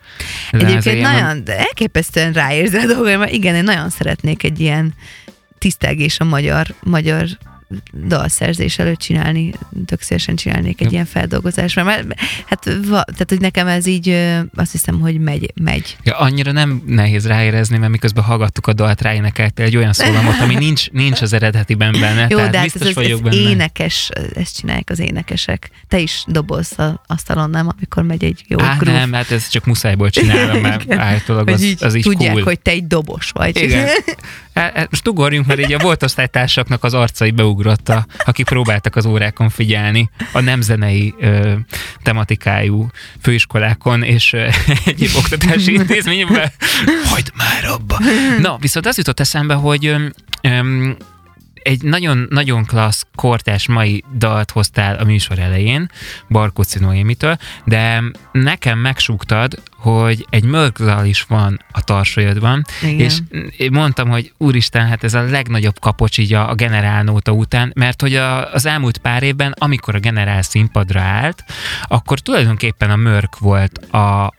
Egyébként 0.51 0.85
Ilyen- 0.97 1.11
nagyon, 1.13 1.43
de 1.43 1.57
elképesztően 1.57 2.33
ráérzel 2.33 2.89
a 2.89 2.93
dolgaimra. 2.93 3.29
Igen, 3.29 3.55
én 3.55 3.63
nagyon 3.63 3.89
szeretnék 3.89 4.43
egy 4.43 4.59
ilyen 4.59 4.93
tisztelgés 5.57 6.19
a 6.19 6.23
magyar, 6.23 6.75
magyar 6.83 7.27
dalszerzés 8.07 8.77
előtt 8.79 8.99
csinálni, 8.99 9.53
tök 9.85 10.01
szívesen 10.01 10.35
csinálnék 10.35 10.79
egy 10.79 10.85
Ja. 10.85 10.91
ilyen 10.91 11.05
feldolgozást, 11.05 11.75
mert 11.75 11.87
már- 11.87 12.17
hát, 12.45 12.65
va, 12.65 13.03
tehát, 13.03 13.25
hogy 13.29 13.39
nekem 13.39 13.67
ez 13.67 13.85
így 13.85 14.09
azt 14.55 14.71
hiszem, 14.71 14.99
hogy 14.99 15.19
megy, 15.19 15.51
megy. 15.61 15.97
Ja, 16.03 16.17
annyira 16.17 16.51
nem 16.51 16.83
nehéz 16.85 17.27
ráérezni, 17.27 17.77
mert 17.77 17.91
miközben 17.91 18.23
hallgattuk 18.23 18.67
a 18.67 18.73
dalt, 18.73 19.01
ráénekeltél 19.01 19.65
egy 19.65 19.77
olyan 19.77 19.93
szólamot, 19.93 20.39
ami 20.39 20.55
nincs, 20.55 20.89
nincs 20.91 21.21
az 21.21 21.33
eredetiben 21.33 21.91
benne. 21.99 22.27
Jó, 22.29 22.37
tehát 22.37 22.51
de 22.51 22.57
hát 22.57 22.71
biztos 22.71 22.87
ez, 22.87 22.93
vagyok 22.95 23.25
ez 23.27 23.35
benne. 23.35 23.49
énekes, 23.49 24.09
ezt 24.35 24.57
csinálják 24.57 24.89
az 24.89 24.99
énekesek. 24.99 25.69
Te 25.87 25.99
is 25.99 26.23
dobozz 26.27 26.79
a 26.79 27.03
asztalon, 27.07 27.49
nem, 27.49 27.67
amikor 27.77 28.03
megy 28.03 28.23
egy 28.23 28.43
jó 28.47 28.59
Á, 28.59 28.75
groove. 28.77 28.97
nem, 28.99 29.13
hát 29.13 29.31
ez 29.31 29.47
csak 29.47 29.65
muszájból 29.65 30.09
csinálom, 30.09 30.61
mert 30.69 30.91
állítólag 30.93 31.47
az, 31.49 31.75
az 31.79 31.95
így 31.95 32.03
tudják, 32.03 32.31
cool. 32.31 32.43
hogy 32.43 32.59
te 32.59 32.71
egy 32.71 32.87
dobos 32.87 33.29
vagy. 33.31 33.57
Igen. 33.61 33.87
Hát, 34.53 34.75
hát 34.75 34.89
most 34.89 35.07
ugorjunk, 35.07 35.45
mert 35.45 35.59
így 35.59 35.73
a 35.73 35.77
volt 35.77 36.03
osztálytársaknak 36.03 36.83
az 36.83 36.93
arcai 36.93 37.31
beugrott, 37.31 37.89
a, 37.89 38.05
akik 38.25 38.45
próbáltak 38.45 38.95
az 38.95 39.05
órákon 39.05 39.49
figyelni 39.49 40.09
a 40.31 40.39
nem 40.39 40.61
zenei 40.61 41.13
ö, 41.19 41.53
tematikájú 42.03 42.87
főiskolákon 43.21 44.03
és 44.03 44.33
ö, 44.33 44.47
egyéb 44.85 45.11
oktatási 45.15 45.73
intézményekben. 45.79 46.51
Hagyd 47.05 47.31
már 47.35 47.65
abba! 47.65 47.99
Na, 48.39 48.57
viszont 48.57 48.85
az 48.85 48.97
jutott 48.97 49.19
eszembe, 49.19 49.53
hogy 49.53 49.85
ö, 50.41 50.89
egy 51.63 51.81
nagyon, 51.81 52.27
nagyon 52.29 52.65
klassz, 52.65 53.05
kortás 53.15 53.67
mai 53.67 54.03
dalt 54.17 54.51
hoztál 54.51 54.95
a 54.95 55.03
műsor 55.03 55.39
elején, 55.39 55.89
Barkóci 56.29 56.79
Noémitől, 56.79 57.37
de 57.65 58.03
nekem 58.31 58.79
megsúgtad, 58.79 59.61
hogy 59.77 60.25
egy 60.29 60.43
mörkdal 60.43 61.05
is 61.05 61.21
van 61.21 61.59
a 61.71 61.81
tarsolyodban, 61.81 62.65
és 62.81 63.17
mondtam, 63.71 64.09
hogy 64.09 64.33
úristen, 64.37 64.87
hát 64.87 65.03
ez 65.03 65.13
a 65.13 65.21
legnagyobb 65.21 65.79
kapocs 65.79 66.17
így 66.17 66.33
a, 66.33 66.49
a 66.49 66.55
generálnóta 66.55 67.31
után, 67.31 67.71
mert 67.75 68.01
hogy 68.01 68.15
a, 68.15 68.53
az 68.53 68.65
elmúlt 68.65 68.97
pár 68.97 69.23
évben, 69.23 69.53
amikor 69.57 69.95
a 69.95 69.99
generál 69.99 70.41
színpadra 70.41 71.01
állt, 71.01 71.43
akkor 71.83 72.19
tulajdonképpen 72.19 72.89
a 72.89 72.95
mörk 72.95 73.39
volt 73.39 73.77
a, 73.77 74.33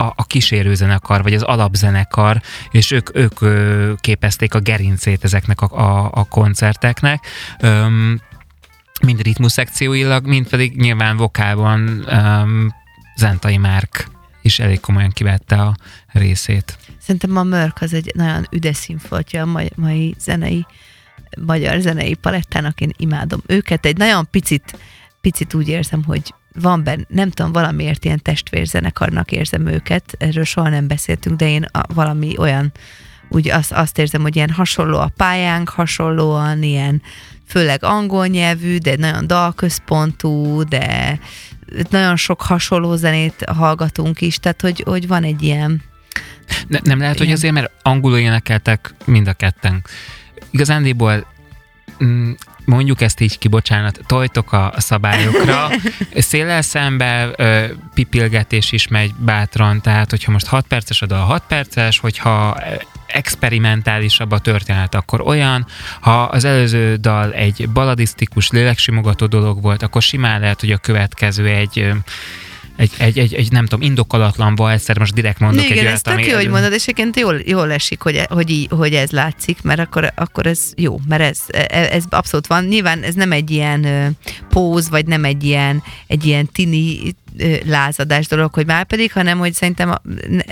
a, 0.00 0.12
a 0.16 0.24
kísérőzenekar, 0.24 1.22
vagy 1.22 1.34
az 1.34 1.42
alapzenekar, 1.42 2.40
és 2.70 2.90
ők, 2.90 3.16
ők 3.16 3.40
ö, 3.40 3.92
képezték 4.00 4.54
a 4.54 4.60
gerincét 4.60 5.24
ezeknek 5.24 5.60
a, 5.60 5.78
a, 5.78 6.10
a 6.12 6.24
koncerteknek. 6.24 7.26
Öm, 7.60 8.20
mind 9.02 9.22
ritmus 9.22 9.52
szekcióilag, 9.52 10.26
mind 10.26 10.48
pedig 10.48 10.76
nyilván 10.76 11.16
vokálban 11.16 12.04
öm, 12.08 12.74
Zentai 13.16 13.56
Márk 13.56 14.08
is 14.42 14.58
elég 14.58 14.80
komolyan 14.80 15.10
kivette 15.10 15.56
a 15.56 15.76
részét. 16.12 16.78
Szerintem 16.98 17.36
a 17.36 17.42
Mörk 17.42 17.80
az 17.80 17.92
egy 17.92 18.12
nagyon 18.14 18.46
üdes 18.50 18.76
színfoltja 18.76 19.42
a 19.42 19.46
mai, 19.46 19.70
mai 19.74 20.14
zenei, 20.18 20.66
magyar 21.46 21.80
zenei 21.80 22.14
palettának, 22.14 22.80
én 22.80 22.92
imádom 22.96 23.40
őket. 23.46 23.86
Egy 23.86 23.96
nagyon 23.96 24.28
picit, 24.30 24.78
picit 25.20 25.54
úgy 25.54 25.68
érzem, 25.68 26.04
hogy 26.04 26.34
van 26.54 26.84
benne, 26.84 27.02
nem 27.08 27.30
tudom, 27.30 27.52
valamiért 27.52 28.04
ilyen 28.04 28.22
testvérzenekarnak 28.22 29.32
érzem 29.32 29.66
őket, 29.66 30.14
erről 30.18 30.44
soha 30.44 30.68
nem 30.68 30.86
beszéltünk, 30.86 31.36
de 31.36 31.48
én 31.48 31.62
a, 31.62 31.94
valami 31.94 32.38
olyan, 32.38 32.72
úgy 33.28 33.50
azt, 33.50 33.72
azt 33.72 33.98
érzem, 33.98 34.22
hogy 34.22 34.36
ilyen 34.36 34.50
hasonló 34.50 34.98
a 34.98 35.12
pályánk, 35.16 35.68
hasonlóan 35.68 36.62
ilyen, 36.62 37.02
főleg 37.46 37.84
angol 37.84 38.26
nyelvű, 38.26 38.78
de 38.78 38.96
nagyon 38.96 39.26
dalközpontú, 39.26 40.62
de 40.62 41.18
nagyon 41.90 42.16
sok 42.16 42.42
hasonló 42.42 42.96
zenét 42.96 43.44
hallgatunk 43.44 44.20
is, 44.20 44.38
tehát 44.38 44.60
hogy, 44.60 44.82
hogy 44.86 45.06
van 45.06 45.22
egy 45.24 45.42
ilyen, 45.42 45.82
Ne, 46.68 46.78
nem 46.82 46.98
lehet, 46.98 47.14
hogy 47.16 47.26
Igen. 47.26 47.36
azért, 47.36 47.54
mert 47.54 47.70
angolul 47.82 48.18
énekeltek 48.18 48.94
mind 49.04 49.26
a 49.28 49.32
ketten. 49.32 49.84
Igazándiból 50.50 51.26
mm, 52.04 52.32
mondjuk 52.70 53.00
ezt 53.00 53.20
így 53.20 53.38
ki, 53.38 53.48
bocsánat, 53.48 54.00
tojtok 54.06 54.52
a 54.52 54.72
szabályokra, 54.76 55.68
széllel 56.14 56.62
szembe 56.62 57.30
ö, 57.36 57.64
pipilgetés 57.94 58.72
is 58.72 58.88
megy 58.88 59.14
bátran, 59.14 59.80
tehát 59.80 60.10
hogyha 60.10 60.32
most 60.32 60.46
6 60.46 60.66
perces 60.66 61.02
a 61.02 61.06
dal 61.06 61.24
6 61.24 61.42
perces, 61.48 61.98
hogyha 61.98 62.56
experimentálisabb 63.06 64.30
a 64.30 64.38
történet, 64.38 64.94
akkor 64.94 65.20
olyan, 65.20 65.66
ha 66.00 66.22
az 66.22 66.44
előző 66.44 66.96
dal 66.96 67.32
egy 67.32 67.68
baladisztikus, 67.68 68.50
léleksimogató 68.50 69.26
dolog 69.26 69.62
volt, 69.62 69.82
akkor 69.82 70.02
simán 70.02 70.40
lehet, 70.40 70.60
hogy 70.60 70.72
a 70.72 70.78
következő 70.78 71.46
egy 71.46 71.92
egy, 72.80 72.90
egy, 72.98 73.18
egy, 73.18 73.34
egy, 73.34 73.52
nem 73.52 73.66
tudom, 73.66 73.82
indokolatlan 73.86 74.54
valszer, 74.54 74.98
most 74.98 75.14
direkt 75.14 75.38
mondok 75.38 75.64
egy 75.64 75.70
Igen, 75.70 75.82
olyat, 75.84 75.94
ez 75.94 76.02
tök 76.02 76.12
ami- 76.12 76.26
jó, 76.26 76.34
hogy 76.34 76.48
mondod, 76.48 76.72
és 76.72 76.82
egyébként 76.82 77.18
jól, 77.18 77.40
jól 77.44 77.72
esik, 77.72 78.02
hogy, 78.02 78.20
hogy, 78.28 78.50
így, 78.50 78.68
hogy 78.70 78.94
ez 78.94 79.10
látszik, 79.10 79.62
mert 79.62 79.80
akkor, 79.80 80.12
akkor 80.14 80.46
ez 80.46 80.72
jó, 80.76 81.00
mert 81.08 81.22
ez, 81.22 81.40
ez 81.68 82.04
abszolút 82.08 82.46
van. 82.46 82.64
Nyilván 82.64 83.02
ez 83.02 83.14
nem 83.14 83.32
egy 83.32 83.50
ilyen 83.50 84.16
póz, 84.48 84.88
vagy 84.88 85.06
nem 85.06 85.24
egy 85.24 85.44
ilyen, 85.44 85.82
egy 86.06 86.26
ilyen 86.26 86.48
tini 86.52 87.14
lázadás 87.64 88.26
dolog, 88.26 88.54
hogy 88.54 88.66
már 88.66 88.84
pedig, 88.84 89.12
hanem 89.12 89.38
hogy 89.38 89.54
szerintem, 89.54 89.94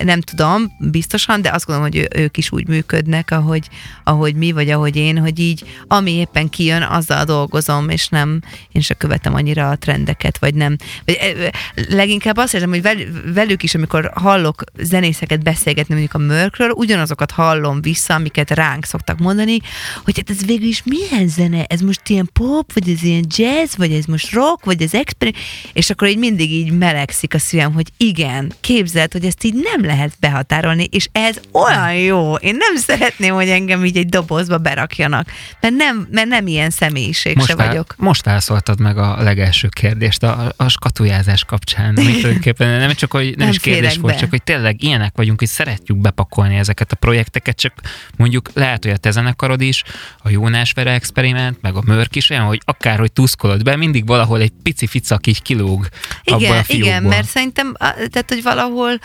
nem 0.03 0.21
tudom 0.21 0.73
biztosan, 0.79 1.43
de 1.43 1.51
azt 1.53 1.67
gondolom, 1.67 1.91
hogy 1.91 2.09
ők 2.15 2.37
is 2.37 2.53
úgy 2.53 2.69
működnek, 2.69 3.31
ahogy, 3.31 3.69
ahogy 4.05 4.35
mi, 4.35 4.53
vagy 4.53 4.71
ahogy 4.71 4.97
én, 4.97 5.19
hogy 5.19 5.39
így 5.39 5.65
ami 5.87 6.13
éppen 6.13 6.49
kijön, 6.49 6.83
azzal 6.83 7.25
dolgozom, 7.25 7.89
és 7.89 8.09
nem, 8.09 8.41
én 8.73 8.83
se 8.83 8.95
követem 8.95 9.35
annyira 9.35 9.71
a 9.71 9.77
trendeket, 9.77 10.39
vagy 10.39 10.55
nem. 10.55 10.77
Vagy, 11.05 11.51
leginkább 11.89 12.37
azt 12.37 12.55
érzem, 12.55 12.69
hogy 12.69 12.83
vel- 12.83 13.07
velük 13.35 13.63
is, 13.63 13.75
amikor 13.75 14.11
hallok 14.15 14.63
zenészeket 14.79 15.43
beszélgetni 15.43 15.95
mondjuk 15.95 16.15
a 16.15 16.27
mörkről, 16.27 16.71
ugyanazokat 16.71 17.31
hallom 17.31 17.81
vissza, 17.81 18.15
amiket 18.15 18.51
ránk 18.51 18.85
szoktak 18.85 19.19
mondani, 19.19 19.59
hogy 20.05 20.17
hát 20.17 20.31
ez 20.31 20.45
végül 20.47 20.69
is 20.69 20.83
milyen 20.85 21.29
zene? 21.29 21.65
Ez 21.65 21.81
most 21.81 22.09
ilyen 22.09 22.31
pop, 22.33 22.73
vagy 22.73 22.89
ez 22.89 23.03
ilyen 23.03 23.25
jazz, 23.37 23.77
vagy 23.77 23.93
ez 23.93 24.05
most 24.05 24.33
rock, 24.33 24.65
vagy 24.65 24.83
ez 24.83 24.95
exper 24.95 25.33
és 25.73 25.91
akkor 25.91 26.09
így 26.09 26.19
mindig 26.19 26.53
így 26.53 26.68
így 26.69 26.79
melegszik 26.79 27.35
a 27.35 27.39
szívem, 27.39 27.73
hogy 27.73 27.87
igen, 27.97 28.53
képzeld, 28.61 29.13
hogy 29.13 29.25
ezt 29.25 29.45
így 29.45 29.55
nem 29.55 29.85
lehet 29.85 30.13
behatárolni, 30.21 30.85
és 30.91 31.09
ez 31.13 31.41
olyan 31.53 31.95
jó. 31.95 32.35
Én 32.35 32.57
nem 32.57 32.77
szeretném, 32.77 33.35
hogy 33.35 33.49
engem 33.49 33.85
így 33.85 33.97
egy 33.97 34.09
dobozba 34.09 34.59
berakjanak, 34.59 35.27
mert 35.61 35.75
nem, 35.75 36.09
mert 36.11 36.29
nem 36.29 36.47
ilyen 36.47 36.71
személyiség 36.71 37.37
most 37.37 37.49
se 37.49 37.57
vá- 37.57 37.67
vagyok. 37.67 37.95
Most 37.97 38.25
válaszoltad 38.25 38.81
meg 38.81 38.99
a 38.99 39.23
legelső 39.23 39.69
kérdést 39.69 40.23
a, 40.23 40.53
a 40.57 40.69
skatujázás 40.69 41.45
kapcsán. 41.45 41.97
Amit 41.97 42.17
tulajdonképpen 42.21 42.79
nem 42.79 42.93
csak, 42.93 43.13
hogy 43.13 43.25
nem, 43.25 43.35
Nem 43.37 43.49
is 43.49 43.59
kérdés 43.59 43.97
volt, 43.97 44.15
be. 44.15 44.21
csak 44.21 44.31
hogy 44.31 44.43
tényleg 44.43 44.83
ilyenek 44.83 45.13
vagyunk, 45.17 45.39
hogy 45.39 45.49
szeretjük 45.49 45.99
bepakolni 45.99 46.57
ezeket 46.57 46.93
a 46.93 46.97
projekteket, 46.97 47.57
csak 47.57 47.73
mondjuk 48.17 48.51
lehet, 48.55 48.85
hogy 48.85 48.93
a 48.93 48.97
te 48.97 49.11
zenekarod 49.11 49.61
is, 49.61 49.83
a 50.23 50.29
Jónás 50.31 50.73
Vera 50.73 50.91
experiment, 50.91 51.59
meg 51.61 51.75
a 51.75 51.83
Mörk 51.85 52.17
is 52.17 52.31
olyan, 52.31 52.45
hogy 52.45 52.61
akárhogy 52.65 53.13
tuszkolod 53.13 53.63
be, 53.63 53.77
mindig 53.77 54.07
valahol 54.07 54.41
egy 54.41 54.53
pici 54.63 54.87
ficak 54.87 55.27
így 55.27 55.43
kilóg 55.43 55.89
Igen, 56.23 56.58
a 56.59 56.65
fiókból. 56.65 56.89
igen, 56.89 57.03
mert 57.03 57.29
szerintem, 57.29 57.75
tehát, 57.79 58.25
hogy 58.29 58.43
valahol 58.43 58.99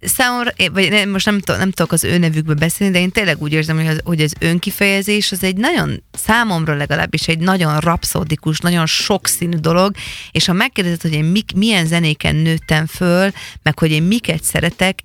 számomra, 0.00 0.50
vagy 0.72 0.90
nem, 0.90 1.10
most 1.10 1.26
nem, 1.26 1.40
tudok- 1.40 1.60
nem 1.60 1.70
tudok 1.70 1.92
az 1.92 2.04
ő 2.04 2.18
nevükbe 2.18 2.54
beszélni, 2.54 2.92
de 2.92 3.00
én 3.00 3.10
tényleg 3.10 3.42
úgy 3.42 3.52
érzem, 3.52 3.76
hogy 3.76 3.86
az, 3.86 4.00
hogy 4.04 4.20
az 4.20 4.34
önkifejezés 4.38 5.32
az 5.32 5.42
egy 5.42 5.56
nagyon, 5.56 6.02
számomra 6.12 6.74
legalábbis 6.74 7.28
egy 7.28 7.38
nagyon 7.38 7.78
rapszódikus, 7.78 8.58
nagyon 8.58 8.86
sokszínű 8.86 9.56
dolog, 9.56 9.94
és 10.30 10.46
ha 10.46 10.52
megkérdezed, 10.52 11.00
hogy 11.00 11.12
én 11.12 11.24
mik, 11.24 11.52
milyen 11.54 11.86
zenéken 11.86 12.34
nőttem 12.34 12.86
föl, 12.86 13.30
meg 13.62 13.78
hogy 13.78 13.90
én 13.90 14.02
miket 14.02 14.42
szeretek, 14.44 14.98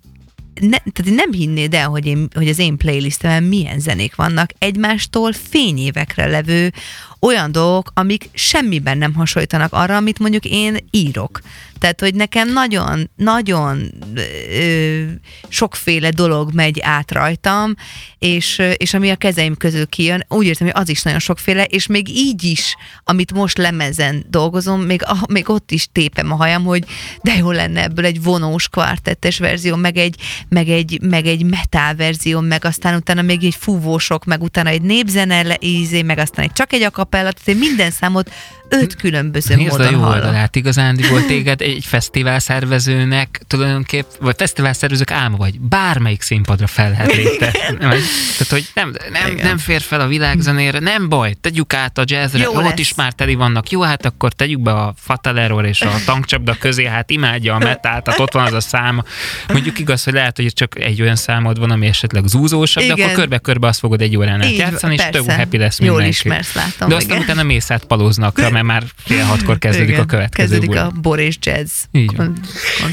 ne, 0.62 0.78
tehát 0.78 1.16
nem 1.16 1.32
hinnéd 1.32 1.74
el, 1.74 1.88
hogy, 1.88 2.06
én, 2.06 2.28
hogy 2.34 2.48
az 2.48 2.60
én 2.60 2.78
playlistemben 2.78 3.44
milyen 3.44 3.80
zenék 3.80 4.16
vannak 4.16 4.50
egymástól 4.58 5.32
fényévekre 5.50 6.26
levő 6.26 6.74
olyan 7.20 7.52
dolgok, 7.52 7.92
amik 7.94 8.30
semmiben 8.34 8.98
nem 8.98 9.14
hasonlítanak 9.14 9.74
arra, 9.74 9.96
amit 9.96 10.20
mondjuk 10.20 10.46
én 10.46 10.78
írok. 10.92 11.42
Tehát, 11.82 12.00
hogy 12.00 12.16
nekem 12.16 12.54
nagyon, 12.54 13.10
nagyon 13.16 13.92
ö, 14.16 15.04
sokféle 15.50 16.10
dolog 16.10 16.54
megy 16.54 16.80
át 16.82 17.12
rajtam, 17.12 17.76
és, 18.20 18.62
és 18.78 18.94
ami 18.94 19.10
a 19.10 19.16
kezeim 19.16 19.56
közül 19.58 19.88
kijön, 19.88 20.26
úgy 20.28 20.46
értem, 20.46 20.68
hogy 20.68 20.82
az 20.82 20.90
is 20.90 21.02
nagyon 21.02 21.20
sokféle, 21.20 21.64
és 21.64 21.88
még 21.88 22.10
így 22.10 22.44
is, 22.44 22.76
amit 23.04 23.34
most 23.34 23.58
lemezen 23.58 24.26
dolgozom, 24.30 24.82
még, 24.82 25.04
a, 25.06 25.18
még 25.32 25.50
ott 25.50 25.72
is 25.72 25.88
tépem 25.92 26.32
a 26.32 26.36
hajam, 26.36 26.64
hogy 26.64 26.86
de 27.22 27.36
jó 27.36 27.52
lenne 27.52 27.84
ebből 27.84 28.06
egy 28.06 28.24
vonós 28.24 28.70
kvartettes 28.70 29.40
verzió, 29.40 29.76
meg 29.76 29.98
egy, 29.98 30.16
meg 30.50 30.70
egy, 30.70 31.00
meg 31.02 31.26
egy 31.26 31.44
metal 31.44 31.96
verzió, 31.96 32.40
meg 32.40 32.66
aztán 32.66 32.96
utána 32.96 33.22
még 33.22 33.44
egy 33.44 33.56
fúvósok, 33.56 34.26
meg 34.26 34.42
utána 34.42 34.70
egy 34.70 34.82
népzene 34.82 35.58
ízé, 35.60 36.02
meg 36.02 36.18
aztán 36.18 36.46
egy 36.46 36.54
csak 36.54 36.74
egy 36.74 36.82
akapella, 36.82 37.32
tehát 37.32 37.48
én 37.48 37.58
minden 37.58 37.92
számot 37.92 38.32
öt 38.72 38.96
különböző 38.96 39.56
Nézd 39.56 39.74
a 39.74 39.78
módon 39.78 39.92
jó 39.92 40.00
hallok. 40.00 40.16
oldalát, 40.16 40.56
igazándiból 40.56 41.26
téged 41.26 41.62
egy 41.76 41.86
fesztivál 41.86 42.40
szervezőnek 42.40 43.42
tulajdonképp, 43.48 44.06
vagy 44.20 44.36
fesztivál 44.38 44.74
szervezők 44.74 45.12
álma 45.12 45.38
vagy, 45.38 45.60
bármelyik 45.60 46.22
színpadra 46.22 46.68
fel 46.68 46.90
lehet 46.90 47.16
lépte. 47.16 47.52
Tehát, 47.52 48.48
hogy 48.50 48.68
nem, 48.74 48.94
nem, 49.12 49.32
Igen. 49.32 49.46
nem 49.48 49.58
fér 49.58 49.82
fel 49.82 50.00
a 50.02 50.08
világzenére, 50.08 50.80
nem 50.80 51.10
baj, 51.10 51.34
tegyük 51.42 51.74
át 51.74 51.98
a 51.98 52.04
jazzre, 52.06 52.44
Jó 52.44 52.54
ott 52.56 52.64
lesz. 52.64 52.80
is 52.80 52.96
már 52.96 53.14
teli 53.14 53.36
vannak, 53.36 53.70
jó, 53.70 53.82
hát 53.82 54.06
akkor 54.06 54.34
tegyük 54.34 54.60
be 54.62 54.72
a 54.72 54.94
Fatal 54.98 55.40
Error 55.40 55.66
és 55.66 55.82
a 55.82 55.92
tankcsapda 56.06 56.56
közé, 56.60 56.86
hát 56.86 57.10
imádja 57.10 57.56
a 57.56 57.58
metát, 57.60 58.04
tehát 58.04 58.20
ott 58.20 58.34
van 58.34 58.46
az 58.46 58.54
a 58.54 58.60
szám. 58.60 59.04
Mondjuk 59.48 59.80
igaz, 59.80 60.04
hogy 60.04 60.14
lehet, 60.14 60.36
hogy 60.38 60.54
csak 60.54 60.80
egy 60.80 61.02
olyan 61.02 61.16
számod 61.16 61.60
van, 61.60 61.72
ami 61.72 61.88
esetleg 61.88 62.28
zúzósabb, 62.28 62.84
de 62.84 62.94
Igen. 62.94 63.04
akkor 63.06 63.18
körbe-körbe 63.20 63.68
azt 63.68 63.80
fogod 63.80 64.02
egy 64.02 64.18
órán 64.18 64.42
át 64.42 64.56
játszani, 64.58 64.94
és 64.94 65.02
tök 65.12 65.32
happy 65.32 65.58
lesz 65.58 65.80
Jól 65.80 65.88
mindenki. 65.88 66.10
ismersz, 66.16 66.54
látom, 66.54 66.90
De 66.90 66.96
aztán 66.96 67.12
igen. 67.18 67.22
utána 67.30 67.44
mész 67.44 67.72
át 67.72 67.86
palóznakra, 67.86 68.50
mert 68.50 68.66
már 68.66 68.84
fél 69.04 69.24
hatkor 69.24 69.58
kezdődik 69.58 69.90
Igen, 69.90 70.02
a 70.02 70.06
következő 70.06 70.42
Kezdődik 70.50 70.70
buli. 70.70 70.80
a 70.80 70.92
Bor 71.02 71.20
és 71.20 71.38
Jazz 71.42 71.61
Így 71.92 72.16
van. 72.16 72.26
kon- 72.26 72.46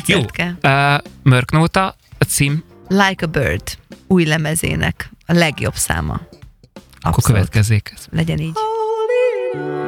Jó, 0.07 0.17
koncertke. 0.21 0.57
uh, 0.63 1.11
Mörknóta, 1.23 1.97
a 2.19 2.25
cím, 2.25 2.65
Like 2.89 3.25
a 3.25 3.29
Bird 3.29 3.63
új 4.07 4.25
lemezének 4.25 5.11
a 5.27 5.33
legjobb 5.33 5.75
száma. 5.75 6.13
akkor 6.13 6.33
Abszolút. 7.01 7.25
következzék. 7.27 7.95
Legyen 8.11 8.39
így. 8.39 8.53
As 8.55 9.88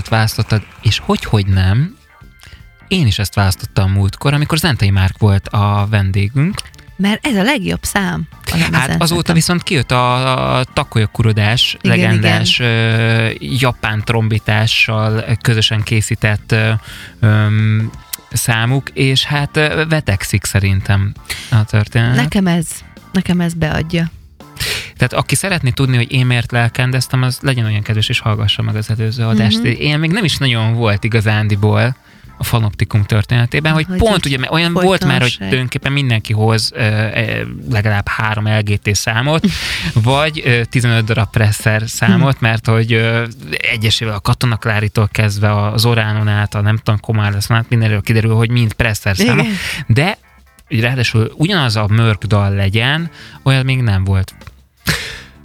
Bird-et 0.00 0.18
választottad, 0.18 0.62
és 0.82 0.98
hogy-hogy 0.98 1.46
nem, 1.46 1.96
én 2.88 3.06
is 3.06 3.18
ezt 3.18 3.34
választottam 3.34 3.92
múltkor, 3.92 4.34
amikor 4.34 4.58
Zentai 4.58 4.90
Márk 4.90 5.18
volt 5.18 5.48
a 5.48 5.86
vendégünk. 5.90 6.60
Mert 6.96 7.26
ez 7.26 7.36
a 7.36 7.42
legjobb 7.42 7.82
szám. 7.82 8.28
A 8.44 8.68
Hát 8.72 9.02
azóta 9.02 9.32
viszont 9.32 9.62
kijött 9.62 9.90
a, 9.90 10.58
a 10.58 10.64
Takoyakurodás 10.64 11.76
Igen, 11.80 11.96
legendás 11.96 12.60
ö, 12.60 13.28
japán 13.38 14.04
trombitással 14.04 15.24
közösen 15.40 15.82
készített 15.82 16.54
öm, 17.20 17.90
számuk, 18.32 18.90
és 18.90 19.24
hát 19.24 19.54
vetekszik 19.88 20.44
szerintem 20.44 21.14
a 21.50 21.64
történet. 21.64 22.14
Nekem 22.14 22.46
ez, 22.46 22.66
nekem 23.12 23.40
ez 23.40 23.54
beadja. 23.54 24.10
Tehát 25.00 25.24
aki 25.24 25.34
szeretné 25.34 25.70
tudni, 25.70 25.96
hogy 25.96 26.12
én 26.12 26.26
miért 26.26 26.52
lelkendeztem, 26.52 27.22
az 27.22 27.38
legyen 27.42 27.64
olyan 27.64 27.82
kedves, 27.82 28.08
és 28.08 28.20
hallgassa 28.20 28.62
meg 28.62 28.76
az 28.76 28.90
előző 28.90 29.24
adást. 29.24 29.58
Mhm. 29.58 29.66
Mm-hmm. 29.66 29.80
Én 29.80 29.98
még 29.98 30.10
nem 30.10 30.24
is 30.24 30.36
nagyon 30.36 30.74
volt 30.74 31.04
igazándiból 31.04 31.96
a 32.38 32.44
fanoptikum 32.44 33.04
történetében, 33.04 33.72
hogy, 33.72 33.86
Hogy 33.88 33.98
pont 33.98 34.26
ugye 34.26 34.38
olyan 34.50 34.72
volt 34.72 35.04
már, 35.04 35.20
hogy 35.20 35.36
tulajdonképpen 35.38 35.92
mindenki 35.92 36.32
hoz 36.32 36.70
ö, 36.74 36.80
ö, 36.80 37.42
legalább 37.70 38.08
három 38.08 38.48
LGT 38.48 38.94
számot, 38.94 39.46
vagy 39.94 40.42
ö, 40.44 40.64
15 40.64 41.04
darab 41.04 41.30
presser 41.30 41.82
számot, 41.86 42.40
mert 42.40 42.66
hogy 42.66 42.92
ö, 42.92 43.26
egyesével 43.72 44.14
a 44.14 44.20
katonaklárítól 44.20 45.08
kezdve 45.12 45.66
az 45.66 45.84
Oránon 45.84 46.28
át, 46.28 46.54
a 46.54 46.60
nem 46.60 46.76
tudom, 46.76 47.00
Komárleszon 47.00 47.56
át, 47.56 47.68
mindenről 47.68 48.00
kiderül, 48.00 48.34
hogy 48.34 48.50
mind 48.50 48.72
presser 48.72 49.16
számok, 49.16 49.46
de 49.86 50.18
ráadásul 50.68 51.32
ugyanaz 51.36 51.76
a 51.76 51.86
mörk 51.88 52.24
dal 52.24 52.54
legyen, 52.54 53.10
olyan 53.42 53.64
még 53.64 53.82
nem 53.82 54.04
volt. 54.04 54.34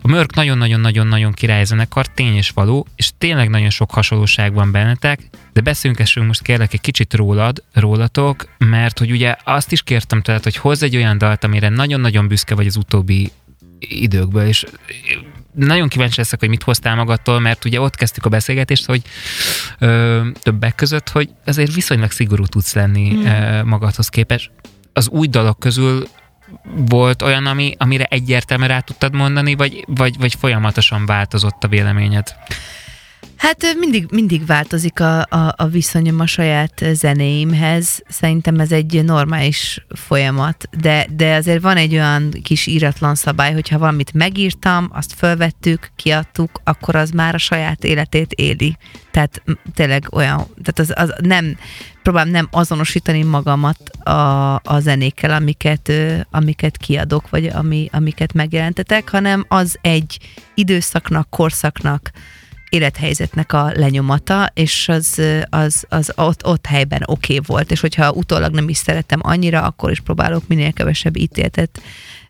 A 0.01 0.07
Mörk 0.07 0.35
nagyon-nagyon-nagyon-nagyon 0.35 1.31
királyzenekar, 1.31 2.07
tény 2.07 2.35
és 2.35 2.49
való, 2.49 2.87
és 2.95 3.11
tényleg 3.17 3.49
nagyon 3.49 3.69
sok 3.69 3.91
hasonlóság 3.91 4.53
van 4.53 4.71
bennetek, 4.71 5.19
de 5.53 5.61
beszéljünk 5.61 6.25
most 6.27 6.41
kérlek 6.41 6.73
egy 6.73 6.81
kicsit 6.81 7.13
rólad, 7.13 7.63
rólatok, 7.73 8.47
mert 8.57 8.99
hogy 8.99 9.11
ugye 9.11 9.35
azt 9.43 9.71
is 9.71 9.81
kértem 9.81 10.21
tőled, 10.21 10.43
hogy 10.43 10.55
hozz 10.55 10.83
egy 10.83 10.95
olyan 10.95 11.17
dalt, 11.17 11.43
amire 11.43 11.69
nagyon-nagyon 11.69 12.27
büszke 12.27 12.55
vagy 12.55 12.67
az 12.67 12.75
utóbbi 12.75 13.31
időkből, 13.79 14.47
és 14.47 14.65
nagyon 15.53 15.87
kíváncsi 15.87 16.17
leszek, 16.17 16.39
hogy 16.39 16.49
mit 16.49 16.63
hoztál 16.63 16.95
magadtól, 16.95 17.39
mert 17.39 17.65
ugye 17.65 17.81
ott 17.81 17.95
kezdtük 17.95 18.25
a 18.25 18.29
beszélgetést, 18.29 18.85
hogy 18.85 19.01
ö, 19.79 20.21
többek 20.41 20.75
között, 20.75 21.09
hogy 21.09 21.29
azért 21.45 21.73
viszonylag 21.73 22.11
szigorú 22.11 22.45
tudsz 22.45 22.73
lenni 22.73 23.13
mm. 23.13 23.25
ö, 23.25 23.63
magadhoz 23.63 24.09
képest. 24.09 24.51
Az 24.93 25.09
új 25.09 25.27
dalok 25.27 25.59
közül 25.59 26.07
volt 26.75 27.21
olyan, 27.21 27.45
ami, 27.45 27.75
amire 27.77 28.03
egyértelműen 28.03 28.69
rá 28.69 28.79
tudtad 28.79 29.13
mondani, 29.13 29.55
vagy, 29.55 29.83
vagy, 29.87 30.17
vagy 30.17 30.35
folyamatosan 30.35 31.05
változott 31.05 31.63
a 31.63 31.67
véleményed? 31.67 32.35
Hát 33.37 33.75
mindig, 33.79 34.07
mindig 34.11 34.45
változik 34.45 34.99
a, 34.99 35.19
a, 35.19 35.53
a 35.57 35.67
viszonyom 35.67 36.19
a 36.19 36.25
saját 36.25 36.85
zenéimhez. 36.93 38.03
Szerintem 38.07 38.59
ez 38.59 38.71
egy 38.71 39.03
normális 39.03 39.85
folyamat, 39.95 40.69
de, 40.81 41.07
de 41.15 41.35
azért 41.35 41.61
van 41.61 41.77
egy 41.77 41.93
olyan 41.93 42.31
kis 42.43 42.65
íratlan 42.65 43.15
szabály, 43.15 43.53
hogyha 43.53 43.77
valamit 43.77 44.13
megírtam, 44.13 44.89
azt 44.93 45.13
fölvettük, 45.13 45.91
kiadtuk, 45.95 46.61
akkor 46.63 46.95
az 46.95 47.09
már 47.09 47.35
a 47.35 47.37
saját 47.37 47.83
életét 47.83 48.31
éli. 48.31 48.77
Tehát 49.11 49.43
tényleg 49.73 50.07
olyan, 50.11 50.47
tehát 50.63 50.79
az, 50.79 50.93
az 50.95 51.13
nem, 51.21 51.57
próbálom 52.03 52.31
nem 52.31 52.47
azonosítani 52.51 53.23
magamat 53.23 53.89
a, 53.89 54.55
a 54.55 54.79
zenékkel, 54.79 55.31
amiket, 55.31 55.91
amiket 56.31 56.77
kiadok, 56.77 57.29
vagy 57.29 57.45
ami, 57.45 57.89
amiket 57.91 58.33
megjelentetek, 58.33 59.09
hanem 59.09 59.45
az 59.47 59.77
egy 59.81 60.17
időszaknak, 60.53 61.29
korszaknak, 61.29 62.11
élethelyzetnek 62.75 63.53
a 63.53 63.71
lenyomata, 63.75 64.51
és 64.53 64.89
az, 64.89 65.21
az, 65.49 65.85
az 65.89 66.11
ott, 66.15 66.45
ott 66.45 66.65
helyben 66.65 67.01
oké 67.05 67.33
okay 67.33 67.45
volt, 67.47 67.71
és 67.71 67.79
hogyha 67.79 68.11
utólag 68.11 68.53
nem 68.53 68.69
is 68.69 68.77
szeretem 68.77 69.19
annyira, 69.23 69.61
akkor 69.61 69.91
is 69.91 69.99
próbálok 69.99 70.47
minél 70.47 70.73
kevesebb 70.73 71.17
ítéletet 71.17 71.81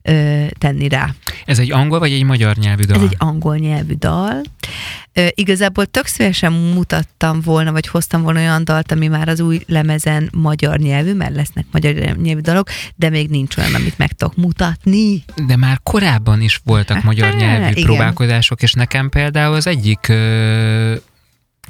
ö, 0.06 0.46
tenni 0.58 0.88
rá. 0.88 1.10
Ez 1.46 1.60
egy 1.60 1.72
angol 1.72 2.00
vagy 2.00 2.12
egy 2.12 2.24
magyar 2.24 2.56
nyelvű 2.56 2.84
dal? 2.84 2.98
Ez 2.98 3.04
egy 3.04 3.16
angol 3.18 3.56
nyelvű 3.58 3.94
dal. 3.94 4.42
Ö, 5.14 5.28
igazából 5.30 5.86
tök 5.86 6.06
szívesen 6.06 6.52
mutattam 6.52 7.42
volna, 7.42 7.72
vagy 7.72 7.88
hoztam 7.88 8.22
volna 8.22 8.40
olyan 8.40 8.64
dalt, 8.64 8.92
ami 8.92 9.08
már 9.08 9.28
az 9.28 9.40
új 9.40 9.62
lemezen 9.68 10.30
magyar 10.34 10.78
nyelvű, 10.78 11.14
mert 11.14 11.36
lesznek 11.36 11.66
magyar 11.72 11.94
nyelvű 11.94 12.42
dalok, 12.42 12.70
de 12.96 13.10
még 13.10 13.30
nincs 13.30 13.58
olyan, 13.58 13.74
amit 13.76 13.98
meg 13.98 14.12
tudok 14.12 14.36
mutatni. 14.36 15.24
De 15.48 15.56
már 15.56 15.80
korábban 15.84 16.42
is 16.42 16.62
voltak 16.64 17.04
magyar 17.04 17.30
Hát, 17.30 17.40
nyelvű 17.40 17.70
igen. 17.72 17.84
próbálkozások, 17.84 18.62
és 18.62 18.74
nekem 18.74 19.10
például 19.10 19.56
az 19.56 19.68
egyik 19.68 20.08
ö, 20.08 20.96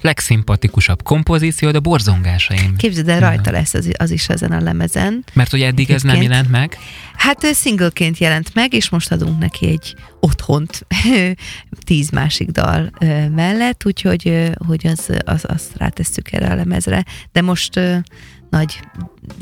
legszimpatikusabb 0.02 1.04
kompozíció, 1.04 1.72
de 1.72 1.80
borzongásaim. 1.80 2.76
Képzeld 2.76 3.10
el, 3.10 3.20
rajta 3.20 3.52
lesz 3.52 3.74
az, 3.74 3.92
az 3.98 4.12
is 4.12 4.30
ezen 4.30 4.52
a 4.52 4.62
lemezen. 4.62 5.24
Mert 5.34 5.54
ugye 5.54 5.66
eddig 5.66 5.92
ez 5.92 6.02
nem 6.02 6.16
Egyébként- 6.16 6.32
jelent 6.34 6.52
meg. 6.52 6.78
Hát 7.16 7.44
ö, 7.44 7.50
singleként 7.54 8.18
jelent 8.18 8.54
meg, 8.54 8.74
és 8.74 8.90
most 8.90 9.12
adunk 9.12 9.40
neki 9.40 9.68
egy 9.68 9.96
otthont 10.20 10.86
tíz 11.86 12.10
másik 12.10 12.50
dal 12.50 12.92
mellett, 13.36 13.86
úgyhogy 13.86 14.52
hogy 14.68 14.88
az, 14.88 15.10
az, 15.26 15.44
azt 15.48 15.78
rátesszük 15.78 16.32
erre 16.32 16.48
a 16.50 16.56
lemezre. 16.56 17.06
De 17.32 17.42
most 17.42 17.80
nagy 18.50 18.80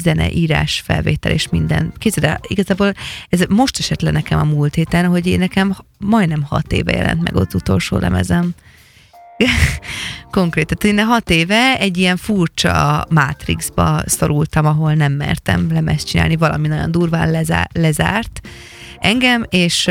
zeneírás, 0.03 0.81
felvétel 0.85 1.31
és 1.31 1.49
minden. 1.49 1.93
Képzeld 1.97 2.25
el, 2.25 2.39
igazából 2.47 2.93
ez 3.29 3.41
most 3.49 3.79
esett 3.79 4.01
le 4.01 4.11
nekem 4.11 4.39
a 4.39 4.43
múlt 4.43 4.75
héten, 4.75 5.05
hogy 5.05 5.27
én 5.27 5.39
nekem 5.39 5.75
majdnem 5.97 6.41
hat 6.43 6.71
éve 6.71 6.91
jelent 6.95 7.21
meg 7.23 7.35
ott 7.35 7.53
utolsó 7.53 7.97
lemezem. 7.97 8.51
Konkrétan, 10.31 10.77
tehát 10.77 10.97
én 10.97 11.05
hat 11.05 11.29
éve 11.29 11.77
egy 11.79 11.97
ilyen 11.97 12.17
furcsa 12.17 13.05
Matrixba 13.09 14.01
szorultam, 14.05 14.65
ahol 14.65 14.93
nem 14.93 15.11
mertem 15.11 15.67
lemezt 15.71 16.07
csinálni, 16.07 16.35
valami 16.35 16.67
nagyon 16.67 16.91
durván 16.91 17.31
lezá- 17.31 17.77
lezárt 17.77 18.41
engem, 18.99 19.45
és, 19.49 19.89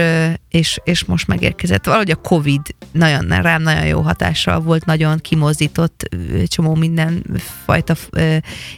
és, 0.49 0.81
és 0.85 1.05
most 1.05 1.27
megérkezett. 1.27 1.85
Valahogy 1.85 2.11
a 2.11 2.17
Covid 2.17 2.61
nagyon, 2.93 3.43
rám 3.43 3.63
nagyon 3.63 3.87
jó 3.87 4.01
hatással 4.01 4.61
volt, 4.61 4.85
nagyon 4.85 5.19
kimozdított 5.19 6.09
csomó 6.47 6.75
minden 6.75 7.25
fajta 7.65 7.95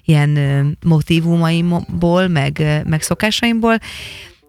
ilyen 0.05 0.39
motivumaimból, 0.85 2.29
meg, 2.29 2.83
meg 2.87 3.03
szokásaimból, 3.03 3.79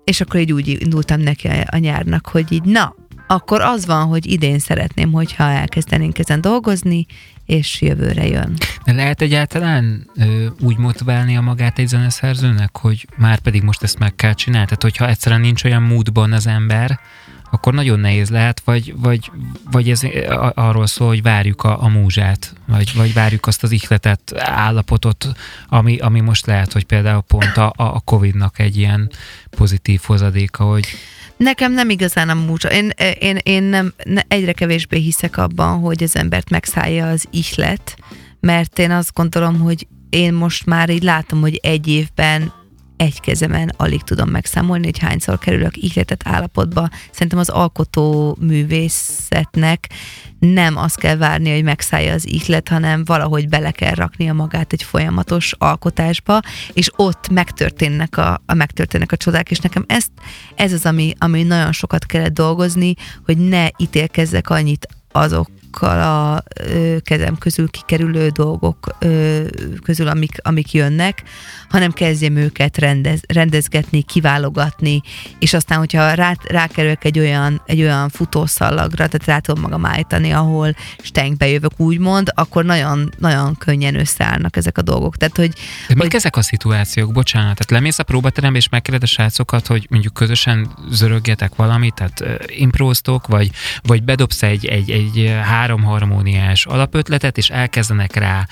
és 0.04 0.22
akkor 0.22 0.40
így 0.40 0.52
úgy 0.52 0.68
indultam 0.68 1.20
neki 1.20 1.48
a 1.66 1.78
nyárnak, 1.78 2.28
hogy 2.28 2.52
így 2.52 2.64
na, 2.64 2.96
akkor 3.28 3.62
az 3.62 3.86
van, 3.86 4.06
hogy 4.08 4.32
idén 4.32 4.60
szeretném, 4.60 5.12
hogyha 5.12 5.44
elkezdenénk 5.44 6.20
ezen 6.20 6.42
dolgozni, 6.42 7.06
és 7.46 7.82
jövőre 7.82 8.28
jön. 8.28 8.54
De 8.86 8.94
lehet 8.94 9.22
egyáltalán 9.22 10.10
ö, 10.16 10.46
úgy 10.60 10.78
a 11.38 11.42
magát 11.42 11.80
egy 11.80 11.88
zeneszerzőnek, 11.88 12.78
hogy 12.78 13.08
már 13.18 13.40
pedig 13.40 13.64
most 13.64 13.84
ezt 13.84 14.00
meg 14.00 14.16
kell 14.16 14.34
csinálni? 14.34 14.66
Tehát, 14.66 14.82
hogyha 14.82 15.08
egyszerűen 15.08 15.42
nincs 15.42 15.64
olyan 15.64 15.82
módban 15.82 16.32
az 16.32 16.48
ember, 16.48 17.00
akkor 17.52 17.74
nagyon 17.74 18.00
nehéz 18.00 18.30
lehet, 18.30 18.60
vagy, 18.60 18.94
vagy, 18.98 19.32
vagy 19.72 19.90
ez 19.90 20.02
arról 20.54 20.88
szól, 20.88 21.08
hogy 21.08 21.22
várjuk 21.22 21.64
a, 21.64 21.84
a 21.84 21.88
múzsát, 21.88 22.54
vagy, 22.68 22.92
vagy 22.96 23.14
várjuk 23.14 23.48
azt 23.48 23.64
az 23.64 23.72
ihletet, 23.72 24.34
állapotot, 24.38 25.32
ami, 25.68 25.98
ami 25.98 26.20
most 26.20 26.46
lehet, 26.46 26.74
hogy 26.74 26.84
például 26.84 27.22
pont 27.22 27.58
a, 27.58 27.74
a 27.76 28.00
Covid-nak 28.00 28.60
egy 28.60 28.78
ilyen 28.78 29.12
pozitív 29.50 30.02
hozadéka, 30.06 30.64
hogy 30.64 30.88
Nekem 31.38 31.74
nem 31.74 31.90
igazán 31.90 32.30
a 32.30 32.34
múzsa. 32.34 32.72
Én, 32.72 32.92
én, 33.20 33.38
én 33.44 33.64
nem, 33.64 33.94
ne, 34.04 34.22
egyre 34.28 34.52
kevésbé 34.54 35.00
hiszek 35.00 35.38
abban, 35.38 35.80
hogy 35.80 36.04
az 36.04 36.16
embert 36.16 36.50
megszállja 36.50 37.08
az 37.08 37.26
ihlet, 37.32 37.98
mert 38.40 38.80
én 38.80 38.92
azt 38.92 39.14
gondolom, 39.14 39.60
hogy 39.60 39.88
én 40.10 40.34
most 40.34 40.66
már 40.66 40.90
így 40.90 41.04
látom, 41.04 41.42
hogy 41.42 41.60
egy 41.64 41.88
évben 41.88 42.54
egy 42.98 43.20
kezemen 43.20 43.72
alig 43.78 44.02
tudom 44.02 44.30
megszámolni, 44.30 44.86
hogy 44.86 45.00
hányszor 45.00 45.38
kerülök 45.38 45.78
ihletet 45.78 46.22
állapotba. 46.28 46.90
Szerintem 47.12 47.40
az 47.40 47.50
alkotó 47.50 48.38
művészetnek 48.40 49.90
nem 50.40 50.78
azt 50.78 51.00
kell 51.00 51.16
várni, 51.16 51.52
hogy 51.54 51.64
megszállja 51.64 52.14
az 52.14 52.28
ihlet, 52.28 52.68
hanem 52.68 53.06
valahogy 53.06 53.50
bele 53.50 53.72
kell 53.72 53.94
raknia 53.94 54.34
magát 54.34 54.74
egy 54.74 54.84
folyamatos 54.84 55.54
alkotásba, 55.58 56.40
és 56.74 56.90
ott 56.96 57.30
megtörténnek 57.30 58.18
a, 58.18 58.42
a 58.46 58.54
megtörténnek 58.54 59.12
a 59.12 59.18
csodák, 59.18 59.52
és 59.52 59.60
nekem 59.60 59.84
ezt, 59.88 60.12
ez 60.56 60.74
az, 60.74 60.86
ami, 60.86 61.14
ami 61.18 61.44
nagyon 61.44 61.72
sokat 61.72 62.06
kellett 62.06 62.34
dolgozni, 62.34 62.94
hogy 63.26 63.38
ne 63.38 63.68
ítélkezzek 63.78 64.50
annyit 64.50 64.88
azok 65.12 65.50
azokkal 65.76 66.02
a 66.02 66.44
ö, 66.60 66.98
kezem 67.04 67.38
közül 67.38 67.70
kikerülő 67.70 68.30
dolgok 68.30 68.96
ö, 69.00 69.42
közül, 69.84 70.08
amik, 70.08 70.38
amik 70.42 70.74
jönnek, 70.74 71.24
hanem 71.70 71.92
kezdjem 71.92 72.36
őket 72.36 72.78
rendez, 72.78 73.20
rendezgetni, 73.28 74.02
kiválogatni, 74.02 75.02
és 75.40 75.54
aztán, 75.54 75.78
hogyha 75.78 76.14
rá, 76.14 76.36
rákerülök 76.48 77.04
egy 77.04 77.20
olyan, 77.20 77.62
egy 77.66 77.82
olyan 77.82 78.10
futószalagra, 78.10 79.08
tehát 79.08 79.26
rá 79.26 79.40
tudom 79.40 79.62
magam 79.62 79.86
állítani, 79.86 80.32
ahol 80.32 80.76
stenkbe 81.04 81.48
jövök 81.48 81.80
úgymond, 81.80 82.32
akkor 82.34 82.66
nagyon, 82.66 83.14
nagyon 83.18 83.56
könnyen 83.58 84.00
összeállnak 84.00 84.58
ezek 84.58 84.78
a 84.78 84.82
dolgok. 84.82 85.18
Tehát, 85.18 85.36
hogy, 85.36 85.54
De 85.88 85.94
mik 85.94 86.04
hogy 86.04 86.16
ezek 86.16 86.36
a 86.36 86.42
szituációk? 86.42 87.12
Bocsánat, 87.12 87.58
tehát 87.58 87.72
lemész 87.72 88.00
a 88.00 88.04
próbaterembe, 88.04 88.58
és 88.58 88.70
megkérded 88.70 89.04
a 89.04 89.06
srácokat, 89.06 89.68
hogy 89.68 89.88
mondjuk 89.90 90.14
közösen 90.14 90.68
zörögjetek 90.92 91.56
valamit, 91.56 91.94
tehát 91.94 92.24
impróztok, 92.48 93.28
vagy, 93.28 93.52
vagy 93.82 94.04
bedobsz 94.04 94.44
egy, 94.44 94.66
egy, 94.66 94.90
egy 94.90 95.36
három 95.44 95.65
harmóniás 95.74 96.66
alapötletet, 96.66 97.38
és 97.38 97.50
elkezdenek 97.50 98.16
rá 98.16 98.48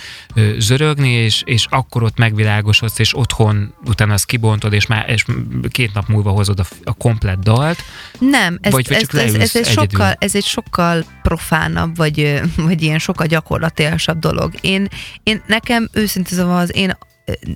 zörögni, 0.57 1.09
és, 1.09 1.41
és 1.45 1.67
akkor 1.69 2.03
ott 2.03 2.17
megvilágosodsz, 2.17 2.99
és 2.99 3.17
otthon 3.17 3.73
utána 3.85 4.13
azt 4.13 4.25
kibontod, 4.25 4.73
és 4.73 4.85
már 4.85 5.09
és 5.09 5.25
két 5.69 5.93
nap 5.93 6.07
múlva 6.07 6.31
hozod 6.31 6.59
a, 6.59 6.65
a 6.83 6.93
komplett 6.93 7.39
dalt. 7.39 7.83
Nem, 8.19 8.57
ez, 8.61 8.71
Vagy- 8.71 8.91
ez, 8.91 9.07
ez, 9.13 9.33
ez, 9.33 9.55
egy 9.55 9.65
sokkal, 9.65 10.15
ez 10.17 10.35
egy 10.35 10.45
sokkal 10.45 11.05
profánabb, 11.21 11.95
vagy, 11.95 12.41
vagy 12.55 12.81
ilyen 12.81 12.99
sokkal 12.99 13.27
gyakorlatilasabb 13.27 14.19
dolog. 14.19 14.53
Én, 14.61 14.87
én 15.23 15.41
nekem 15.47 15.89
őszintén 15.91 16.37
szóval 16.37 16.57
az 16.57 16.75
én 16.75 16.97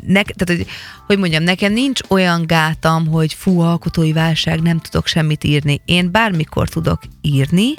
ne, 0.07 0.21
tehát, 0.21 0.45
hogy, 0.45 0.65
hogy 1.07 1.17
mondjam, 1.17 1.43
nekem 1.43 1.73
nincs 1.73 1.99
olyan 2.07 2.45
gátam, 2.45 3.07
hogy 3.07 3.33
fú, 3.33 3.59
alkotói 3.59 4.13
válság, 4.13 4.61
nem 4.61 4.79
tudok 4.79 5.07
semmit 5.07 5.43
írni. 5.43 5.81
Én 5.85 6.11
bármikor 6.11 6.69
tudok 6.69 7.01
írni, 7.21 7.73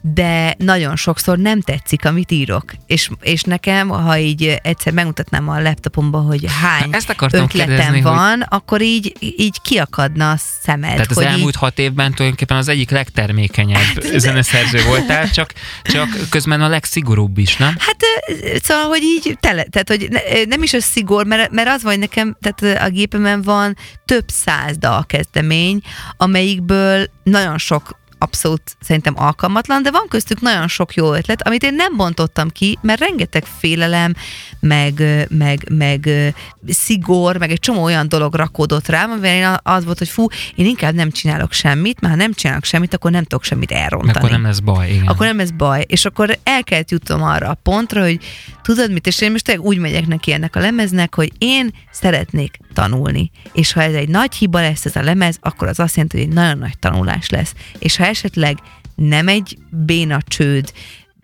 de 0.00 0.54
nagyon 0.58 0.96
sokszor 0.96 1.38
nem 1.38 1.60
tetszik, 1.60 2.04
amit 2.04 2.30
írok. 2.30 2.72
És, 2.86 3.10
és 3.20 3.42
nekem, 3.42 3.88
ha 3.88 4.18
így 4.18 4.58
egyszer 4.62 4.92
megmutatnám 4.92 5.48
a 5.48 5.60
laptopomba, 5.60 6.18
hogy 6.18 6.44
hány 6.62 6.88
Ezt 6.90 7.10
ötletem 7.10 7.46
kérdezni, 7.46 7.92
hogy- 7.92 8.02
van, 8.02 8.40
akkor 8.40 8.82
így, 8.82 9.16
így 9.36 9.60
kiakadna 9.62 10.30
a 10.30 10.36
szemed. 10.62 10.90
Tehát 10.90 11.10
az 11.10 11.16
hogy 11.16 11.24
elmúlt 11.24 11.54
így, 11.54 11.60
hat 11.60 11.78
évben 11.78 12.12
tulajdonképpen 12.12 12.56
az 12.56 12.68
egyik 12.68 12.90
legtermékenyebb 12.90 14.00
zeneszerző 14.16 14.82
voltál, 14.82 15.30
csak, 15.30 15.52
csak 15.82 16.08
közben 16.28 16.60
a 16.60 16.68
legszigorúbb 16.68 17.38
is, 17.38 17.56
nem? 17.56 17.74
Hát 17.78 17.96
szóval, 18.62 18.84
hogy 18.84 19.02
így 19.02 19.36
tele, 19.40 19.62
tehát 19.62 19.88
hogy 19.88 20.08
ne, 20.10 20.20
nem 20.44 20.62
is 20.62 20.72
a 20.72 20.80
szigor, 20.80 21.26
mert, 21.26 21.50
mert 21.50 21.68
az 21.68 21.82
van, 21.82 21.92
hogy 21.92 22.00
nekem, 22.00 22.36
tehát 22.40 22.82
a 22.82 22.88
gépemen 22.88 23.42
van 23.42 23.76
több 24.04 24.28
száz 24.28 24.78
dalkezdemény, 24.78 25.80
amelyikből 26.16 27.06
nagyon 27.22 27.58
sok 27.58 27.99
abszolút 28.20 28.62
szerintem 28.80 29.14
alkalmatlan, 29.16 29.82
de 29.82 29.90
van 29.90 30.06
köztük 30.08 30.40
nagyon 30.40 30.68
sok 30.68 30.94
jó 30.94 31.14
ötlet, 31.14 31.46
amit 31.46 31.62
én 31.62 31.74
nem 31.74 31.96
bontottam 31.96 32.48
ki, 32.48 32.78
mert 32.82 33.00
rengeteg 33.00 33.44
félelem, 33.58 34.14
meg, 34.60 35.02
meg, 35.28 35.66
meg 35.70 36.10
szigor, 36.66 37.36
meg 37.36 37.50
egy 37.50 37.58
csomó 37.58 37.82
olyan 37.82 38.08
dolog 38.08 38.34
rakódott 38.34 38.88
rám, 38.88 39.10
amivel 39.10 39.34
én 39.34 39.58
az 39.62 39.84
volt, 39.84 39.98
hogy 39.98 40.08
fú, 40.08 40.26
én 40.54 40.66
inkább 40.66 40.94
nem 40.94 41.10
csinálok 41.10 41.52
semmit, 41.52 42.00
mert 42.00 42.14
ha 42.14 42.20
nem 42.20 42.32
csinálok 42.32 42.64
semmit, 42.64 42.94
akkor 42.94 43.10
nem 43.10 43.22
tudok 43.22 43.44
semmit 43.44 43.70
elrontani 43.70 44.18
akkor 44.18 44.30
nem 44.30 44.42
lesz 44.42 44.58
baj, 44.58 44.90
igen. 44.90 45.06
akkor 45.06 45.26
nem 45.26 45.40
ez 45.40 45.50
baj. 45.50 45.84
És 45.88 46.04
akkor 46.04 46.38
el 46.42 46.64
kellett 46.64 46.90
jutnom 46.90 47.22
arra 47.22 47.48
a 47.48 47.54
pontra, 47.54 48.02
hogy 48.02 48.18
tudod 48.62 48.92
mit, 48.92 49.06
és 49.06 49.20
én 49.20 49.30
most 49.30 49.58
úgy 49.58 49.78
megyek 49.78 50.06
neki 50.06 50.32
ennek 50.32 50.56
a 50.56 50.60
lemeznek, 50.60 51.14
hogy 51.14 51.32
én 51.38 51.70
szeretnék 51.90 52.58
tanulni. 52.72 53.30
És 53.52 53.72
ha 53.72 53.82
ez 53.82 53.94
egy 53.94 54.08
nagy 54.08 54.34
hiba 54.34 54.60
lesz 54.60 54.84
ez 54.84 54.96
a 54.96 55.02
lemez, 55.02 55.38
akkor 55.40 55.68
az 55.68 55.78
azt 55.78 55.94
jelenti, 55.94 56.18
hogy 56.18 56.26
egy 56.26 56.34
nagyon 56.34 56.58
nagy 56.58 56.78
tanulás 56.78 57.28
lesz. 57.28 57.54
És 57.78 57.96
ha 57.96 58.04
esetleg 58.04 58.58
nem 58.94 59.28
egy 59.28 59.58
béna 59.70 60.18
csőd, 60.22 60.72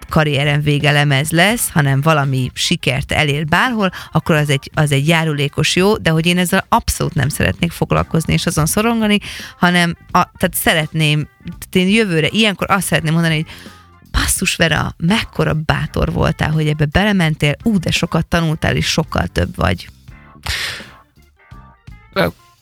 karrierem 0.09 0.61
vége 0.61 0.91
lemez 0.91 1.31
lesz, 1.31 1.71
hanem 1.71 2.01
valami 2.01 2.51
sikert 2.55 3.13
elér 3.13 3.45
bárhol, 3.45 3.91
akkor 4.13 4.35
az 4.35 4.51
egy, 4.51 4.71
az 4.75 4.93
egy 4.93 5.09
járulékos 5.09 5.77
jó, 5.77 5.97
de 5.97 6.11
hogy 6.11 6.27
én 6.27 6.39
ezzel 6.39 6.67
abszolút 6.69 7.15
nem 7.15 7.29
szeretnék 7.29 7.71
foglalkozni 7.71 8.33
és 8.33 8.47
azon 8.47 8.67
szorongani, 8.67 9.19
hanem 9.59 9.97
a, 10.07 10.11
tehát 10.11 10.55
szeretném, 10.55 11.29
tehát 11.45 11.89
én 11.89 11.89
jövőre 11.89 12.29
ilyenkor 12.31 12.71
azt 12.71 12.87
szeretném 12.87 13.13
mondani, 13.13 13.35
hogy 13.35 13.47
basszus 14.11 14.57
Vera, 14.57 14.95
mekkora 14.97 15.55
bátor 15.55 16.13
voltál, 16.13 16.51
hogy 16.51 16.67
ebbe 16.67 16.85
belementél, 16.85 17.55
ú, 17.63 17.79
de 17.79 17.91
sokat 17.91 18.27
tanultál, 18.27 18.77
és 18.77 18.87
sokkal 18.87 19.27
több 19.27 19.57
vagy. 19.57 19.89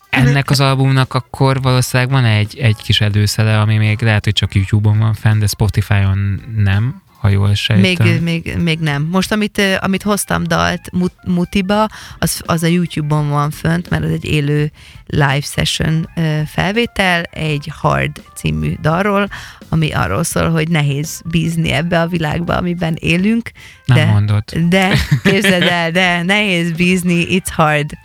Ennek 0.09 0.49
az 0.49 0.59
albumnak 0.59 1.13
akkor 1.13 1.61
valószínűleg 1.61 2.11
van 2.11 2.25
egy, 2.25 2.57
egy 2.59 2.75
kis 2.83 3.01
előszele, 3.01 3.59
ami 3.59 3.77
még 3.77 4.01
lehet, 4.01 4.23
hogy 4.23 4.33
csak 4.33 4.55
YouTube-on 4.55 4.99
van 4.99 5.13
fenn, 5.13 5.39
de 5.39 5.47
Spotify-on 5.47 6.41
nem, 6.55 7.01
ha 7.19 7.31
jól 7.31 7.53
sejtem. 7.53 8.07
Még, 8.07 8.21
még, 8.21 8.57
még 8.57 8.79
nem. 8.79 9.07
Most, 9.11 9.31
amit, 9.31 9.61
amit 9.79 10.03
hoztam 10.03 10.43
dalt 10.43 10.91
mut, 10.91 11.13
Mutiba, 11.23 11.87
az, 12.19 12.41
az 12.45 12.63
a 12.63 12.67
YouTube-on 12.67 13.29
van 13.29 13.51
fönt, 13.51 13.89
mert 13.89 14.03
az 14.03 14.09
egy 14.09 14.25
élő 14.25 14.71
live 15.05 15.41
session 15.41 16.09
felvétel, 16.45 17.21
egy 17.23 17.71
Hard 17.75 18.21
című 18.35 18.75
dalról, 18.81 19.27
ami 19.69 19.91
arról 19.91 20.23
szól, 20.23 20.49
hogy 20.49 20.69
nehéz 20.69 21.21
bízni 21.25 21.71
ebbe 21.71 22.01
a 22.01 22.07
világba, 22.07 22.55
amiben 22.55 22.95
élünk. 22.99 23.51
Nem 23.85 23.97
de, 23.97 24.05
mondod. 24.05 24.43
De, 24.69 24.97
képzeld 25.23 25.63
el, 25.63 25.91
de 25.91 26.23
nehéz 26.23 26.71
bízni, 26.71 27.25
it's 27.29 27.49
hard. 27.51 27.97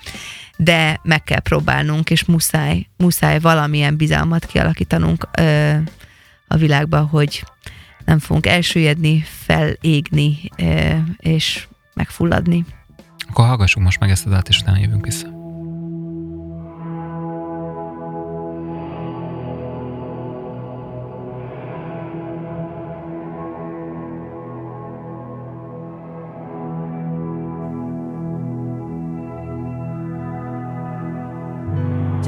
De 0.63 1.01
meg 1.03 1.23
kell 1.23 1.41
próbálnunk, 1.41 2.11
és 2.11 2.25
muszáj, 2.25 2.87
muszáj 2.97 3.39
valamilyen 3.39 3.97
bizalmat 3.97 4.47
kialakítanunk 4.47 5.29
ö, 5.39 5.75
a 6.49 6.57
világba, 6.57 7.01
hogy 7.01 7.45
nem 8.05 8.19
fogunk 8.19 8.47
elsüllyedni, 8.47 9.25
felégni, 9.45 10.39
ö, 10.57 10.97
és 11.17 11.67
megfulladni. 11.95 12.65
Akkor 13.29 13.47
hallgassuk 13.47 13.83
most 13.83 14.01
meg 14.01 14.11
ezt 14.11 14.27
a 14.27 14.31
dalt, 14.31 14.49
és 14.49 14.59
utána 14.59 14.79
jövünk 14.79 15.05
vissza. 15.05 15.40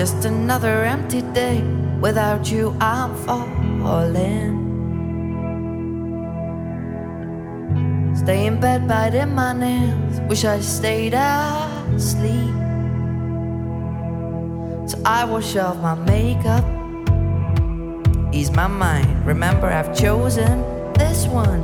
Just 0.02 0.24
another 0.24 0.82
empty 0.82 1.22
day 1.22 1.62
without 2.00 2.50
you, 2.50 2.76
I'm 2.80 3.14
falling. 3.24 4.58
Stay 8.16 8.46
in 8.46 8.58
bed, 8.58 8.88
biting 8.88 9.32
my 9.32 9.52
nails. 9.52 10.18
Wish 10.22 10.44
I 10.44 10.58
stayed 10.58 11.14
asleep. 11.14 12.50
So 14.90 15.00
I 15.04 15.24
wash 15.24 15.54
off 15.54 15.76
my 15.76 15.94
makeup, 15.94 16.64
ease 18.34 18.50
my 18.50 18.66
mind. 18.66 19.24
Remember, 19.24 19.68
I've 19.68 19.96
chosen 19.96 20.64
this 20.94 21.28
one 21.28 21.62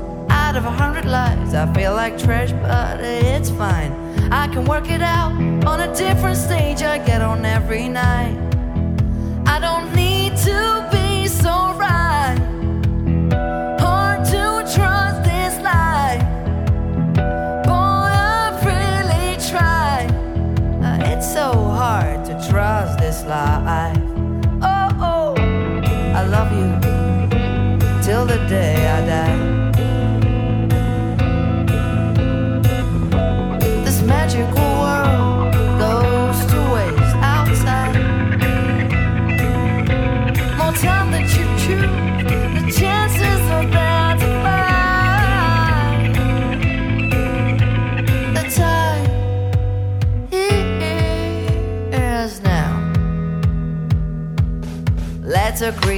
of 0.57 0.65
a 0.65 0.71
hundred 0.71 1.05
lives. 1.05 1.55
I 1.55 1.73
feel 1.75 1.95
like 1.95 2.19
trash, 2.19 2.53
but 2.53 3.01
it's 3.01 3.51
fine. 3.51 3.93
I 4.33 4.49
can 4.49 4.65
work 4.65 4.91
it 4.91 5.03
out 5.03 5.33
on 5.67 5.81
a 5.81 5.95
different 5.95 6.37
stage 6.37 6.83
I 6.83 6.99
get 6.99 7.21
on 7.23 7.45
every 7.45 7.89
night. 7.89 8.48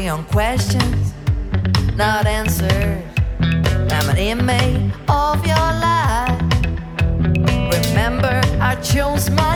On 0.09 0.25
questions, 0.25 1.13
not 1.95 2.27
answered. 2.27 3.03
I'm 3.41 4.09
an 4.09 4.17
inmate 4.17 4.93
of 5.09 5.47
your 5.47 5.57
life. 5.57 6.41
Remember, 7.87 8.41
I 8.61 8.77
chose 8.83 9.29
my 9.29 9.50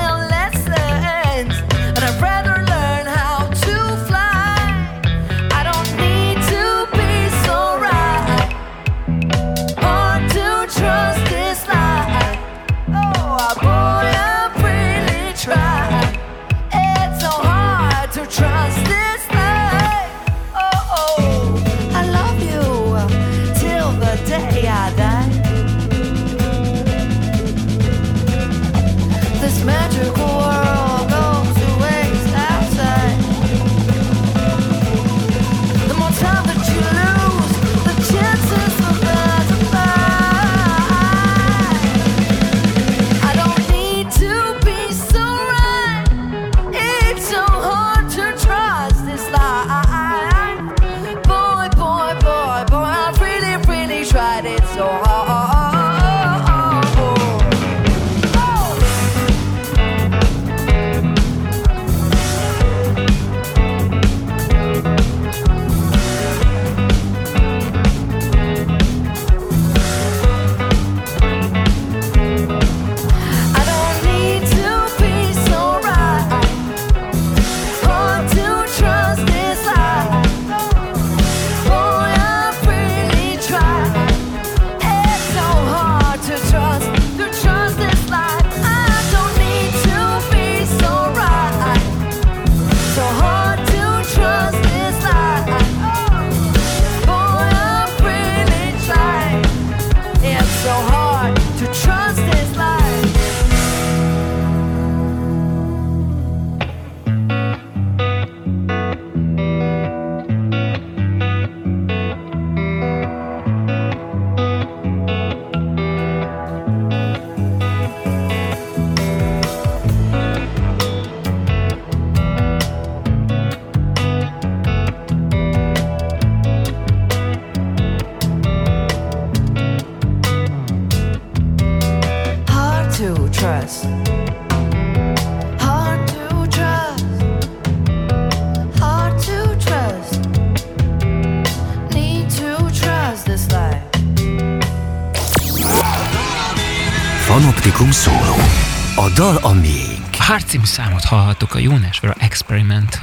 dal 149.14 149.36
a 149.36 149.52
miénk. 149.52 150.14
Hard 150.18 150.46
című 150.46 150.64
számot 150.64 151.04
hallhattuk 151.04 151.54
a 151.54 151.58
Jónásvara 151.58 152.14
experiment 152.18 152.98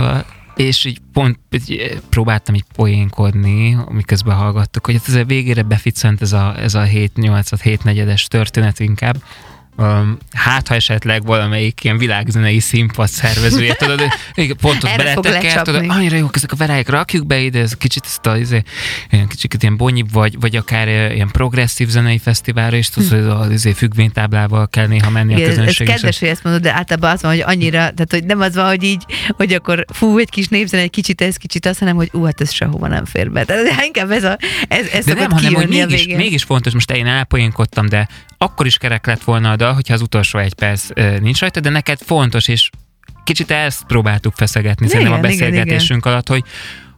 és 0.56 0.86
így 0.86 1.00
pont 1.14 1.40
így 1.52 2.02
próbáltam 2.10 2.56
így 2.56 2.66
poénkodni, 2.76 3.78
miközben 3.90 4.36
hallgattuk, 4.36 4.86
hogy 4.86 5.02
ez 5.08 5.14
a 5.14 5.24
végére 5.24 5.62
beficent 5.62 6.22
ez 6.22 6.34
a, 6.34 6.58
ez 6.58 6.74
a 6.74 6.84
7-8, 6.84 7.60
7 7.62 7.84
negyedes 7.84 8.28
történet 8.28 8.80
inkább, 8.80 9.24
um, 9.78 10.18
hát 10.42 10.68
ha 10.68 10.76
esetleg 10.76 11.26
valamelyik 11.26 11.84
ilyen 11.84 11.98
világzenei 11.98 12.60
színpad 12.60 13.08
szervezője, 13.08 13.74
tudod, 13.74 14.02
pont 14.62 14.84
ott 14.84 14.96
beletekert, 14.96 15.64
tudod, 15.64 15.86
annyira 15.88 16.16
jók 16.16 16.36
ezek 16.36 16.52
a 16.52 16.56
verályok, 16.56 16.90
rakjuk 16.90 17.28
be 17.28 17.40
ide, 17.40 17.60
ez 17.60 17.74
kicsit 17.74 18.06
ezt 18.06 18.26
a, 18.26 18.38
izé, 18.38 18.64
ilyen 19.10 19.28
kicsit 19.28 19.62
ilyen 19.62 19.78
bonyibb, 19.78 20.12
vagy, 20.12 20.40
vagy 20.40 20.56
akár 20.56 20.88
ilyen 20.88 21.30
progresszív 21.32 21.88
zenei 21.88 22.18
fesztiválra 22.18 22.76
is, 22.76 22.90
tudod, 22.90 23.24
hm. 23.24 23.30
az 23.30 23.50
izé 23.50 23.72
függvénytáblával 23.72 24.68
kell 24.68 24.88
néha 24.88 25.10
menni 25.10 25.34
Igen, 25.34 25.46
a 25.46 25.48
közönség. 25.48 25.88
Ez 25.88 25.94
kedves, 25.94 26.20
hogy 26.20 26.28
ezt 26.28 26.44
mondod, 26.44 26.62
de 26.62 26.74
általában 26.74 27.12
az 27.12 27.22
van, 27.22 27.32
hogy 27.32 27.44
annyira, 27.46 27.78
tehát 27.78 28.12
hogy 28.12 28.24
nem 28.24 28.40
az 28.40 28.56
van, 28.56 28.68
hogy 28.68 28.84
így, 28.84 29.04
hogy 29.28 29.54
akkor 29.54 29.86
fú, 29.94 30.18
egy 30.18 30.30
kis 30.30 30.48
népzene, 30.48 30.82
egy 30.82 30.90
kicsit 30.90 31.22
ez, 31.22 31.36
kicsit 31.36 31.66
az, 31.66 31.78
hanem 31.78 31.96
hogy 31.96 32.10
ú, 32.14 32.24
hát 32.24 32.42
ez 32.42 32.52
sehova 32.52 32.88
nem 32.88 33.06
fér 33.06 33.32
be. 33.32 33.44
Tehát 33.44 33.84
inkább 33.86 34.12
ez 34.12 34.24
a, 34.24 34.38
ez, 34.68 34.88
ez 34.88 35.06
de 35.06 35.14
nem, 35.14 35.32
hanem, 35.32 35.54
hogy 35.54 35.68
mégis, 35.68 36.06
mégis 36.06 36.44
fontos, 36.44 36.74
most 36.74 36.92
én 36.92 37.08
elpoénkodtam, 37.08 37.90
de 37.90 38.08
akkor 38.42 38.66
is 38.66 38.78
kerek 38.78 39.06
lett 39.06 39.24
volna 39.24 39.52
a 39.52 39.56
dal, 39.56 39.74
hogyha 39.74 39.94
az 39.94 40.02
utolsó 40.02 40.40
egy 40.40 40.54
perc 40.54 40.90
nincs 41.20 41.40
rajta, 41.40 41.60
de 41.60 41.70
neked 41.70 42.00
fontos, 42.02 42.48
és 42.48 42.70
kicsit 43.24 43.52
ezt 43.52 43.84
próbáltuk 43.84 44.34
feszegetni 44.36 44.86
igen, 44.86 44.98
szerintem 44.98 45.18
a 45.18 45.28
beszélgetésünk 45.28 45.84
igen, 45.84 45.98
igen. 45.98 46.12
alatt, 46.12 46.28
hogy, 46.28 46.44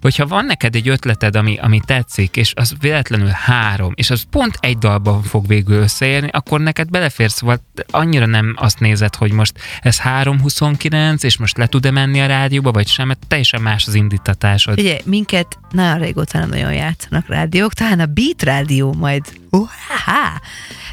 hogyha 0.04 0.28
van 0.28 0.46
neked 0.46 0.76
egy 0.76 0.88
ötleted, 0.88 1.36
ami, 1.36 1.58
ami 1.58 1.82
tetszik, 1.86 2.36
és 2.36 2.54
az 2.56 2.74
véletlenül 2.80 3.28
három, 3.28 3.92
és 3.96 4.10
az 4.10 4.24
pont 4.30 4.58
egy 4.60 4.78
dalban 4.78 5.22
fog 5.22 5.48
végül 5.48 5.78
összeérni, 5.78 6.30
akkor 6.32 6.60
neked 6.60 6.90
beleférsz, 6.90 7.40
vagy 7.40 7.60
annyira 7.92 8.26
nem 8.26 8.54
azt 8.58 8.80
nézed, 8.80 9.16
hogy 9.16 9.32
most 9.32 9.54
ez 9.82 10.00
3.29, 10.02 11.24
és 11.24 11.38
most 11.38 11.58
le 11.58 11.68
tud-e 11.68 11.92
menni 11.92 12.22
a 12.22 12.26
rádióba, 12.26 12.72
vagy 12.72 12.88
sem, 12.88 13.08
mert 13.08 13.28
teljesen 13.28 13.62
más 13.62 13.88
az 13.88 13.94
indítatásod. 13.94 14.80
Ugye, 14.80 15.00
minket 15.06 15.60
nagyon 15.72 15.98
régóta 15.98 16.40
nem 16.40 16.50
nagyon 16.50 16.74
játszanak 16.74 17.28
rádiók, 17.28 17.74
talán 17.74 18.00
a 18.00 18.06
Beat 18.06 18.44
rádió 18.44 18.94
majd, 18.94 19.24
uh, 19.50 19.70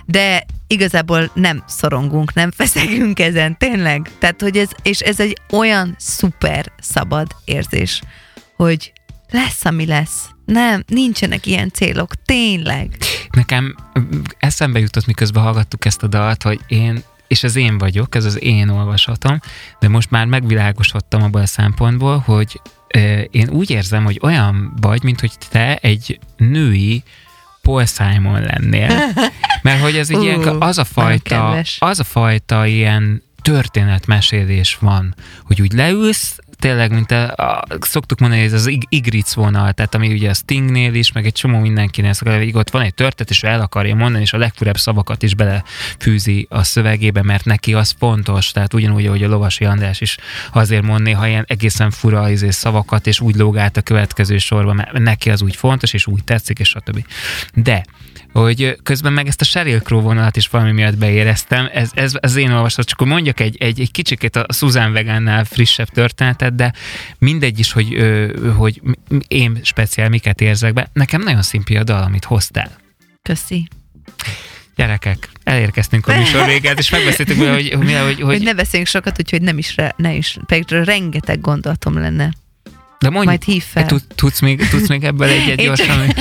de 0.05 0.47
igazából 0.67 1.31
nem 1.35 1.63
szorongunk, 1.67 2.35
nem 2.35 2.51
feszegünk 2.51 3.21
ezen, 3.21 3.59
tényleg. 3.59 4.11
Tehát, 4.19 4.41
hogy 4.41 4.57
ez, 4.57 4.69
és 4.83 5.01
ez 5.01 5.21
egy 5.21 5.39
olyan 5.51 5.95
szuper 5.99 6.73
szabad 6.81 7.27
érzés, 7.45 8.03
hogy 8.57 8.93
lesz, 9.31 9.65
ami 9.65 9.87
lesz. 9.87 10.29
Nem, 10.45 10.83
nincsenek 10.87 11.47
ilyen 11.47 11.71
célok, 11.71 12.15
tényleg. 12.25 12.97
Nekem 13.31 13.77
eszembe 14.39 14.79
jutott, 14.79 15.07
miközben 15.07 15.43
hallgattuk 15.43 15.85
ezt 15.85 16.03
a 16.03 16.07
dalt, 16.07 16.43
hogy 16.43 16.61
én 16.67 17.03
és 17.27 17.43
ez 17.43 17.57
én 17.57 17.79
vagyok, 17.79 18.15
ez 18.15 18.25
az 18.25 18.43
én 18.43 18.69
olvasatom, 18.69 19.41
de 19.81 19.89
most 19.89 20.11
már 20.11 20.27
megvilágosodtam 20.27 21.23
abban 21.23 21.43
a 21.43 21.47
szempontból, 21.47 22.19
hogy 22.19 22.61
én 23.31 23.49
úgy 23.49 23.71
érzem, 23.71 24.05
hogy 24.05 24.19
olyan 24.23 24.73
vagy, 24.81 25.03
mint 25.03 25.21
hogy 25.21 25.33
te 25.51 25.77
egy 25.77 26.19
női 26.37 27.03
Paul 27.63 27.87
Simon 27.87 28.43
lennél. 28.43 28.89
Mert 29.63 29.81
hogy 29.81 29.97
ez 29.97 30.11
egy 30.11 30.17
uh, 30.17 30.25
ilyen, 30.25 30.61
az 30.61 30.79
a 30.79 30.85
fajta, 30.85 31.63
az 31.79 32.01
a 32.01 32.05
fajta 32.05 32.67
ilyen 32.67 33.23
történetmesélés 33.43 34.77
van, 34.81 35.15
hogy 35.45 35.61
úgy 35.61 35.73
leülsz, 35.73 36.39
tényleg, 36.61 36.93
mint 36.93 37.11
a, 37.11 37.33
a, 37.33 37.65
szoktuk 37.81 38.19
mondani, 38.19 38.43
ez 38.43 38.53
az 38.53 38.71
igric 38.89 39.33
vonal, 39.33 39.73
tehát 39.73 39.95
ami 39.95 40.13
ugye 40.13 40.31
a 40.31 40.35
Stingnél 40.35 40.95
is, 40.95 41.13
meg 41.13 41.27
egy 41.27 41.33
csomó 41.33 41.59
mindenkinél 41.59 42.13
hogy 42.23 42.51
ott 42.55 42.71
van 42.71 42.83
egy 42.83 42.95
történet, 42.95 43.31
és 43.31 43.43
el 43.43 43.61
akarja 43.61 43.95
mondani, 43.95 44.23
és 44.23 44.33
a 44.33 44.39
legfurebb 44.39 44.77
szavakat 44.77 45.23
is 45.23 45.35
belefűzi 45.35 46.47
a 46.51 46.63
szövegébe, 46.63 47.23
mert 47.23 47.45
neki 47.45 47.75
az 47.75 47.95
fontos, 47.99 48.51
tehát 48.51 48.75
ugyanúgy, 48.75 49.07
ahogy 49.07 49.23
a 49.23 49.29
Lovasi 49.29 49.65
András 49.65 50.01
is 50.01 50.19
azért 50.53 50.83
mond 50.83 51.03
néha 51.03 51.27
ilyen 51.27 51.45
egészen 51.49 51.91
fura 51.91 52.31
izé, 52.31 52.51
szavakat, 52.51 53.07
és 53.07 53.21
úgy 53.21 53.35
lóg 53.35 53.57
át 53.57 53.77
a 53.77 53.83
következő 53.83 54.39
sorba, 54.39 54.73
mert 54.73 54.99
neki 54.99 55.31
az 55.31 55.43
úgy 55.43 55.57
fontos, 55.57 55.93
és 55.93 56.07
úgy 56.07 56.25
tetszik, 56.25 56.59
és 56.59 56.69
stb. 56.69 57.05
De 57.55 57.85
hogy 58.33 58.77
közben 58.83 59.13
meg 59.13 59.27
ezt 59.27 59.41
a 59.41 59.45
Sheryl 59.45 59.81
Crow 59.81 60.01
vonalat 60.01 60.37
is 60.37 60.49
valami 60.49 60.73
miatt 60.73 60.97
beéreztem. 60.97 61.69
Ez, 61.73 61.91
ez 61.95 62.13
az 62.21 62.37
én 62.37 62.51
olvasat, 62.51 62.87
csak 62.87 63.05
mondjak 63.05 63.41
egy, 63.41 63.57
egy, 63.61 63.81
egy 63.81 63.91
kicsikét 63.91 64.37
a 64.37 64.47
Susan 64.53 64.93
Vegánnál 64.93 65.45
frissebb 65.45 65.89
történetet, 65.89 66.55
de 66.55 66.73
mindegy 67.19 67.59
is, 67.59 67.73
hogy, 67.73 67.97
hogy 68.57 68.81
én 69.29 69.61
speciál 69.63 70.09
miket 70.09 70.41
érzek 70.41 70.73
be. 70.73 70.91
Nekem 70.93 71.23
nagyon 71.23 71.43
szimpi 71.43 71.77
a 71.77 71.85
dal, 71.85 72.03
amit 72.03 72.25
hoztál. 72.25 72.71
Köszi. 73.23 73.69
Gyerekek, 74.77 75.29
elérkeztünk 75.45 76.07
a 76.07 76.17
műsor 76.19 76.47
véget, 76.47 76.79
és 76.79 76.91
megbeszéltük, 76.91 77.39
hogy, 77.39 77.49
hogy, 77.49 77.93
hogy, 77.93 77.95
hogy, 78.03 78.21
hogy 78.21 78.43
ne 78.43 78.55
beszéljünk 78.55 78.91
sokat, 78.91 79.19
úgyhogy 79.19 79.43
nem 79.43 79.59
is, 79.59 79.75
ne 79.97 80.15
is, 80.15 80.37
pedig 80.47 80.69
rengeteg 80.69 81.41
gondolatom 81.41 81.99
lenne. 81.99 82.33
De 83.01 83.11
mondj, 83.11 83.27
Majd 83.27 83.43
hív 83.43 83.63
fel. 83.63 83.87
Tudsz 84.15 84.41
még, 84.41 84.69
tudsz 84.69 84.89
még 84.89 85.05
ebből 85.05 85.29
egyet 85.29 85.57
gyorsan? 85.57 86.09
Csak, 86.09 86.19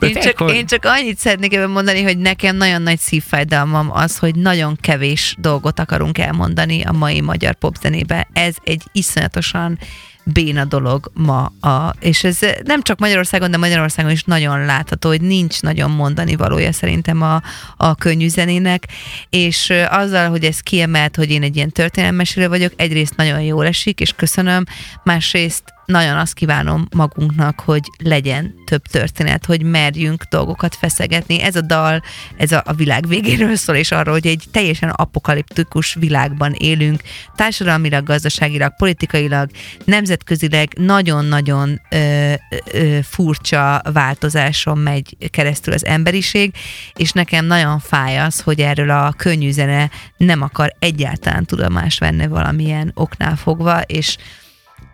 én, 0.08 0.14
csak, 0.20 0.50
én 0.54 0.66
csak 0.66 0.84
annyit 0.84 1.18
szeretnék 1.18 1.54
ebben 1.54 1.70
mondani, 1.70 2.02
hogy 2.02 2.18
nekem 2.18 2.56
nagyon 2.56 2.82
nagy 2.82 2.98
szívfájdalmam 2.98 3.92
az, 3.92 4.18
hogy 4.18 4.34
nagyon 4.34 4.76
kevés 4.80 5.34
dolgot 5.38 5.78
akarunk 5.78 6.18
elmondani 6.18 6.82
a 6.82 6.92
mai 6.92 7.20
magyar 7.20 7.54
popzenébe. 7.54 8.28
Ez 8.32 8.54
egy 8.64 8.82
iszonyatosan 8.92 9.78
béna 10.24 10.64
dolog 10.64 11.10
ma. 11.14 11.52
A, 11.60 11.94
és 12.00 12.24
ez 12.24 12.38
nem 12.64 12.82
csak 12.82 12.98
Magyarországon, 12.98 13.50
de 13.50 13.56
Magyarországon 13.56 14.10
is 14.10 14.24
nagyon 14.24 14.64
látható, 14.64 15.08
hogy 15.08 15.20
nincs 15.20 15.62
nagyon 15.62 15.90
mondani 15.90 16.36
valója 16.36 16.72
szerintem 16.72 17.22
a, 17.22 17.42
a 17.76 17.94
könnyű 17.94 18.28
zenének, 18.28 18.86
és 19.30 19.72
azzal, 19.88 20.28
hogy 20.28 20.44
ez 20.44 20.60
kiemelt, 20.60 21.16
hogy 21.16 21.30
én 21.30 21.42
egy 21.42 21.56
ilyen 21.56 21.70
történelmesélő 21.70 22.48
vagyok, 22.48 22.72
egyrészt 22.76 23.16
nagyon 23.16 23.40
jól 23.40 23.66
esik, 23.66 24.00
és 24.00 24.12
köszönöm, 24.16 24.64
másrészt 25.02 25.74
nagyon 25.86 26.16
azt 26.16 26.34
kívánom 26.34 26.88
magunknak, 26.94 27.60
hogy 27.60 27.82
legyen 27.98 28.54
több 28.64 28.82
történet, 28.82 29.44
hogy 29.44 29.62
merjünk 29.62 30.22
dolgokat 30.22 30.74
feszegetni. 30.74 31.42
Ez 31.42 31.56
a 31.56 31.60
dal, 31.60 32.02
ez 32.36 32.52
a, 32.52 32.62
a 32.64 32.72
világ 32.72 33.08
végéről 33.08 33.56
szól, 33.56 33.76
és 33.76 33.90
arról, 33.90 34.12
hogy 34.14 34.26
egy 34.26 34.44
teljesen 34.50 34.88
apokaliptikus 34.88 35.94
világban 35.94 36.52
élünk, 36.52 37.00
társadalmilag, 37.34 38.04
gazdaságilag, 38.04 38.76
politikailag, 38.76 39.50
nemzetközileg 39.84 40.72
nagyon-nagyon 40.78 41.80
ö, 41.90 42.32
ö, 42.72 42.98
furcsa 43.02 43.82
változáson 43.92 44.78
megy 44.78 45.16
keresztül 45.30 45.72
az 45.72 45.84
emberiség, 45.84 46.54
és 46.94 47.12
nekem 47.12 47.44
nagyon 47.44 47.78
fáj 47.78 48.18
az, 48.18 48.40
hogy 48.40 48.60
erről 48.60 48.90
a 48.90 49.12
könnyű 49.16 49.50
zene 49.50 49.90
nem 50.16 50.42
akar 50.42 50.74
egyáltalán 50.78 51.44
tudomást 51.44 52.00
venni 52.00 52.26
valamilyen 52.26 52.90
oknál 52.94 53.36
fogva, 53.36 53.80
és 53.80 54.16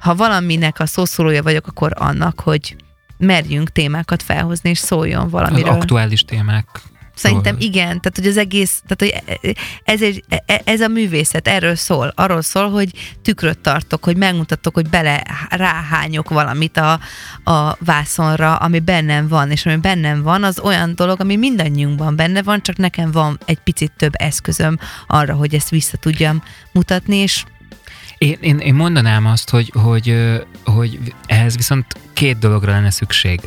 ha 0.02 0.14
valaminek 0.14 0.80
a 0.80 0.86
szószólója 0.86 1.42
vagyok, 1.42 1.66
akkor 1.66 1.92
annak, 1.94 2.40
hogy 2.40 2.76
merjünk 3.18 3.72
témákat 3.72 4.22
felhozni, 4.22 4.70
és 4.70 4.78
szóljon 4.78 5.28
valamiről. 5.28 5.70
Az 5.70 5.76
aktuális 5.76 6.20
témák. 6.20 6.66
Szerintem 7.14 7.56
igen, 7.58 7.86
tehát 7.86 8.12
hogy 8.14 8.26
az 8.26 8.36
egész, 8.36 8.82
tehát 8.86 9.22
hogy 9.24 9.38
ez, 9.84 10.02
egy, 10.02 10.24
ez 10.64 10.80
a 10.80 10.88
művészet 10.88 11.48
erről 11.48 11.74
szól, 11.74 12.12
arról 12.16 12.42
szól, 12.42 12.70
hogy 12.70 12.90
tükröt 13.22 13.58
tartok, 13.58 14.04
hogy 14.04 14.16
megmutatok, 14.16 14.74
hogy 14.74 14.88
bele 14.88 15.22
ráhányok 15.48 16.28
valamit 16.28 16.76
a, 16.76 17.00
a 17.44 17.76
vászonra, 17.84 18.56
ami 18.56 18.80
bennem 18.80 19.28
van, 19.28 19.50
és 19.50 19.66
ami 19.66 19.76
bennem 19.76 20.22
van, 20.22 20.44
az 20.44 20.60
olyan 20.60 20.94
dolog, 20.94 21.20
ami 21.20 21.36
mindannyiunkban 21.36 22.16
benne 22.16 22.42
van, 22.42 22.62
csak 22.62 22.76
nekem 22.76 23.10
van 23.10 23.38
egy 23.44 23.58
picit 23.58 23.92
több 23.96 24.12
eszközöm 24.16 24.78
arra, 25.06 25.34
hogy 25.34 25.54
ezt 25.54 25.70
vissza 25.70 25.96
tudjam 25.96 26.42
mutatni, 26.72 27.16
és 27.16 27.44
én, 28.22 28.38
én, 28.40 28.58
én 28.58 28.74
mondanám 28.74 29.26
azt, 29.26 29.50
hogy, 29.50 29.72
hogy, 29.74 30.16
hogy 30.64 31.14
ehhez 31.26 31.56
viszont 31.56 31.86
két 32.12 32.38
dologra 32.38 32.70
lenne 32.70 32.90
szükség. 32.90 33.40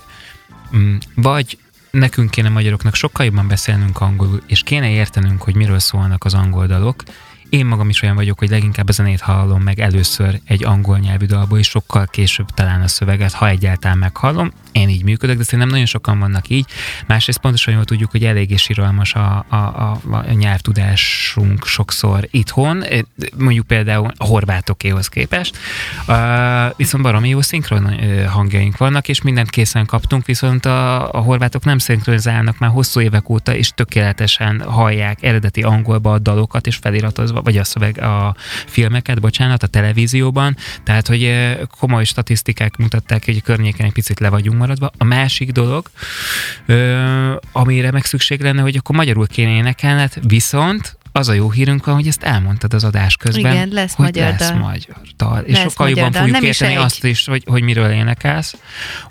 Mm, 0.76 0.96
vagy 1.16 1.58
nekünk 1.92 2.32
kéne 2.32 2.50
magyaroknak 2.50 2.96
sokkal 2.96 3.26
jobban 3.26 3.48
beszélnünk 3.48 4.02
angolul, 4.02 4.42
és 4.48 4.64
kéne 4.64 4.90
értenünk, 4.90 5.42
hogy 5.42 5.56
miről 5.56 5.80
szólnak 5.80 6.24
az 6.24 6.34
angol 6.34 6.68
dalok, 6.68 7.04
én 7.50 7.66
magam 7.66 7.90
is 7.90 8.02
olyan 8.02 8.16
vagyok, 8.16 8.40
hogy 8.40 8.50
leginkább 8.50 8.90
a 8.90 8.92
zenét 8.92 9.22
hallom 9.22 9.62
meg 9.62 9.80
először 9.80 10.40
egy 10.46 10.64
angol 10.64 10.98
nyelvű 10.98 11.26
dalból, 11.26 11.60
és 11.60 11.68
sokkal 11.68 12.06
később 12.06 12.50
talán 12.50 12.82
a 12.82 12.88
szöveget, 12.88 13.34
ha 13.34 13.48
egyáltalán 13.48 13.98
meghallom. 13.98 14.52
Én 14.76 14.90
így 14.90 15.04
működök, 15.04 15.38
de 15.38 15.44
szerintem 15.44 15.70
nagyon 15.70 15.86
sokan 15.86 16.20
vannak 16.20 16.50
így. 16.50 16.66
Másrészt 17.08 17.40
pontosan 17.40 17.74
jól 17.74 17.84
tudjuk, 17.84 18.12
hogy 18.12 18.26
eléggé 18.26 18.56
síralmas 18.56 19.14
a, 19.14 19.46
a, 19.50 19.56
a, 19.56 20.00
a 20.12 20.32
nyelvtudásunk 20.32 21.66
sokszor 21.66 22.28
itthon, 22.32 22.84
mondjuk 23.38 23.68
például 23.68 24.12
a 24.18 24.26
horvátokéhoz 24.26 25.08
képest. 25.08 25.58
Uh, 26.08 26.16
viszont 26.78 27.04
baromi 27.04 27.30
jó 27.30 27.42
szinkron 27.42 27.96
hangjaink 28.28 28.78
vannak, 28.78 29.08
és 29.08 29.22
mindent 29.22 29.50
készen 29.50 29.86
kaptunk, 29.86 30.26
viszont 30.26 30.66
a, 30.66 31.14
a 31.14 31.20
horvátok 31.20 31.64
nem 31.64 31.78
szinkronizálnak 31.78 32.58
már 32.58 32.70
hosszú 32.70 33.00
évek 33.00 33.30
óta, 33.30 33.56
és 33.56 33.72
tökéletesen 33.76 34.62
hallják 34.62 35.24
eredeti 35.24 35.62
angolba 35.62 36.14
a 36.14 36.20
dalokat, 36.20 36.68
és 36.68 36.76
feliratozva 36.76 37.42
vagy 37.42 37.58
a 37.58 37.64
szöveg, 37.64 38.02
a 38.02 38.36
filmeket, 38.68 39.22
bocsánat, 39.22 39.64
a 39.64 39.68
televízióban, 39.68 40.58
tehát, 40.84 41.08
hogy 41.08 41.56
komoly 41.80 42.04
statisztikák 42.04 42.78
mutatták, 42.78 43.26
hogy 43.26 43.42
környéken 43.42 43.86
egy 43.86 43.94
picit 43.94 44.20
le 44.20 44.30
vagyunk 44.30 44.64
maradva. 44.66 44.92
A 44.98 45.04
másik 45.04 45.52
dolog, 45.52 45.90
amire 47.52 47.92
meg 47.92 48.06
szükség 48.06 48.42
lenne, 48.42 48.62
hogy 48.62 48.76
akkor 48.78 48.96
magyarul 48.96 49.28
kéne 49.28 49.50
énekelned, 49.50 50.14
viszont 50.28 50.98
az 51.12 51.30
a 51.30 51.34
jó 51.34 51.52
hírünk 51.52 51.86
van, 51.86 51.96
hogy 51.96 52.08
ezt 52.08 52.24
elmondtad 52.24 52.74
az 52.74 52.84
adás 52.84 53.16
közben, 53.18 53.52
Igen, 53.54 53.70
lesz 53.72 53.94
hogy 53.94 54.06
magyar 54.06 54.30
lesz 54.30 54.50
dal. 54.50 54.58
magyar 54.60 54.98
dal. 55.18 55.40
És 55.44 55.54
Lesz 55.54 55.64
sokkal 55.64 55.90
jobban 55.90 56.12
dal. 56.12 56.22
fogjuk 56.22 56.40
Nem 56.40 56.50
is 56.50 56.50
érteni 56.50 56.74
egy. 56.80 56.84
azt 56.86 57.04
is, 57.04 57.26
hogy, 57.26 57.44
hogy 57.46 57.64
miről 57.64 57.90
énekelsz. 57.92 58.56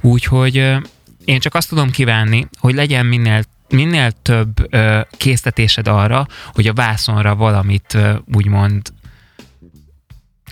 Úgyhogy 0.00 0.56
ö, 0.58 0.76
én 1.24 1.40
csak 1.40 1.54
azt 1.54 1.68
tudom 1.68 1.90
kívánni, 1.90 2.48
hogy 2.58 2.74
legyen 2.74 3.06
minél 3.06 3.42
minél 3.68 4.10
több 4.22 4.74
ö, 4.74 5.00
késztetésed 5.16 5.88
arra, 5.88 6.26
hogy 6.54 6.66
a 6.66 6.72
vászonra 6.72 7.34
valamit 7.34 7.94
ö, 7.94 8.14
úgymond 8.34 8.82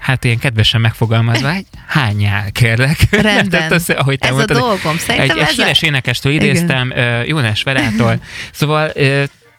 hát 0.03 0.25
ilyen 0.25 0.39
kedvesen 0.39 0.81
megfogalmazva, 0.81 1.51
egy 1.61 1.67
hányjál, 1.87 2.51
kérlek. 2.53 2.97
Rendben. 3.11 3.49
Tehát 3.59 3.73
az, 3.73 3.91
ahogy 3.91 4.19
te 4.19 4.27
Ez 4.27 4.33
a 4.33 4.37
mondtad, 4.37 4.57
dolgom. 4.57 4.93
egy, 4.93 4.99
Szerintem 4.99 5.39
egy 5.39 5.43
ez 5.43 5.59
a... 5.59 5.63
híres 5.63 5.83
énekestől 5.83 6.33
idéztem, 6.33 6.93
Jónás 7.27 7.63
Verától. 7.63 8.23
Szóval 8.53 8.93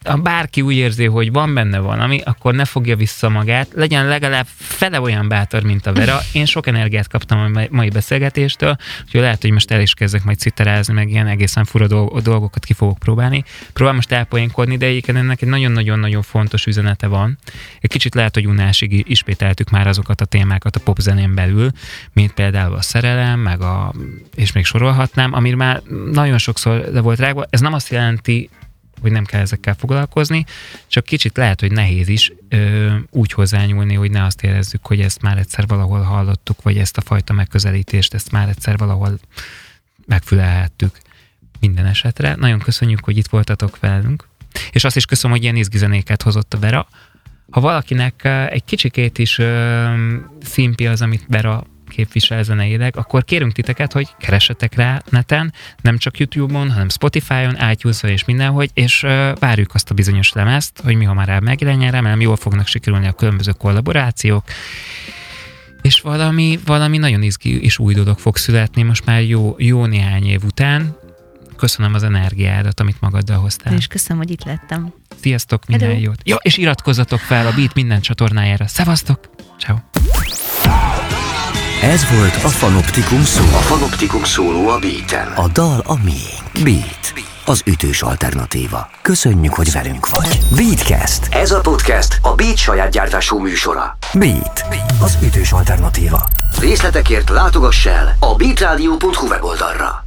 ha 0.04 0.16
bárki 0.16 0.60
úgy 0.60 0.76
érzi, 0.76 1.04
hogy 1.04 1.32
van 1.32 1.54
benne 1.54 1.78
valami, 1.78 2.20
akkor 2.24 2.54
ne 2.54 2.64
fogja 2.64 2.96
vissza 2.96 3.28
magát, 3.28 3.68
legyen 3.74 4.06
legalább 4.06 4.46
fele 4.56 5.00
olyan 5.00 5.28
bátor, 5.28 5.62
mint 5.62 5.86
a 5.86 5.92
Vera. 5.92 6.18
Én 6.32 6.44
sok 6.44 6.66
energiát 6.66 7.08
kaptam 7.08 7.38
a 7.38 7.66
mai- 7.70 7.88
beszélgetéstől, 7.88 8.76
úgyhogy 9.04 9.20
lehet, 9.20 9.42
hogy 9.42 9.50
most 9.50 9.70
el 9.70 9.80
is 9.80 9.94
kezdek 9.94 10.24
majd 10.24 10.38
citerázni, 10.38 10.94
meg 10.94 11.10
ilyen 11.10 11.26
egészen 11.26 11.64
fura 11.64 11.86
dolg- 11.86 12.22
dolgokat 12.22 12.64
ki 12.64 12.72
fogok 12.72 12.98
próbálni. 12.98 13.44
Próbál 13.72 13.94
most 13.94 14.12
elpoénkodni, 14.12 14.76
de 14.76 14.86
egyébként 14.86 15.18
ennek 15.18 15.42
egy 15.42 15.48
nagyon-nagyon-nagyon 15.48 16.22
fontos 16.22 16.66
üzenete 16.66 17.06
van. 17.06 17.38
Egy 17.80 17.90
kicsit 17.90 18.14
lehet, 18.14 18.34
hogy 18.34 18.46
unásig 18.46 19.04
ismételtük 19.08 19.70
már 19.70 19.86
azokat 19.86 20.20
a 20.20 20.24
témákat 20.24 20.76
a 20.76 20.80
popzenén 20.80 21.34
belül, 21.34 21.70
mint 22.12 22.32
például 22.32 22.74
a 22.74 22.82
szerelem, 22.82 23.40
meg 23.40 23.60
a, 23.60 23.92
és 24.34 24.52
még 24.52 24.64
sorolhatnám, 24.64 25.32
ami 25.32 25.50
már 25.50 25.82
nagyon 26.12 26.38
sokszor 26.38 26.88
le 26.92 27.00
volt 27.00 27.18
rágva. 27.18 27.46
Ez 27.50 27.60
nem 27.60 27.72
azt 27.72 27.90
jelenti, 27.90 28.50
hogy 29.04 29.12
nem 29.12 29.24
kell 29.24 29.40
ezekkel 29.40 29.74
foglalkozni, 29.74 30.44
csak 30.86 31.04
kicsit 31.04 31.36
lehet, 31.36 31.60
hogy 31.60 31.72
nehéz 31.72 32.08
is 32.08 32.32
ö, 32.48 32.94
úgy 33.10 33.32
hozzányúlni, 33.32 33.94
hogy 33.94 34.10
ne 34.10 34.24
azt 34.24 34.42
érezzük, 34.42 34.86
hogy 34.86 35.00
ezt 35.00 35.22
már 35.22 35.38
egyszer 35.38 35.66
valahol 35.66 36.00
hallottuk, 36.00 36.62
vagy 36.62 36.78
ezt 36.78 36.96
a 36.96 37.00
fajta 37.00 37.32
megközelítést, 37.32 38.14
ezt 38.14 38.30
már 38.30 38.48
egyszer 38.48 38.76
valahol 38.76 39.18
megfülelhettük 40.06 40.98
minden 41.60 41.86
esetre. 41.86 42.34
Nagyon 42.34 42.58
köszönjük, 42.58 43.04
hogy 43.04 43.16
itt 43.16 43.28
voltatok 43.28 43.80
velünk, 43.80 44.28
és 44.72 44.84
azt 44.84 44.96
is 44.96 45.04
köszönöm, 45.04 45.36
hogy 45.36 45.44
ilyen 45.44 45.56
izgizenéket 45.56 46.22
hozott 46.22 46.54
a 46.54 46.58
Vera. 46.58 46.88
Ha 47.50 47.60
valakinek 47.60 48.24
egy 48.50 48.64
kicsikét 48.64 49.18
is 49.18 49.38
ö, 49.38 49.84
szimpi 50.42 50.86
az, 50.86 51.02
amit 51.02 51.24
Vera 51.28 51.66
képvisel 51.94 52.42
zeneileg, 52.42 52.96
akkor 52.96 53.24
kérünk 53.24 53.52
titeket, 53.52 53.92
hogy 53.92 54.08
keressetek 54.18 54.74
rá 54.74 55.02
neten, 55.10 55.52
nem 55.82 55.98
csak 55.98 56.18
YouTube-on, 56.18 56.70
hanem 56.70 56.88
Spotify-on, 56.88 57.70
iTunes-on 57.70 58.10
és 58.10 58.24
mindenhogy, 58.24 58.70
és 58.74 59.02
uh, 59.02 59.38
várjuk 59.38 59.74
azt 59.74 59.90
a 59.90 59.94
bizonyos 59.94 60.32
lemezt, 60.32 60.80
hogy 60.84 60.96
mi 60.96 61.04
hamarabb 61.04 61.42
megjelenjen, 61.42 61.90
remélem 61.90 62.20
jól 62.20 62.36
fognak 62.36 62.66
sikerülni 62.66 63.06
a 63.06 63.12
különböző 63.12 63.52
kollaborációk, 63.52 64.44
és 65.82 66.00
valami, 66.00 66.58
valami 66.64 66.98
nagyon 66.98 67.22
izgi 67.22 67.62
és 67.62 67.78
új 67.78 67.94
dolog 67.94 68.18
fog 68.18 68.36
születni 68.36 68.82
most 68.82 69.04
már 69.04 69.22
jó, 69.22 69.54
jó 69.58 69.84
néhány 69.84 70.26
év 70.26 70.44
után. 70.44 70.96
Köszönöm 71.56 71.94
az 71.94 72.02
energiádat, 72.02 72.80
amit 72.80 73.00
magaddal 73.00 73.38
hoztál. 73.38 73.74
És 73.74 73.86
köszönöm, 73.86 74.18
hogy 74.18 74.30
itt 74.30 74.44
lettem. 74.44 74.92
Sziasztok, 75.20 75.66
minden 75.66 75.88
Hello. 75.88 76.00
jót. 76.00 76.20
Jó, 76.24 76.36
és 76.42 76.56
iratkozzatok 76.56 77.18
fel 77.18 77.46
a 77.46 77.52
Beat 77.56 77.74
minden 77.74 78.00
csatornájára. 78.00 78.66
Szevasztok! 78.66 79.30
Ciao. 79.58 79.76
Ez 81.92 82.10
volt 82.10 82.34
a 82.34 82.48
Fanoptikum 82.48 83.22
szó. 83.22 83.42
A 83.42 83.60
Fanoptikum 83.60 84.24
szóló 84.24 84.68
a 84.68 84.78
Beaten. 84.78 85.32
A 85.32 85.48
dal 85.48 85.82
a 85.86 85.94
miénk. 86.02 86.62
Beat. 86.62 87.12
Az 87.44 87.62
ütős 87.66 88.02
alternatíva. 88.02 88.90
Köszönjük, 89.02 89.54
hogy 89.54 89.72
velünk 89.72 90.08
vagy. 90.08 90.40
Beatcast. 90.56 91.28
Ez 91.30 91.50
a 91.50 91.60
podcast 91.60 92.18
a 92.22 92.34
Beat 92.34 92.56
saját 92.56 92.90
gyártású 92.90 93.38
műsora. 93.38 93.96
Beat. 94.14 94.64
Az 95.00 95.18
ütős 95.22 95.52
alternatíva. 95.52 96.28
Részletekért 96.60 97.30
látogass 97.30 97.86
el 97.86 98.16
a 98.18 98.34
beatradio.hu 98.34 99.26
weboldalra. 99.26 100.03